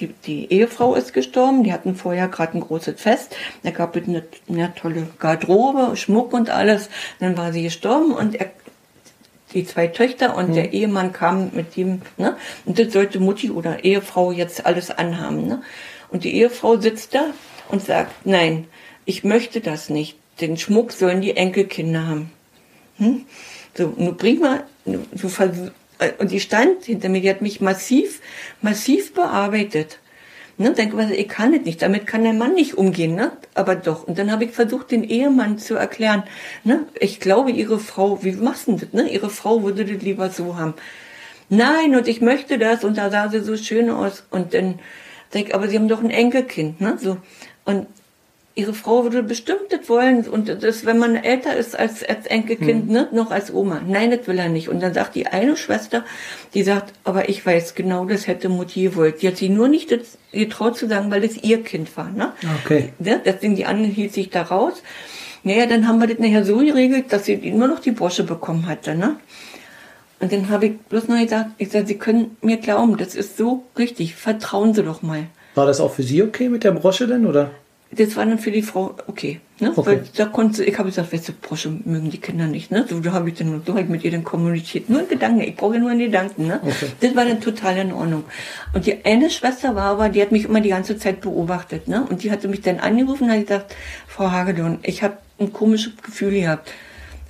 die, 0.00 0.08
die 0.08 0.50
Ehefrau 0.52 0.94
ist 0.94 1.12
gestorben, 1.12 1.62
die 1.62 1.72
hatten 1.72 1.94
vorher 1.94 2.28
gerade 2.28 2.58
ein 2.58 2.60
großes 2.60 3.00
Fest, 3.00 3.36
da 3.62 3.70
gab 3.70 3.96
es 3.96 4.08
eine, 4.08 4.24
eine 4.48 4.74
tolle 4.74 5.06
Garderobe, 5.18 5.96
Schmuck 5.96 6.32
und 6.32 6.50
alles, 6.50 6.88
dann 7.20 7.36
war 7.36 7.52
sie 7.52 7.62
gestorben 7.62 8.12
und 8.12 8.34
er, 8.34 8.50
die 9.52 9.64
zwei 9.64 9.86
Töchter 9.86 10.36
und 10.36 10.54
der 10.54 10.72
Ehemann 10.72 11.12
kam 11.12 11.50
mit 11.54 11.76
ihm, 11.76 12.02
ne? 12.16 12.36
Und 12.64 12.78
das 12.80 12.92
sollte 12.92 13.20
Mutti 13.20 13.52
oder 13.52 13.84
Ehefrau 13.84 14.32
jetzt 14.32 14.66
alles 14.66 14.90
anhaben, 14.90 15.46
ne? 15.46 15.62
Und 16.10 16.24
die 16.24 16.34
Ehefrau 16.34 16.76
sitzt 16.76 17.14
da 17.14 17.26
und 17.68 17.84
sagt, 17.84 18.26
nein, 18.26 18.66
ich 19.04 19.22
möchte 19.22 19.60
das 19.60 19.90
nicht. 19.90 20.18
Den 20.40 20.56
Schmuck 20.56 20.90
sollen 20.90 21.20
die 21.20 21.36
Enkelkinder 21.36 22.06
haben. 22.06 22.32
Hm? 22.98 23.26
So, 23.76 23.92
nun 23.96 24.16
bring 24.16 24.40
mal, 24.40 24.64
vers- 25.16 25.72
äh, 25.98 26.12
und 26.18 26.30
die 26.30 26.40
stand 26.40 26.84
hinter 26.84 27.08
mir, 27.08 27.20
die 27.20 27.30
hat 27.30 27.42
mich 27.42 27.60
massiv, 27.60 28.20
massiv 28.62 29.14
bearbeitet. 29.14 29.98
Ne, 30.56 30.70
denke 30.70 30.94
mal, 30.94 31.10
ich 31.10 31.28
kann 31.28 31.52
es 31.52 31.62
nicht, 31.62 31.82
damit 31.82 32.06
kann 32.06 32.22
der 32.22 32.32
Mann 32.32 32.54
nicht 32.54 32.78
umgehen, 32.78 33.16
ne? 33.16 33.32
Aber 33.54 33.74
doch. 33.74 34.06
Und 34.06 34.18
dann 34.18 34.30
habe 34.30 34.44
ich 34.44 34.52
versucht, 34.52 34.92
den 34.92 35.02
Ehemann 35.02 35.58
zu 35.58 35.74
erklären, 35.74 36.22
ne? 36.62 36.86
Ich 37.00 37.18
glaube, 37.18 37.50
ihre 37.50 37.80
Frau, 37.80 38.22
wie 38.22 38.32
machst 38.32 38.68
du 38.68 38.76
das, 38.76 38.92
ne? 38.92 39.10
Ihre 39.10 39.30
Frau 39.30 39.64
würde 39.64 39.84
das 39.84 40.00
lieber 40.00 40.30
so 40.30 40.56
haben. 40.56 40.74
Nein, 41.48 41.96
und 41.96 42.06
ich 42.06 42.20
möchte 42.20 42.56
das, 42.56 42.84
und 42.84 42.96
da 42.96 43.10
sah 43.10 43.28
sie 43.30 43.40
so 43.40 43.56
schön 43.56 43.90
aus. 43.90 44.22
Und 44.30 44.54
dann 44.54 44.78
denke 45.34 45.48
ich, 45.48 45.54
aber 45.56 45.66
sie 45.66 45.76
haben 45.76 45.88
doch 45.88 46.04
ein 46.04 46.10
Enkelkind, 46.10 46.80
ne? 46.80 46.98
So. 47.00 47.16
Und 47.64 47.88
ihre 48.56 48.72
Frau 48.72 49.02
würde 49.02 49.22
bestimmt 49.22 49.70
das 49.70 49.88
wollen 49.88 50.28
und 50.28 50.48
das, 50.62 50.86
wenn 50.86 50.98
man 50.98 51.16
älter 51.16 51.56
ist 51.56 51.76
als, 51.76 52.04
als 52.04 52.26
Enkelkind, 52.26 52.88
ne, 52.88 53.08
noch 53.12 53.32
als 53.32 53.52
Oma. 53.52 53.80
Nein, 53.86 54.12
das 54.12 54.26
will 54.28 54.38
er 54.38 54.48
nicht. 54.48 54.68
Und 54.68 54.80
dann 54.80 54.94
sagt 54.94 55.16
die 55.16 55.26
eine 55.26 55.56
Schwester, 55.56 56.04
die 56.54 56.62
sagt, 56.62 56.92
aber 57.02 57.28
ich 57.28 57.44
weiß 57.44 57.74
genau, 57.74 58.04
das 58.04 58.28
hätte 58.28 58.48
Mutti 58.48 58.84
gewollt. 58.84 59.22
Die 59.22 59.28
hat 59.28 59.38
sie 59.38 59.48
nur 59.48 59.66
nicht 59.66 59.90
das 59.90 60.18
getraut 60.30 60.76
zu 60.76 60.86
sagen, 60.86 61.10
weil 61.10 61.24
es 61.24 61.42
ihr 61.42 61.62
Kind 61.64 61.96
war, 61.96 62.10
ne? 62.10 62.32
Okay. 62.62 62.92
Ne? 63.00 63.20
Deswegen 63.24 63.56
die 63.56 63.66
andere 63.66 63.88
hielt 63.88 64.12
sich 64.12 64.30
da 64.30 64.42
raus. 64.42 64.82
Naja, 65.42 65.66
dann 65.66 65.88
haben 65.88 65.98
wir 65.98 66.06
das 66.06 66.18
nachher 66.18 66.44
so 66.44 66.58
geregelt, 66.58 67.12
dass 67.12 67.24
sie 67.24 67.36
nur 67.36 67.68
noch 67.68 67.80
die 67.80 67.90
Brosche 67.90 68.22
bekommen 68.22 68.66
hatte, 68.66 68.94
ne? 68.94 69.16
Und 70.20 70.32
dann 70.32 70.48
habe 70.48 70.66
ich 70.66 70.78
bloß 70.78 71.08
noch 71.08 71.20
gesagt, 71.20 71.50
ich 71.58 71.70
sage, 71.70 71.86
Sie 71.86 71.98
können 71.98 72.36
mir 72.40 72.56
glauben, 72.56 72.96
das 72.96 73.14
ist 73.14 73.36
so 73.36 73.64
richtig, 73.76 74.14
vertrauen 74.14 74.72
Sie 74.72 74.82
doch 74.82 75.02
mal. 75.02 75.26
War 75.54 75.66
das 75.66 75.80
auch 75.80 75.92
für 75.92 76.02
Sie 76.02 76.22
okay 76.22 76.48
mit 76.48 76.64
der 76.64 76.72
Brosche 76.72 77.06
denn, 77.06 77.26
oder? 77.26 77.50
Das 77.96 78.16
war 78.16 78.26
dann 78.26 78.38
für 78.38 78.50
die 78.50 78.62
Frau 78.62 78.94
okay. 79.06 79.40
Ne? 79.60 79.72
Okay. 79.74 79.86
Weil 79.86 80.04
da 80.16 80.26
konnte 80.26 80.64
ich 80.64 80.76
habe 80.78 80.88
gesagt, 80.88 81.12
weißt 81.12 81.28
du, 81.28 81.32
Brosche 81.32 81.70
mögen 81.84 82.10
die 82.10 82.18
Kinder 82.18 82.46
nicht. 82.46 82.70
Ne? 82.70 82.84
So, 82.88 83.00
da 83.00 83.12
habe 83.12 83.28
ich 83.28 83.36
dann 83.36 83.62
so 83.64 83.76
ich 83.76 83.88
mit 83.88 84.04
ihr 84.04 84.10
dann 84.10 84.24
kommuniziert. 84.24 84.90
Nur 84.90 85.02
in 85.02 85.08
Gedanken, 85.08 85.40
ich 85.40 85.54
brauche 85.54 85.74
ja 85.74 85.80
nur 85.80 85.92
in 85.92 85.98
Gedanken. 85.98 86.46
Ne? 86.46 86.60
Okay. 86.62 86.88
Das 87.00 87.14
war 87.14 87.24
dann 87.24 87.40
total 87.40 87.76
in 87.78 87.92
Ordnung. 87.92 88.24
Und 88.72 88.86
die 88.86 89.04
eine 89.04 89.30
Schwester 89.30 89.74
war 89.74 89.84
aber, 89.84 90.08
die 90.08 90.20
hat 90.22 90.32
mich 90.32 90.44
immer 90.44 90.60
die 90.60 90.70
ganze 90.70 90.98
Zeit 90.98 91.20
beobachtet. 91.20 91.86
Ne? 91.86 92.04
Und 92.08 92.24
die 92.24 92.32
hatte 92.32 92.48
mich 92.48 92.62
dann 92.62 92.80
angerufen 92.80 93.24
und 93.24 93.30
hat 93.30 93.40
gesagt, 93.40 93.76
Frau 94.08 94.30
Hagedorn, 94.30 94.78
ich 94.82 95.02
habe 95.02 95.18
ein 95.38 95.52
komisches 95.52 95.92
Gefühl 96.02 96.32
gehabt. 96.32 96.70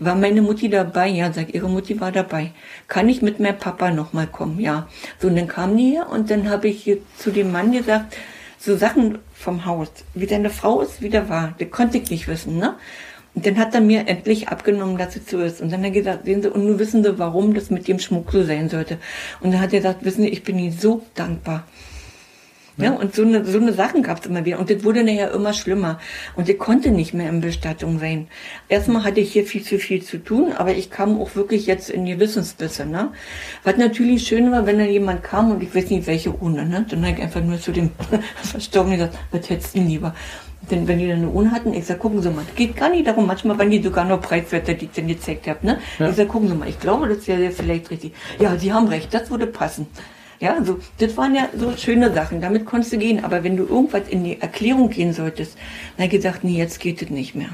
War 0.00 0.16
meine 0.16 0.42
Mutti 0.42 0.68
dabei? 0.68 1.08
Ja, 1.08 1.32
sag, 1.32 1.54
ihre 1.54 1.68
Mutti 1.68 2.00
war 2.00 2.10
dabei. 2.10 2.50
Kann 2.88 3.08
ich 3.08 3.22
mit 3.22 3.38
meinem 3.38 3.58
Papa 3.58 3.90
noch 3.90 4.12
mal 4.12 4.26
kommen? 4.26 4.58
Ja. 4.60 4.88
So, 5.20 5.28
und 5.28 5.36
dann 5.36 5.46
kam 5.46 5.76
die 5.76 5.90
hier 5.90 6.08
und 6.10 6.30
dann 6.30 6.50
habe 6.50 6.68
ich 6.68 6.98
zu 7.16 7.30
dem 7.30 7.52
Mann 7.52 7.70
gesagt, 7.70 8.16
so 8.64 8.76
Sachen 8.76 9.18
vom 9.34 9.66
Haus, 9.66 9.88
wie 10.14 10.26
deine 10.26 10.50
Frau 10.50 10.80
ist, 10.80 11.02
wie 11.02 11.10
der 11.10 11.28
war, 11.28 11.54
das 11.58 11.70
konnte 11.70 11.98
ich 11.98 12.10
nicht 12.10 12.28
wissen, 12.28 12.58
ne? 12.58 12.76
Und 13.34 13.46
dann 13.46 13.58
hat 13.58 13.74
er 13.74 13.80
mir 13.80 14.06
endlich 14.06 14.48
abgenommen, 14.48 14.96
dass 14.96 15.16
es 15.16 15.28
so 15.28 15.40
ist. 15.40 15.60
Und 15.60 15.72
dann 15.72 15.80
hat 15.80 15.86
er 15.86 15.90
gesagt, 15.90 16.24
sehen 16.24 16.40
Sie, 16.40 16.48
und 16.48 16.64
nun 16.64 16.78
wissen 16.78 17.02
Sie, 17.02 17.18
warum 17.18 17.52
das 17.52 17.68
mit 17.68 17.88
dem 17.88 17.98
Schmuck 17.98 18.30
so 18.30 18.44
sein 18.44 18.68
sollte. 18.68 18.98
Und 19.40 19.52
dann 19.52 19.60
hat 19.60 19.72
er 19.72 19.80
gesagt, 19.80 20.04
wissen 20.04 20.22
Sie, 20.22 20.28
ich 20.28 20.44
bin 20.44 20.56
Ihnen 20.56 20.72
so 20.72 21.02
dankbar. 21.16 21.66
Ja, 22.76 22.92
und 22.92 23.14
so 23.14 23.22
eine, 23.22 23.44
so 23.44 23.58
eine 23.58 23.72
Sachen 23.72 24.02
gab 24.02 24.20
es 24.20 24.26
immer 24.26 24.44
wieder. 24.44 24.58
Und 24.58 24.68
das 24.68 24.82
wurde 24.82 25.04
nachher 25.04 25.32
immer 25.32 25.52
schlimmer. 25.52 26.00
Und 26.34 26.48
ich 26.48 26.58
konnte 26.58 26.90
nicht 26.90 27.14
mehr 27.14 27.28
in 27.28 27.40
Bestattung 27.40 28.00
sein. 28.00 28.26
Erstmal 28.68 29.04
hatte 29.04 29.20
ich 29.20 29.32
hier 29.32 29.44
viel 29.44 29.62
zu 29.62 29.78
viel 29.78 30.02
zu 30.02 30.18
tun, 30.18 30.52
aber 30.52 30.72
ich 30.72 30.90
kam 30.90 31.20
auch 31.20 31.36
wirklich 31.36 31.66
jetzt 31.66 31.88
in 31.88 32.04
die 32.04 32.18
Wissensbisse. 32.18 32.84
Ne? 32.84 33.12
Was 33.62 33.76
natürlich 33.76 34.26
schön 34.26 34.50
war, 34.50 34.66
wenn 34.66 34.78
dann 34.78 34.90
jemand 34.90 35.22
kam 35.22 35.52
und 35.52 35.62
ich 35.62 35.74
weiß 35.74 35.90
nicht, 35.90 36.08
welche 36.08 36.32
Urne. 36.32 36.66
Ne? 36.66 36.84
Dann 36.88 37.04
habe 37.06 37.16
ich 37.16 37.22
einfach 37.22 37.42
nur 37.42 37.60
zu 37.60 37.70
dem 37.70 37.90
Verstorbenen 38.42 38.98
gesagt, 38.98 39.18
was 39.30 39.48
hättest 39.48 39.74
du 39.74 39.78
denn 39.78 39.88
lieber? 39.88 40.14
Denn 40.70 40.88
wenn 40.88 40.98
die 40.98 41.08
dann 41.08 41.18
eine 41.18 41.28
Urne 41.28 41.52
hatten, 41.52 41.72
ich 41.74 41.84
sag, 41.84 41.98
gucken 41.98 42.22
Sie 42.22 42.30
mal, 42.30 42.44
geht 42.56 42.76
gar 42.76 42.88
nicht 42.88 43.06
darum, 43.06 43.26
manchmal 43.26 43.58
waren 43.58 43.70
die 43.70 43.82
sogar 43.82 44.04
noch 44.04 44.20
preiswerter, 44.20 44.74
die 44.74 44.86
ich 44.86 44.92
dann 44.92 45.06
gezeigt 45.06 45.46
habe. 45.46 45.64
Ne? 45.64 45.78
Ja. 45.98 46.08
Ich 46.08 46.16
sag, 46.16 46.28
gucken 46.28 46.48
Sie 46.48 46.54
mal, 46.54 46.68
ich 46.68 46.80
glaube, 46.80 47.06
das 47.06 47.28
wäre 47.28 47.50
vielleicht 47.50 47.90
richtig. 47.90 48.14
Ja, 48.38 48.56
Sie 48.56 48.72
haben 48.72 48.88
recht, 48.88 49.12
das 49.12 49.30
würde 49.30 49.46
passen. 49.46 49.86
Ja, 50.44 50.62
so, 50.62 50.78
das 50.98 51.16
waren 51.16 51.34
ja 51.34 51.48
so 51.56 51.74
schöne 51.84 52.12
Sachen, 52.12 52.40
damit 52.40 52.66
konntest 52.66 52.92
du 52.92 52.98
gehen. 52.98 53.24
Aber 53.24 53.42
wenn 53.44 53.56
du 53.56 53.64
irgendwas 53.64 54.06
in 54.10 54.24
die 54.24 54.40
Erklärung 54.40 54.90
gehen 54.90 55.12
solltest, 55.14 55.56
dann 55.96 56.08
gesagt, 56.10 56.44
nee, 56.44 56.58
jetzt 56.58 56.80
geht 56.80 57.00
es 57.00 57.08
nicht 57.10 57.34
mehr. 57.34 57.52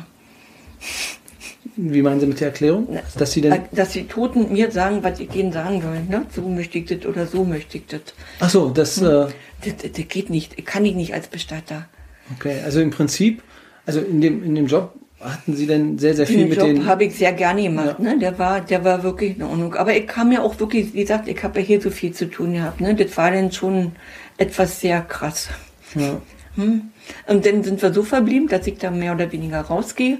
Wie 1.76 2.03
meinen 2.03 2.20
Sie 2.20 2.26
mit 2.26 2.40
der 2.40 2.48
Erklärung? 2.48 2.88
Dass 3.16 3.33
Sie 3.33 3.40
denn. 3.42 3.62
Dass 3.70 3.90
die 3.90 4.05
Toten 4.09 4.53
mir 4.53 4.70
sagen, 4.72 5.03
was 5.03 5.20
ich 5.20 5.33
ihnen 5.35 5.53
sagen 5.53 5.81
soll. 5.83 6.00
Ne? 6.09 6.26
So 6.35 6.42
möchte 6.48 6.79
ich 6.79 6.87
das 6.87 7.07
oder 7.07 7.26
so 7.26 7.44
möchte 7.44 7.79
ich 7.79 7.87
das. 7.87 8.00
Ach 8.40 8.50
so, 8.50 8.70
das. 8.70 9.00
Äh, 9.00 9.29
Das, 9.62 9.76
das, 9.83 9.92
das 9.92 10.09
geht 10.09 10.31
nicht, 10.31 10.66
kann 10.66 10.85
ich 10.87 10.94
nicht 10.94 11.12
als 11.14 11.29
Bestatter. 11.29 11.87
okay, 12.35 12.57
also 12.64 12.81
im 12.81 12.90
Prinzip, 12.90 13.42
also 13.87 14.00
in 14.00 14.20
dem, 14.22 14.42
in 14.42 14.55
dem 14.55 14.66
Job 14.66 14.94
hatten 15.20 15.54
Sie 15.54 15.66
denn 15.66 15.98
sehr, 15.98 16.14
sehr 16.14 16.26
viel 16.26 16.38
Den 16.38 16.48
mit 16.48 16.59
Job 16.59 16.66
den. 16.66 16.87
habe 16.87 17.04
ich 17.04 17.14
sehr 17.14 17.33
gerne 17.33 17.62
gemacht. 17.62 17.96
Ja. 17.98 18.04
Ne? 18.04 18.18
Der 18.18 18.38
war, 18.38 18.61
der 18.61 18.85
war 18.85 19.02
wirklich 19.02 19.37
in 19.37 19.42
Ordnung. 19.42 19.74
Aber 19.74 19.94
ich 19.94 20.06
kam 20.06 20.33
ja 20.33 20.40
auch 20.42 20.59
wirklich, 20.61 20.94
wie 20.94 21.00
gesagt, 21.02 21.28
ich 21.28 21.42
habe 21.42 21.61
ja 21.61 21.66
hier 21.66 21.80
so 21.80 21.90
viel 21.90 22.12
zu 22.12 22.30
tun 22.30 22.54
gehabt. 22.54 22.80
Ne? 22.80 22.94
Das 22.94 23.16
war 23.16 23.30
dann 23.30 23.52
schon 23.52 23.92
etwas 24.38 24.80
sehr 24.80 25.02
krass. 25.02 25.48
Ja. 25.94 26.20
Hm. 26.56 26.90
Und 27.28 27.46
dann 27.46 27.62
sind 27.62 27.80
wir 27.80 27.92
so 27.92 28.02
verblieben, 28.02 28.48
dass 28.48 28.66
ich 28.66 28.78
da 28.78 28.90
mehr 28.90 29.14
oder 29.14 29.30
weniger 29.30 29.61
rausgehe. 29.61 30.18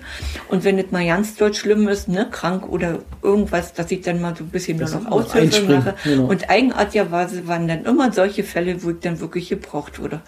Und 0.49 0.63
wenn 0.65 0.79
es 0.79 0.91
mal 0.91 1.05
ganz 1.05 1.35
dort 1.35 1.57
schlimm 1.57 1.89
ist, 1.89 2.09
ne, 2.09 2.29
krank 2.31 2.69
oder 2.69 3.01
irgendwas, 3.23 3.75
dass 3.75 3.91
ich 3.91 4.01
dann 4.03 4.21
mal 4.21 4.37
so 4.37 4.45
ein 4.45 4.51
bisschen 4.51 4.79
nur 4.79 4.87
Das 4.87 4.95
noch 4.95 5.05
noch 5.05 5.11
Aushilfe 5.27 5.63
mache. 5.65 5.95
genau. 6.05 6.27
Und 6.27 6.49
eigenartigerweise 6.49 7.47
waren 7.49 7.67
dann 7.67 7.85
immer 7.85 8.13
solche 8.13 8.45
Fälle, 8.45 8.83
wo 8.83 8.91
ich 8.91 9.01
dann 9.01 9.19
wirklich 9.21 9.49
gebraucht 9.49 10.01
wurde. 10.01 10.21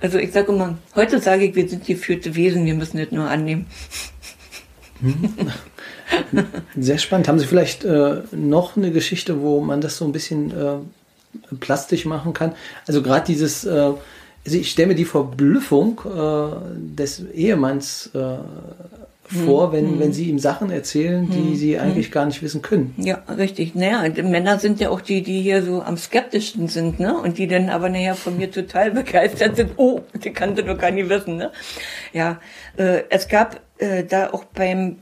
Also 0.00 0.18
ich 0.18 0.32
sage 0.32 0.52
immer, 0.52 0.76
heute 0.94 1.20
sage 1.20 1.44
ich, 1.44 1.54
wir 1.54 1.68
sind 1.68 1.86
geführte 1.86 2.34
Wesen, 2.34 2.66
wir 2.66 2.74
müssen 2.74 2.98
das 2.98 3.10
nur 3.10 3.28
annehmen. 3.28 3.66
Sehr 6.76 6.98
spannend. 6.98 7.28
Haben 7.28 7.38
Sie 7.38 7.46
vielleicht 7.46 7.84
äh, 7.84 8.22
noch 8.32 8.76
eine 8.76 8.90
Geschichte, 8.90 9.40
wo 9.40 9.60
man 9.60 9.80
das 9.80 9.98
so 9.98 10.04
ein 10.04 10.12
bisschen 10.12 10.50
äh, 10.50 10.76
plastisch 11.60 12.04
machen 12.04 12.32
kann? 12.32 12.52
Also 12.86 13.02
gerade 13.02 13.26
dieses, 13.26 13.64
äh, 13.64 13.70
also 13.70 14.58
ich 14.58 14.70
stelle 14.70 14.88
mir 14.88 14.94
die 14.94 15.04
Verblüffung 15.04 16.00
äh, 16.04 16.48
des 16.96 17.24
Ehemanns 17.32 18.10
äh, 18.14 18.38
vor, 19.28 19.72
wenn, 19.72 19.98
wenn 19.98 20.12
Sie 20.12 20.28
ihm 20.28 20.38
Sachen 20.38 20.70
erzählen, 20.70 21.28
die 21.28 21.56
Sie 21.56 21.78
eigentlich 21.78 22.12
gar 22.12 22.26
nicht 22.26 22.42
wissen 22.42 22.62
können. 22.62 22.94
Ja, 22.96 23.22
richtig. 23.36 23.74
Naja, 23.74 24.08
Männer 24.22 24.58
sind 24.58 24.80
ja 24.80 24.90
auch 24.90 25.00
die, 25.00 25.22
die 25.22 25.40
hier 25.40 25.62
so 25.62 25.82
am 25.82 25.96
skeptischsten 25.96 26.68
sind, 26.68 27.00
ne? 27.00 27.16
Und 27.16 27.38
die 27.38 27.48
dann 27.48 27.68
aber 27.68 27.88
nachher 27.88 28.14
von 28.14 28.36
mir 28.36 28.50
total 28.50 28.90
begeistert 28.92 29.56
sind. 29.56 29.72
Oh, 29.76 30.00
die 30.22 30.32
kannte 30.32 30.62
doch 30.62 30.78
gar 30.78 30.90
nicht 30.90 31.08
wissen, 31.08 31.36
ne? 31.36 31.50
Ja, 32.12 32.40
äh, 32.76 33.02
es 33.10 33.28
gab 33.28 33.60
äh, 33.78 34.04
da 34.04 34.30
auch 34.30 34.44
beim, 34.44 34.98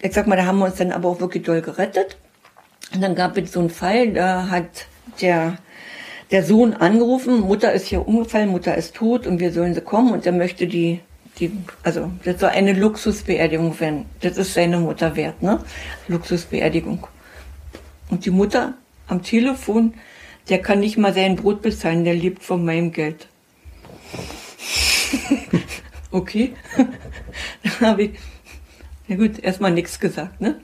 ich 0.00 0.12
sag 0.12 0.26
mal, 0.26 0.36
da 0.36 0.46
haben 0.46 0.58
wir 0.58 0.66
uns 0.66 0.76
dann 0.76 0.92
aber 0.92 1.08
auch 1.08 1.20
wirklich 1.20 1.44
doll 1.44 1.60
gerettet. 1.60 2.16
Und 2.94 3.02
dann 3.02 3.14
gab 3.14 3.36
es 3.36 3.52
so 3.52 3.60
einen 3.60 3.70
Fall, 3.70 4.12
da 4.12 4.48
hat 4.50 4.86
der, 5.20 5.58
der 6.30 6.42
Sohn 6.42 6.74
angerufen, 6.74 7.40
Mutter 7.40 7.72
ist 7.72 7.86
hier 7.86 8.06
umgefallen, 8.06 8.48
Mutter 8.48 8.74
ist 8.76 8.94
tot 8.94 9.26
und 9.26 9.40
wir 9.40 9.52
sollen 9.52 9.74
sie 9.74 9.82
kommen 9.82 10.12
und 10.12 10.26
er 10.26 10.32
möchte 10.32 10.66
die, 10.66 11.00
die, 11.38 11.52
also 11.82 12.10
das 12.24 12.40
soll 12.40 12.50
eine 12.50 12.72
Luxusbeerdigung 12.72 13.78
werden. 13.80 14.06
Das 14.20 14.36
ist 14.36 14.54
seine 14.54 14.78
Mutter 14.78 15.16
wert, 15.16 15.42
ne? 15.42 15.62
Luxusbeerdigung. 16.08 17.06
Und 18.10 18.24
die 18.24 18.30
Mutter 18.30 18.74
am 19.06 19.22
Telefon, 19.22 19.94
der 20.48 20.60
kann 20.60 20.80
nicht 20.80 20.98
mal 20.98 21.14
sein 21.14 21.36
Brot 21.36 21.62
bezahlen, 21.62 22.04
der 22.04 22.14
lebt 22.14 22.42
von 22.42 22.64
meinem 22.64 22.92
Geld. 22.92 23.28
okay. 26.10 26.54
Dann 27.62 27.90
habe 27.90 28.02
ich, 28.04 28.10
na 29.06 29.16
gut, 29.16 29.38
erstmal 29.38 29.72
nichts 29.72 30.00
gesagt, 30.00 30.40
ne? 30.40 30.60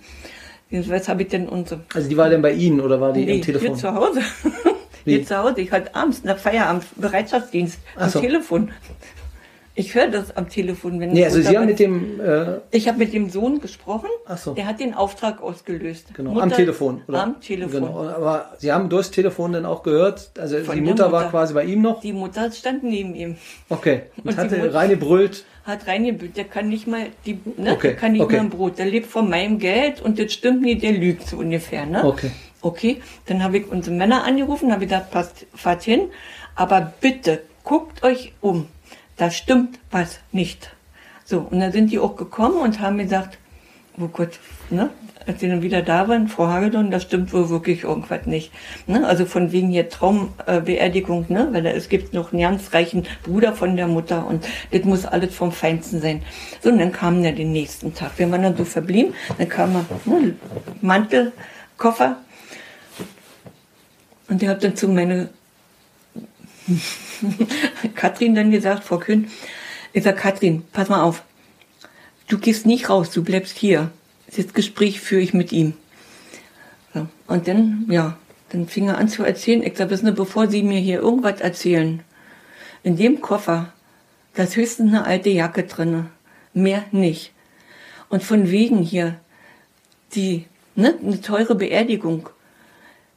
Was 0.70 1.08
habe 1.08 1.22
ich 1.22 1.28
denn 1.28 1.48
unsere 1.48 1.82
Also 1.94 2.08
die 2.08 2.16
war 2.16 2.28
denn 2.28 2.42
bei 2.42 2.52
Ihnen 2.52 2.80
oder 2.80 3.00
war 3.00 3.12
die 3.12 3.24
Nee, 3.24 3.34
am 3.34 3.42
Telefon? 3.42 3.68
Hier 3.68 3.76
zu 3.76 3.94
Hause. 3.94 4.22
Wie? 5.04 5.16
Hier 5.16 5.26
zu 5.26 5.38
Hause. 5.38 5.60
Ich 5.60 5.70
hatte 5.70 5.94
abends 5.94 6.24
nach 6.24 6.38
Feierabend 6.38 6.84
Bereitschaftsdienst 6.96 7.78
Ach 7.96 8.02
am 8.02 8.10
so. 8.10 8.20
Telefon. 8.20 8.72
Ich 9.76 9.94
höre 9.96 10.06
das 10.08 10.37
am 10.37 10.48
Telefon, 10.48 11.00
wenn 11.00 11.10
Nee, 11.10 11.24
also 11.24 11.38
Mutter 11.38 11.50
Sie 11.50 11.58
haben 11.58 11.66
mit 11.66 11.78
dem, 11.80 12.20
äh, 12.20 12.60
Ich 12.70 12.87
habe 12.87 12.98
mit 12.98 13.12
dem 13.12 13.28
Sohn 13.28 13.60
gesprochen. 13.60 14.08
Ach 14.24 14.38
so. 14.38 14.55
Der 14.55 14.66
hat 14.66 14.78
den 14.78 14.94
Auftrag 14.94 15.42
ausgelöst. 15.42 16.14
genau, 16.14 16.30
Mutter- 16.30 16.44
am 16.44 16.53
Telefon. 16.53 17.03
Am 17.09 17.40
Telefon. 17.40 17.80
Genau. 17.82 18.09
Aber 18.09 18.53
Sie 18.59 18.70
haben 18.70 18.88
durchs 18.88 19.11
Telefon 19.11 19.53
dann 19.53 19.66
auch 19.66 19.82
gehört, 19.82 20.30
also 20.38 20.59
Von 20.59 20.76
die 20.76 20.80
der 20.82 20.90
Mutter 20.90 21.11
war 21.12 21.22
Mutter. 21.22 21.30
quasi 21.32 21.55
bei 21.55 21.64
ihm 21.64 21.82
noch? 21.82 22.01
Die 22.03 22.12
Mutter 22.12 22.53
stand 22.53 22.84
neben 22.84 23.16
ihm. 23.16 23.36
Okay. 23.68 24.03
Und, 24.18 24.26
Und 24.30 24.36
hatte 24.36 24.59
Mutter- 24.59 24.74
reine 24.74 24.96
brüllt. 24.96 25.44
Hat 25.64 25.86
reingebüht. 25.88 26.36
Der 26.36 26.44
kann 26.44 26.68
nicht 26.68 26.86
mal, 26.86 27.07
die, 27.26 27.38
ne? 27.57 27.72
Okay, 27.72 27.88
Der 27.88 27.96
kann 27.96 28.12
nicht 28.12 28.20
okay. 28.22 28.36
mal 28.36 28.42
ein 28.42 28.51
Brot. 28.51 28.78
Der 28.78 28.86
lebt 28.86 29.07
von 29.07 29.28
meinem 29.28 29.59
Geld 29.59 30.01
und 30.03 30.18
das 30.20 30.32
stimmt 30.32 30.62
nicht, 30.62 30.82
der 30.84 30.92
lügt 30.92 31.26
so 31.26 31.38
ungefähr, 31.38 31.84
ne? 31.86 32.05
Okay. 32.05 32.30
Okay, 32.61 33.03
dann 33.26 33.42
habe 33.42 33.59
ich 33.59 33.66
unsere 33.70 33.96
Männer 33.96 34.24
angerufen, 34.24 34.70
habe 34.72 34.84
gesagt, 34.86 35.11
passt, 35.11 35.46
fahrt 35.55 35.82
hin, 35.82 36.03
aber 36.55 36.92
bitte 37.01 37.42
guckt 37.64 38.03
euch 38.05 38.32
um. 38.40 38.68
Da 39.16 39.30
stimmt 39.30 39.78
was 39.90 40.18
nicht. 40.32 40.70
So, 41.24 41.40
und 41.40 41.60
dann 41.60 41.72
sind 41.72 41.90
die 41.90 41.98
auch 41.98 42.16
gekommen 42.16 42.58
und 42.58 42.80
haben 42.80 42.98
gesagt, 42.98 43.38
wo 43.96 44.08
kurz, 44.08 44.38
ne, 44.70 44.90
als 45.26 45.40
sie 45.40 45.48
dann 45.48 45.62
wieder 45.62 45.82
da 45.82 46.08
waren, 46.08 46.28
Frau 46.28 46.48
Hagedorn, 46.48 46.90
das 46.90 47.04
stimmt 47.04 47.32
wohl 47.32 47.48
wirklich 47.48 47.84
irgendwas 47.84 48.26
nicht. 48.26 48.52
Ne? 48.86 49.06
Also 49.06 49.24
von 49.24 49.52
wegen 49.52 49.68
hier 49.70 49.88
Traumbeerdigung, 49.88 51.26
ne? 51.28 51.48
weil 51.52 51.62
da, 51.62 51.70
es 51.70 51.88
gibt 51.88 52.12
noch 52.12 52.32
einen 52.32 52.42
ganz 52.42 52.74
reichen 52.74 53.06
Bruder 53.22 53.54
von 53.54 53.76
der 53.76 53.86
Mutter 53.86 54.26
und 54.26 54.46
das 54.72 54.84
muss 54.84 55.06
alles 55.06 55.34
vom 55.34 55.52
Feinsten 55.52 56.00
sein. 56.00 56.22
So, 56.60 56.70
und 56.70 56.78
dann 56.78 56.92
kam 56.92 57.22
er 57.22 57.32
den 57.32 57.52
nächsten 57.52 57.94
Tag. 57.94 58.12
Wir 58.18 58.30
waren 58.30 58.42
dann 58.42 58.56
so 58.56 58.64
verblieben, 58.64 59.14
dann 59.38 59.48
kam 59.48 59.76
er, 59.76 59.84
ne, 60.04 60.34
Mantel, 60.82 61.32
Koffer 61.78 62.18
und 64.28 64.42
der 64.42 64.50
hat 64.50 64.64
dann 64.64 64.76
zu 64.76 64.88
meiner 64.88 65.28
Katrin 68.05 68.34
dann 68.34 68.50
gesagt, 68.50 68.84
Frau 68.84 68.98
Kühn, 68.98 69.30
ich 69.92 70.05
sag, 70.05 70.18
Katrin, 70.18 70.62
pass 70.72 70.88
mal 70.88 71.02
auf, 71.02 71.22
du 72.28 72.38
gehst 72.38 72.66
nicht 72.66 72.90
raus, 72.90 73.11
du 73.11 73.24
bleibst 73.24 73.57
hier 73.57 73.90
das 74.36 74.52
Gespräch 74.52 75.00
führe 75.00 75.22
ich 75.22 75.34
mit 75.34 75.52
ihm. 75.52 75.74
So. 76.92 77.07
Und 77.26 77.48
dann, 77.48 77.86
ja, 77.88 78.16
dann 78.50 78.68
fing 78.68 78.88
er 78.88 78.98
an 78.98 79.09
zu 79.09 79.22
erzählen. 79.24 79.62
Ich 79.62 79.76
sage, 79.76 79.90
wissen 79.90 80.07
Sie, 80.07 80.12
bevor 80.12 80.48
Sie 80.48 80.62
mir 80.62 80.80
hier 80.80 81.00
irgendwas 81.00 81.40
erzählen, 81.40 82.02
in 82.82 82.96
dem 82.96 83.20
Koffer, 83.20 83.72
da 84.34 84.42
ist 84.42 84.57
höchstens 84.57 84.92
eine 84.92 85.07
alte 85.07 85.30
Jacke 85.30 85.64
drinne, 85.64 86.11
mehr 86.52 86.84
nicht. 86.90 87.32
Und 88.09 88.22
von 88.22 88.50
wegen 88.50 88.78
hier, 88.78 89.16
die, 90.14 90.46
ne, 90.74 90.94
eine 91.02 91.20
teure 91.20 91.55
Beerdigung. 91.55 92.28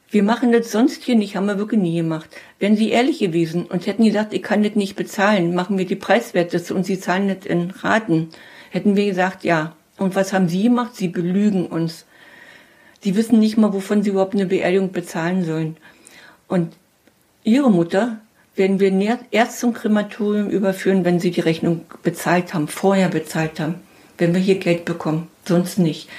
Wir 0.10 0.24
machen 0.24 0.52
das 0.52 0.72
sonst 0.72 1.04
hier 1.04 1.16
nicht, 1.16 1.36
haben 1.36 1.48
wir 1.48 1.58
wirklich 1.58 1.82
nie 1.82 1.98
gemacht. 1.98 2.30
Wären 2.60 2.78
Sie 2.78 2.90
ehrlich 2.90 3.20
gewesen 3.20 3.66
und 3.66 3.88
hätten 3.88 4.06
gesagt, 4.06 4.34
ich 4.34 4.42
kann 4.42 4.64
das 4.64 4.76
nicht 4.76 4.96
bezahlen, 4.96 5.54
machen 5.54 5.78
wir 5.78 5.86
die 5.86 5.96
Preiswerte 5.96 6.74
und 6.74 6.86
Sie 6.86 7.00
zahlen 7.00 7.28
das 7.28 7.46
in 7.46 7.72
Raten, 7.72 8.30
hätten 8.70 8.96
wir 8.96 9.06
gesagt, 9.06 9.44
ja. 9.44 9.76
Und 9.98 10.16
was 10.16 10.32
haben 10.32 10.48
sie 10.48 10.64
gemacht? 10.64 10.96
Sie 10.96 11.08
belügen 11.08 11.66
uns. 11.66 12.06
Sie 13.02 13.16
wissen 13.16 13.40
nicht 13.40 13.58
mal, 13.58 13.74
wovon 13.74 14.04
sie 14.04 14.12
überhaupt 14.12 14.36
eine 14.36 14.46
Beerdigung 14.46 14.92
bezahlen 14.92 15.44
sollen. 15.44 15.78
Und 16.48 16.74
ihre 17.44 17.72
Mutter 17.72 18.20
werden 18.56 18.80
wir 18.80 19.20
erst 19.32 19.60
zum 19.60 19.74
Krematorium 19.74 20.50
überführen, 20.50 21.06
wenn 21.06 21.20
sie 21.20 21.32
die 21.32 21.42
Rechnung 21.42 21.82
bezahlt 22.04 22.54
haben, 22.54 22.68
vorher 22.68 23.10
bezahlt 23.10 23.60
haben. 23.60 23.76
Wenn 24.18 24.34
wir 24.34 24.42
hier 24.42 24.60
Geld 24.60 24.86
bekommen, 24.86 25.28
sonst 25.46 25.78
nicht. 25.78 26.10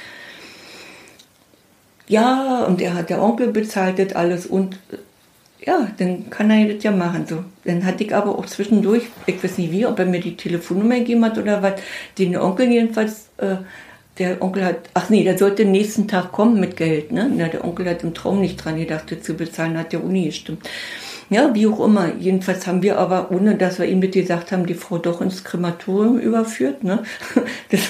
Ja, 2.09 2.65
und 2.65 2.81
er 2.81 2.95
hat 2.95 3.11
der 3.11 3.23
Onkel 3.23 3.49
bezahlt 3.49 3.99
das 3.99 4.15
alles 4.15 4.47
und 4.47 4.79
ja, 5.65 5.91
dann 5.99 6.31
kann 6.31 6.51
er 6.51 6.73
das 6.73 6.83
ja 6.83 6.91
machen. 6.91 7.27
So. 7.27 7.45
Dann 7.65 7.85
hatte 7.85 8.05
ich 8.05 8.15
aber 8.15 8.39
auch 8.39 8.47
zwischendurch, 8.47 9.05
ich 9.27 9.43
weiß 9.43 9.59
nicht 9.59 9.73
wie, 9.73 9.87
ob 9.87 9.99
er 9.99 10.07
mir 10.07 10.21
die 10.21 10.37
Telefonnummer 10.37 10.97
gegeben 10.99 11.25
hat 11.25 11.37
oder 11.37 11.63
was, 11.63 11.75
den 12.17 12.37
Onkel 12.37 12.71
jedenfalls, 12.71 13.29
äh, 13.37 13.57
der 14.19 14.43
Onkel 14.43 14.65
hat, 14.65 14.77
ach 14.95 15.11
nee, 15.11 15.23
der 15.25 15.39
sollte 15.39 15.65
nächsten 15.65 16.09
Tag 16.09 16.33
kommen 16.33 16.59
mit 16.59 16.77
Geld, 16.77 17.13
ne? 17.13 17.31
Na, 17.33 17.49
der 17.49 17.65
Onkel 17.65 17.89
hat 17.89 18.03
im 18.03 18.15
Traum 18.15 18.41
nicht 18.41 18.65
dran 18.65 18.79
gedacht, 18.79 19.11
das 19.11 19.23
zu 19.23 19.35
bezahlen, 19.35 19.79
hat 19.79 19.93
der 19.93 20.03
Uni 20.03 20.25
gestimmt. 20.25 20.69
Ja, 21.31 21.55
wie 21.55 21.67
auch 21.67 21.85
immer. 21.85 22.15
Jedenfalls 22.19 22.67
haben 22.67 22.83
wir 22.83 22.99
aber, 22.99 23.31
ohne 23.31 23.55
dass 23.57 23.79
wir 23.79 23.87
ihm 23.87 23.99
mit 23.99 24.13
gesagt 24.13 24.51
haben, 24.51 24.67
die 24.67 24.75
Frau 24.75 24.97
doch 24.97 25.21
ins 25.21 25.45
Krematorium 25.45 26.19
überführt. 26.19 26.85
Ne? 26.85 27.03
Das, 27.71 27.81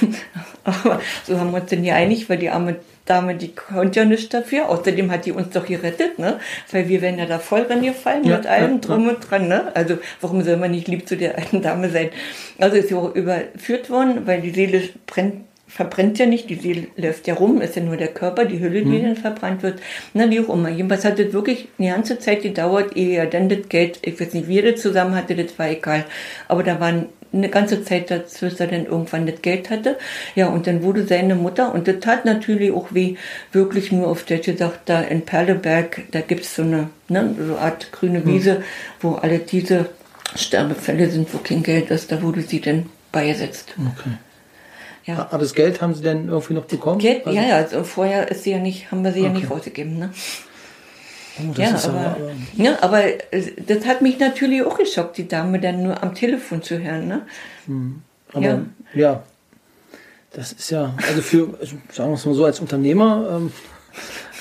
aber 0.64 1.00
so 1.24 1.38
haben 1.38 1.52
wir 1.52 1.60
uns 1.60 1.70
denn 1.70 1.84
ja 1.84 1.94
einig, 1.94 2.28
weil 2.28 2.38
die 2.38 2.50
arme 2.50 2.76
Dame, 3.08 3.34
die 3.34 3.54
konnte 3.54 4.00
ja 4.00 4.06
nichts 4.06 4.28
dafür. 4.28 4.68
Außerdem 4.68 5.10
hat 5.10 5.26
die 5.26 5.32
uns 5.32 5.50
doch 5.50 5.66
gerettet, 5.66 6.18
ne? 6.18 6.38
Weil 6.70 6.88
wir 6.88 7.00
wären 7.00 7.18
ja 7.18 7.26
da 7.26 7.38
voll 7.38 7.62
reingefallen 7.62 8.24
ja, 8.24 8.36
mit 8.36 8.46
allem 8.46 8.74
ja, 8.74 8.78
drum 8.78 9.06
ja. 9.06 9.14
und 9.14 9.30
dran, 9.30 9.48
ne? 9.48 9.72
Also 9.74 9.98
warum 10.20 10.42
soll 10.42 10.56
man 10.56 10.70
nicht 10.70 10.88
lieb 10.88 11.08
zu 11.08 11.16
der 11.16 11.38
alten 11.38 11.62
Dame 11.62 11.90
sein? 11.90 12.10
Also 12.58 12.76
ist 12.76 12.88
sie 12.88 12.94
auch 12.94 13.14
überführt 13.14 13.90
worden, 13.90 14.26
weil 14.26 14.40
die 14.40 14.50
Seele 14.50 14.82
brennt 15.06 15.48
verbrennt 15.68 16.18
ja 16.18 16.26
nicht, 16.26 16.48
die 16.48 16.54
Seele 16.54 16.86
läuft 16.96 17.26
ja 17.26 17.34
rum, 17.34 17.60
ist 17.60 17.76
ja 17.76 17.82
nur 17.82 17.98
der 17.98 18.08
Körper, 18.08 18.46
die 18.46 18.58
Hülle, 18.58 18.82
die 18.82 18.98
mhm. 18.98 19.02
dann 19.02 19.16
verbrannt 19.16 19.62
wird. 19.62 19.80
Na, 20.14 20.28
wie 20.30 20.40
auch 20.40 20.48
immer. 20.48 20.70
Jedenfalls 20.70 21.04
hat 21.04 21.18
das 21.18 21.32
wirklich 21.32 21.68
eine 21.78 21.90
ganze 21.90 22.18
Zeit 22.18 22.42
gedauert, 22.42 22.96
ehe 22.96 23.18
er 23.18 23.26
dann 23.26 23.50
das 23.50 23.68
Geld, 23.68 23.98
ich 24.02 24.18
weiß 24.18 24.32
nicht, 24.32 24.48
wie 24.48 24.58
er 24.58 24.72
das 24.72 24.80
zusammen 24.80 25.14
hatte, 25.14 25.36
das 25.36 25.58
war 25.58 25.68
egal. 25.68 26.04
Aber 26.48 26.62
da 26.62 26.80
waren 26.80 27.06
eine 27.32 27.48
ganze 27.48 27.84
Zeit 27.84 28.10
dazu, 28.10 28.46
dass 28.46 28.60
er 28.60 28.68
dann 28.68 28.86
irgendwann 28.86 29.26
das 29.26 29.42
Geld 29.42 29.70
hatte. 29.70 29.98
Ja, 30.34 30.48
und 30.48 30.66
dann 30.66 30.82
wurde 30.82 31.06
seine 31.06 31.34
Mutter, 31.34 31.74
und 31.74 31.86
das 31.88 32.00
tat 32.00 32.24
natürlich 32.24 32.72
auch 32.72 32.94
weh, 32.94 33.16
wirklich 33.52 33.92
nur 33.92 34.08
auf 34.08 34.24
der 34.24 34.38
gesagt, 34.38 34.88
da 34.88 35.02
in 35.02 35.22
Perleberg, 35.22 36.02
da 36.10 36.20
gibt's 36.20 36.54
so 36.54 36.62
eine, 36.62 36.90
ne, 37.08 37.34
so 37.36 37.54
eine 37.54 37.58
Art 37.58 37.92
grüne 37.92 38.24
hm. 38.24 38.26
Wiese, 38.26 38.54
mhm. 38.54 38.62
wo 39.00 39.14
alle 39.14 39.38
diese 39.38 39.86
Sterbefälle 40.34 41.10
sind, 41.10 41.32
wo 41.32 41.38
kein 41.38 41.62
Geld 41.62 41.90
ist, 41.90 42.12
da 42.12 42.22
wurde 42.22 42.42
sie 42.42 42.60
dann 42.60 42.86
beigesetzt. 43.12 43.74
Okay. 43.76 44.10
Ja. 45.04 45.28
Aber 45.30 45.38
das 45.38 45.54
Geld 45.54 45.80
haben 45.80 45.94
Sie 45.94 46.02
denn 46.02 46.28
irgendwie 46.28 46.52
noch 46.52 46.66
bekommen? 46.66 46.98
Geld, 46.98 47.26
also, 47.26 47.38
ja, 47.38 47.46
ja, 47.46 47.56
also 47.56 47.82
vorher 47.82 48.30
ist 48.30 48.44
sie 48.44 48.50
ja 48.50 48.58
nicht, 48.58 48.90
haben 48.90 49.02
wir 49.02 49.12
sie 49.12 49.20
okay. 49.20 49.28
ja 49.28 49.34
nicht 49.34 49.50
rausgegeben, 49.50 49.98
ne? 49.98 50.10
Oh, 51.40 51.52
ja, 51.56 51.70
aber, 51.70 51.98
aber, 51.98 52.16
ja, 52.56 52.78
aber 52.80 53.04
äh, 53.04 53.52
das 53.66 53.86
hat 53.86 54.02
mich 54.02 54.18
natürlich 54.18 54.62
auch 54.62 54.78
geschockt, 54.78 55.16
die 55.18 55.28
Dame 55.28 55.60
dann 55.60 55.82
nur 55.82 56.02
am 56.02 56.14
Telefon 56.14 56.62
zu 56.62 56.78
hören. 56.78 57.08
Ne? 57.08 57.22
Hm. 57.66 58.02
Aber 58.32 58.44
ja. 58.44 58.62
ja. 58.94 59.22
das 60.32 60.52
ist 60.52 60.70
ja, 60.70 60.94
also 61.06 61.22
für, 61.22 61.54
also 61.60 61.76
sagen 61.92 62.10
wir 62.10 62.14
es 62.14 62.26
mal 62.26 62.34
so, 62.34 62.44
als 62.44 62.60
Unternehmer 62.60 63.28
ähm, 63.30 63.52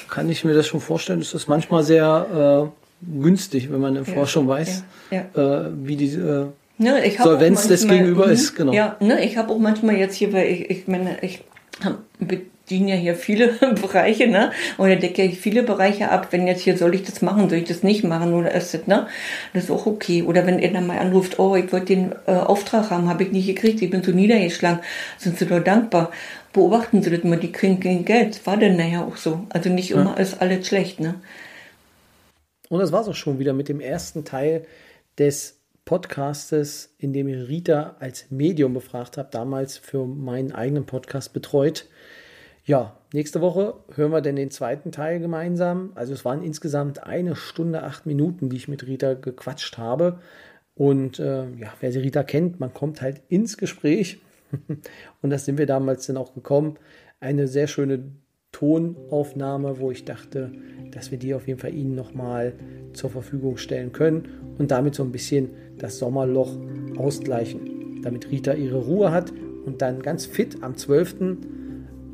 kann 0.09 0.29
ich 0.29 0.43
mir 0.43 0.53
das 0.53 0.67
schon 0.67 0.81
vorstellen, 0.81 1.21
ist 1.21 1.33
das 1.33 1.47
manchmal 1.47 1.83
sehr 1.83 2.71
äh, 2.73 3.21
günstig, 3.21 3.71
wenn 3.71 3.81
man 3.81 3.95
im 3.95 4.05
ja, 4.05 4.13
Forschung 4.13 4.47
weiß, 4.47 4.83
ja, 5.11 5.21
äh, 5.35 5.71
wie 5.83 5.95
die 5.95 6.13
äh, 6.13 6.47
ne, 6.77 7.11
Solvenz 7.21 7.67
des 7.67 7.87
Gegenüber 7.87 8.25
ist. 8.25 8.55
Genau. 8.55 8.73
Ja, 8.73 8.97
ne, 8.99 9.23
ich 9.23 9.37
habe 9.37 9.53
auch 9.53 9.59
manchmal 9.59 9.95
jetzt 9.95 10.15
hier, 10.15 10.33
weil 10.33 10.47
ich, 10.47 10.69
ich 10.69 10.87
meine, 10.87 11.17
ich 11.21 11.43
dienen 12.69 12.87
ja 12.87 12.95
hier 12.95 13.15
viele 13.15 13.47
Bereiche, 13.81 14.27
ne? 14.27 14.51
Oder 14.77 14.95
decke 14.95 15.23
ja 15.23 15.31
viele 15.31 15.63
Bereiche 15.63 16.09
ab. 16.11 16.27
Wenn 16.31 16.47
jetzt 16.47 16.61
hier 16.61 16.77
soll 16.77 16.95
ich 16.95 17.03
das 17.03 17.21
machen, 17.21 17.49
soll 17.49 17.59
ich 17.59 17.67
das 17.67 17.83
nicht 17.83 18.03
machen 18.03 18.33
oder 18.33 18.51
ist 18.51 18.73
das, 18.73 18.87
ne? 18.87 19.07
Das 19.53 19.65
ist 19.65 19.71
auch 19.71 19.85
okay. 19.85 20.23
Oder 20.23 20.45
wenn 20.45 20.59
er 20.59 20.71
dann 20.71 20.87
mal 20.87 20.97
anruft, 20.97 21.39
oh, 21.39 21.55
ich 21.55 21.71
wollte 21.71 21.87
den 21.87 22.13
äh, 22.25 22.31
Auftrag 22.31 22.89
haben, 22.89 23.09
habe 23.09 23.23
ich 23.23 23.31
nicht 23.31 23.47
gekriegt, 23.47 23.81
ich 23.81 23.89
bin 23.89 24.03
so 24.03 24.11
niedergeschlagen, 24.11 24.79
sind 25.17 25.37
Sie 25.39 25.45
doch 25.45 25.63
dankbar. 25.63 26.11
Beobachten 26.53 27.01
Sie 27.01 27.09
das 27.09 27.23
mal, 27.23 27.37
die 27.37 27.51
kriegen 27.51 27.79
kein 27.79 28.05
Geld. 28.05 28.45
War 28.45 28.57
denn 28.57 28.77
nachher 28.77 29.05
auch 29.05 29.17
so. 29.17 29.45
Also 29.49 29.69
nicht 29.69 29.91
immer 29.91 30.15
ja. 30.15 30.21
ist 30.21 30.41
alles 30.41 30.67
schlecht, 30.67 30.99
ne? 30.99 31.15
Und 32.69 32.79
das 32.79 32.91
war's 32.91 33.07
auch 33.07 33.15
schon 33.15 33.39
wieder 33.39 33.53
mit 33.53 33.69
dem 33.69 33.79
ersten 33.79 34.25
Teil 34.25 34.65
des 35.17 35.57
Podcastes, 35.87 36.93
in 36.97 37.13
dem 37.13 37.29
ich 37.29 37.47
Rita 37.47 37.95
als 37.99 38.29
Medium 38.29 38.73
befragt 38.73 39.15
habe, 39.15 39.29
damals 39.31 39.77
für 39.77 40.05
meinen 40.05 40.51
eigenen 40.51 40.85
Podcast 40.85 41.31
betreut. 41.31 41.85
Ja, 42.67 42.97
nächste 43.13 43.39
Woche 43.39 43.75
hören 43.95 44.11
wir 44.11 44.19
dann 44.19 44.35
den 44.35 44.51
zweiten 44.51 44.91
Teil 44.91 45.21
gemeinsam. 45.21 45.93
Also 45.95 46.13
es 46.13 46.25
waren 46.25 46.43
insgesamt 46.43 47.01
eine 47.01 47.37
Stunde, 47.37 47.83
acht 47.83 48.05
Minuten, 48.05 48.49
die 48.49 48.57
ich 48.57 48.67
mit 48.67 48.85
Rita 48.85 49.13
gequatscht 49.13 49.77
habe. 49.77 50.19
Und 50.75 51.17
äh, 51.17 51.49
ja, 51.51 51.73
wer 51.79 51.93
sie 51.93 51.99
Rita 51.99 52.23
kennt, 52.23 52.59
man 52.59 52.73
kommt 52.73 53.01
halt 53.01 53.21
ins 53.29 53.55
Gespräch. 53.55 54.19
Und 55.21 55.29
das 55.29 55.45
sind 55.45 55.57
wir 55.57 55.65
damals 55.65 56.07
dann 56.07 56.17
auch 56.17 56.33
gekommen. 56.33 56.75
Eine 57.21 57.47
sehr 57.47 57.67
schöne 57.67 58.11
Tonaufnahme, 58.51 59.79
wo 59.79 59.89
ich 59.89 60.03
dachte, 60.03 60.51
dass 60.91 61.09
wir 61.09 61.17
die 61.17 61.35
auf 61.35 61.47
jeden 61.47 61.61
Fall 61.61 61.73
Ihnen 61.73 61.95
nochmal 61.95 62.51
zur 62.91 63.09
Verfügung 63.09 63.55
stellen 63.55 63.93
können 63.93 64.27
und 64.57 64.71
damit 64.71 64.93
so 64.93 65.03
ein 65.03 65.13
bisschen 65.13 65.51
das 65.77 65.99
Sommerloch 65.99 66.57
ausgleichen, 66.97 68.01
damit 68.01 68.29
Rita 68.29 68.53
ihre 68.53 68.83
Ruhe 68.83 69.13
hat 69.13 69.31
und 69.65 69.81
dann 69.81 70.01
ganz 70.01 70.25
fit 70.25 70.63
am 70.63 70.75
12 70.75 71.15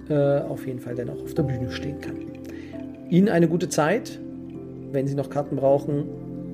äh, 0.10 0.40
auf 0.42 0.66
jeden 0.66 0.80
Fall 0.80 0.96
dann 0.96 1.10
auch 1.10 1.22
auf 1.24 1.34
der 1.34 1.44
Bühne 1.44 1.72
stehen 1.72 2.00
kann. 2.02 2.16
Ihnen 3.10 3.30
eine 3.30 3.48
gute 3.48 3.70
Zeit. 3.70 4.20
Wenn 4.92 5.08
Sie 5.08 5.16
noch 5.16 5.30
Karten 5.30 5.56
brauchen, 5.56 6.06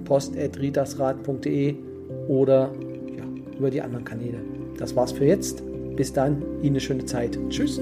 post.ritasrad.de 0.06 1.76
oder 2.28 2.72
ja, 3.18 3.24
über 3.58 3.70
die 3.70 3.82
anderen 3.82 4.06
Kanäle. 4.06 4.38
Das 4.78 4.96
war's 4.96 5.12
für 5.12 5.26
jetzt. 5.26 5.64
Bis 5.96 6.14
dann, 6.14 6.42
Ihnen 6.62 6.74
eine 6.74 6.80
schöne 6.80 7.06
Zeit. 7.06 7.38
Tschüss. 7.50 7.82